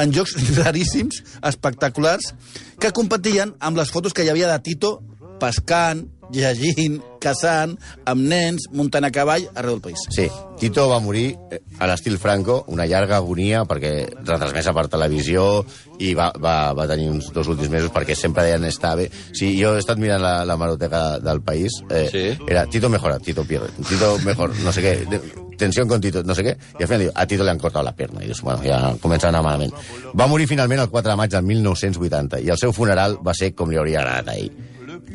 en 0.04 0.14
jocs 0.14 0.36
raríssims, 0.62 1.22
espectaculars, 1.42 2.32
que 2.78 2.92
competien 2.94 3.54
amb 3.58 3.76
les 3.80 3.90
fotos 3.90 4.14
que 4.14 4.22
hi 4.24 4.30
havia 4.32 4.50
de 4.52 4.58
Tito 4.62 4.98
pescant, 5.38 6.06
llegint, 6.34 6.98
caçant, 7.22 7.72
amb 8.06 8.26
nens, 8.30 8.68
muntant 8.74 9.06
a 9.06 9.10
cavall, 9.14 9.46
arreu 9.54 9.78
del 9.78 9.82
país. 9.88 10.04
Sí, 10.14 10.28
Tito 10.60 10.88
va 10.90 11.00
morir 11.02 11.32
eh, 11.50 11.60
a 11.78 11.86
l'estil 11.90 12.18
Franco, 12.18 12.60
una 12.68 12.86
llarga 12.86 13.16
agonia 13.18 13.64
perquè 13.68 13.92
retransmesa 14.18 14.74
per 14.76 14.86
televisió 14.92 15.64
i 15.98 16.12
va, 16.14 16.28
va, 16.38 16.72
va 16.78 16.86
tenir 16.90 17.08
uns 17.10 17.32
dos 17.34 17.48
últims 17.50 17.70
mesos 17.72 17.90
perquè 17.94 18.14
sempre 18.18 18.44
deien 18.46 18.64
està 18.68 18.94
bé. 18.98 19.08
Sí, 19.32 19.52
jo 19.58 19.74
he 19.74 19.82
estat 19.82 19.98
mirant 19.98 20.22
la, 20.22 20.44
la 20.46 20.56
maroteca 20.60 21.18
del 21.18 21.42
país. 21.42 21.80
Eh, 21.90 22.06
Sí. 22.08 22.24
Era 22.48 22.64
Tito 22.66 22.88
mejora, 22.88 23.18
Tito 23.18 23.44
pierde. 23.44 23.68
Tito 23.88 24.16
mejor, 24.24 24.54
no 24.64 24.72
sé 24.72 24.80
què. 24.82 25.20
Tensión 25.58 25.88
con 25.88 26.00
Tito, 26.00 26.22
no 26.24 26.34
sé 26.34 26.44
què. 26.46 26.54
I 26.78 26.84
al 26.84 26.88
final 26.88 27.02
diu, 27.02 27.10
a 27.14 27.26
Tito 27.26 27.44
le 27.44 27.50
han 27.50 27.58
cortado 27.58 27.84
la 27.84 27.94
pierna. 27.96 28.22
I 28.22 28.30
dius, 28.30 28.40
bueno, 28.46 28.62
ja 28.64 28.94
comença 29.02 29.26
a 29.26 29.32
anar 29.34 29.42
malament. 29.44 29.74
Va 30.16 30.28
morir 30.30 30.46
finalment 30.48 30.80
el 30.84 30.88
4 30.88 31.10
de 31.10 31.16
maig 31.18 31.34
del 31.34 31.44
1980 31.50 32.40
i 32.46 32.50
el 32.54 32.58
seu 32.60 32.72
funeral 32.72 33.18
va 33.26 33.34
ser 33.36 33.52
com 33.58 33.70
li 33.70 33.76
hauria 33.76 34.00
agradat 34.04 34.32
a 34.32 34.38
ell 34.38 34.50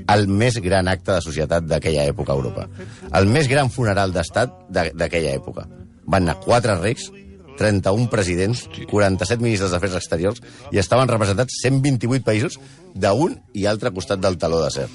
el 0.08 0.28
més 0.28 0.58
gran 0.62 0.88
acte 0.88 1.12
de 1.13 1.22
societat 1.22 1.63
d'aquella 1.66 2.06
època 2.10 2.34
a 2.34 2.36
Europa. 2.36 2.68
El 3.13 3.28
més 3.28 3.48
gran 3.48 3.70
funeral 3.72 4.12
d'estat 4.13 4.52
de- 4.70 4.92
d'aquella 4.94 5.34
època. 5.36 5.68
Van 6.06 6.24
anar 6.24 6.39
quatre 6.42 6.76
reis, 6.80 7.12
31 7.58 8.10
presidents, 8.10 8.68
47 8.89 9.42
ministres 9.44 9.72
d'Afers 9.72 9.96
Exteriors 9.96 10.42
i 10.72 10.80
estaven 10.82 11.08
representats 11.08 11.54
128 11.62 12.26
països 12.26 12.58
d'un 12.96 13.38
i 13.54 13.68
altre 13.70 13.92
costat 13.94 14.20
del 14.20 14.38
taló 14.42 14.60
d'acer. 14.60 14.88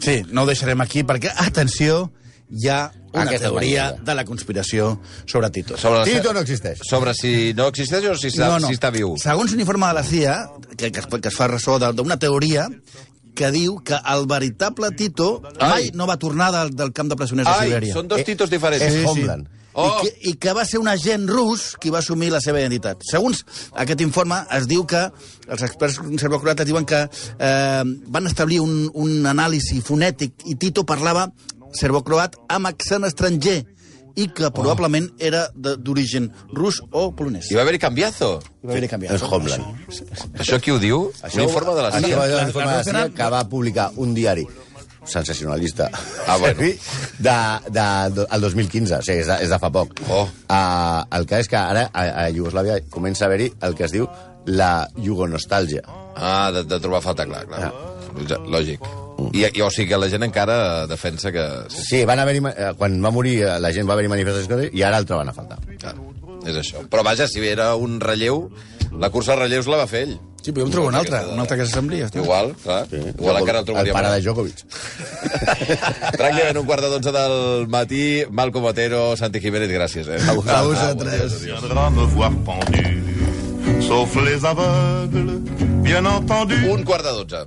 Sí, 0.00 0.22
no 0.30 0.42
ho 0.42 0.46
deixarem 0.46 0.80
aquí 0.80 1.02
perquè, 1.04 1.30
atenció, 1.36 2.10
hi 2.50 2.68
ha 2.68 2.90
una 3.12 3.22
Aquesta 3.28 3.48
teoria 3.48 3.84
manera. 3.90 4.02
de 4.04 4.14
la 4.14 4.24
conspiració 4.24 5.00
sobre 5.26 5.50
Tito. 5.50 5.76
Sobre, 5.76 6.04
Tito 6.04 6.32
no 6.32 6.40
existeix. 6.40 6.80
sobre 6.82 7.12
si 7.14 7.52
no 7.54 7.68
existeix 7.68 8.04
o 8.08 8.16
si 8.16 8.28
està, 8.28 8.58
si 8.66 8.72
està 8.74 8.90
viu. 8.90 9.14
Segons 9.18 9.52
un 9.52 9.60
informe 9.60 9.86
de 9.86 9.92
la 9.94 10.02
CIA, 10.02 10.48
que, 10.76 10.90
que, 10.90 11.00
es, 11.00 11.06
que 11.06 11.28
es 11.28 11.34
fa 11.36 11.46
ressò 11.48 11.78
de- 11.78 11.92
d'una 11.92 12.18
teoria 12.18 12.68
que 13.34 13.50
diu 13.54 13.78
que 13.84 13.96
el 14.14 14.26
veritable 14.26 14.90
Tito 14.96 15.40
mai 15.60 15.88
Ai. 15.88 15.90
no 15.94 16.06
va 16.06 16.18
tornar 16.20 16.50
del, 16.52 16.74
del 16.76 16.92
camp 16.92 17.08
de 17.08 17.16
presoners 17.16 17.48
de 17.48 17.66
Sibèria. 17.66 17.94
són 17.96 18.08
dos 18.08 18.24
titos 18.24 18.50
diferents. 18.50 18.84
És 18.84 18.92
Sí, 18.92 19.00
sí. 19.00 19.08
Homeland. 19.08 19.48
Oh. 19.74 19.86
I, 19.88 20.02
que, 20.04 20.28
I 20.28 20.32
que 20.36 20.52
va 20.52 20.66
ser 20.68 20.78
un 20.82 20.88
agent 20.88 21.24
rus 21.30 21.78
qui 21.80 21.88
va 21.88 22.02
assumir 22.02 22.28
la 22.30 22.42
seva 22.44 22.60
identitat. 22.60 23.00
Segons 23.08 23.40
aquest 23.72 24.02
informe, 24.04 24.36
es 24.52 24.66
diu 24.68 24.84
que 24.84 25.00
els 25.48 25.62
experts 25.64 25.96
serbo-croates 26.20 26.68
diuen 26.68 26.84
que 26.84 27.06
eh, 27.08 27.82
van 28.12 28.28
establir 28.28 28.60
un, 28.60 28.90
un 28.92 29.24
anàlisi 29.26 29.80
fonètic 29.80 30.44
i 30.52 30.58
Tito 30.60 30.84
parlava 30.84 31.30
serbo-croat 31.72 32.36
amb 32.52 32.68
accent 32.68 33.08
estranger 33.08 33.62
i 34.16 34.28
que 34.28 34.50
probablement 34.50 35.08
era 35.18 35.48
de- 35.54 35.76
d'origen 35.76 36.30
rus 36.52 36.82
o 36.90 37.10
polonès. 37.16 37.50
I 37.50 37.54
va 37.56 37.62
haver-hi 37.62 37.78
canviazo. 37.78 38.40
I 38.62 38.66
va 38.66 38.72
haver-hi 38.72 38.88
canviat. 38.88 39.14
És 39.14 39.22
Homeland. 39.22 39.64
Això 40.38 40.60
qui 40.60 40.70
ho 40.74 40.78
diu? 40.78 41.10
Això, 41.22 41.42
un 41.42 41.48
informe 41.48 41.74
de 41.74 41.82
la 41.82 41.90
Això 41.92 42.06
CIA. 42.06 42.16
va 42.18 42.26
un 42.42 42.46
informe 42.48 42.70
la 42.70 42.82
de 42.82 42.92
la 42.92 43.00
CIA 43.06 43.14
que 43.16 43.30
va 43.36 43.48
publicar 43.48 43.90
un 43.96 44.14
diari 44.14 44.46
sensacionalista 45.04 45.90
Ah, 46.28 46.36
bueno. 46.38 46.60
de, 47.18 47.36
de, 47.68 48.10
de, 48.14 48.26
el 48.30 48.40
2015, 48.40 48.94
o 48.94 49.02
sigui, 49.02 49.18
és 49.24 49.26
de, 49.26 49.38
és 49.42 49.50
de 49.50 49.58
fa 49.58 49.70
poc. 49.74 49.96
Oh. 50.08 50.28
Uh, 50.46 51.02
el 51.18 51.26
que 51.26 51.40
és 51.42 51.48
que 51.50 51.58
ara 51.58 51.88
a, 51.92 52.04
a 52.24 52.28
Iugoslàvia 52.30 52.80
comença 52.88 53.24
a 53.24 53.30
haver-hi 53.30 53.50
el 53.66 53.74
que 53.74 53.84
es 53.88 53.92
diu 53.96 54.06
la 54.46 54.88
Jugonostàlgia. 54.96 55.82
Ah, 56.14 56.50
de, 56.54 56.62
de 56.64 56.78
trobar 56.78 57.02
falta, 57.02 57.26
clar, 57.26 57.46
clar. 57.50 57.72
Lògic. 58.46 58.80
I, 59.32 59.44
I, 59.52 59.60
o 59.62 59.70
sigui 59.70 59.88
que 59.92 59.98
la 60.00 60.08
gent 60.12 60.22
encara 60.26 60.86
defensa 60.90 61.32
que... 61.32 61.44
Sí, 61.68 61.84
Sí, 61.92 62.04
van 62.08 62.18
haver 62.22 62.40
quan 62.78 62.98
va 63.04 63.10
morir 63.14 63.42
eh, 63.44 63.54
la 63.60 63.72
gent 63.72 63.88
va 63.88 63.94
haver-hi 63.94 64.10
manifestacions 64.12 64.74
i 64.74 64.82
ara 64.82 64.98
el 64.98 65.06
troben 65.06 65.28
a 65.28 65.32
faltar. 65.36 65.58
clar, 65.78 65.94
és 66.46 66.56
això. 66.58 66.82
Però 66.90 67.04
vaja, 67.06 67.28
si 67.28 67.40
era 67.46 67.74
un 67.76 68.00
relleu, 68.00 68.48
la 68.98 69.10
cursa 69.10 69.36
de 69.36 69.44
relleus 69.44 69.66
la 69.70 69.76
va 69.84 69.86
fer 69.86 70.02
ell. 70.08 70.18
Sí, 70.42 70.50
però 70.50 70.64
jo 70.64 70.66
em 70.66 70.72
trobo 70.74 70.88
un 70.90 70.96
altre, 70.98 71.20
un 71.30 71.38
altre 71.38 71.56
que 71.60 71.66
s'assembli. 71.68 72.00
Ja 72.02 72.08
està. 72.08 72.18
Igual, 72.18 72.48
clar. 72.64 72.80
Sí. 72.90 72.98
Igual 72.98 73.36
encara 73.38 73.60
el 73.60 73.62
el 73.62 73.66
trobaríem. 73.68 73.94
pare 73.94 74.10
de 74.10 74.22
Djokovic. 74.24 74.64
Pràcticament 76.18 76.58
un 76.58 76.66
quart 76.66 76.82
de 76.82 76.90
dotze 76.96 77.12
del 77.14 77.68
matí. 77.70 78.02
Malcom 78.30 78.66
Otero, 78.72 79.04
Santi 79.16 79.38
Jiménez, 79.40 79.70
gràcies. 79.70 80.08
Eh? 80.10 80.18
A 80.26 80.34
vosaltres. 80.66 81.38
sauf 83.86 84.14
les 84.24 84.42
aveugles, 84.44 85.40
bien 85.82 86.06
entendu. 86.06 86.54
Un 86.72 86.82
quart 86.84 87.04
de 87.04 87.12
dotze. 87.12 87.44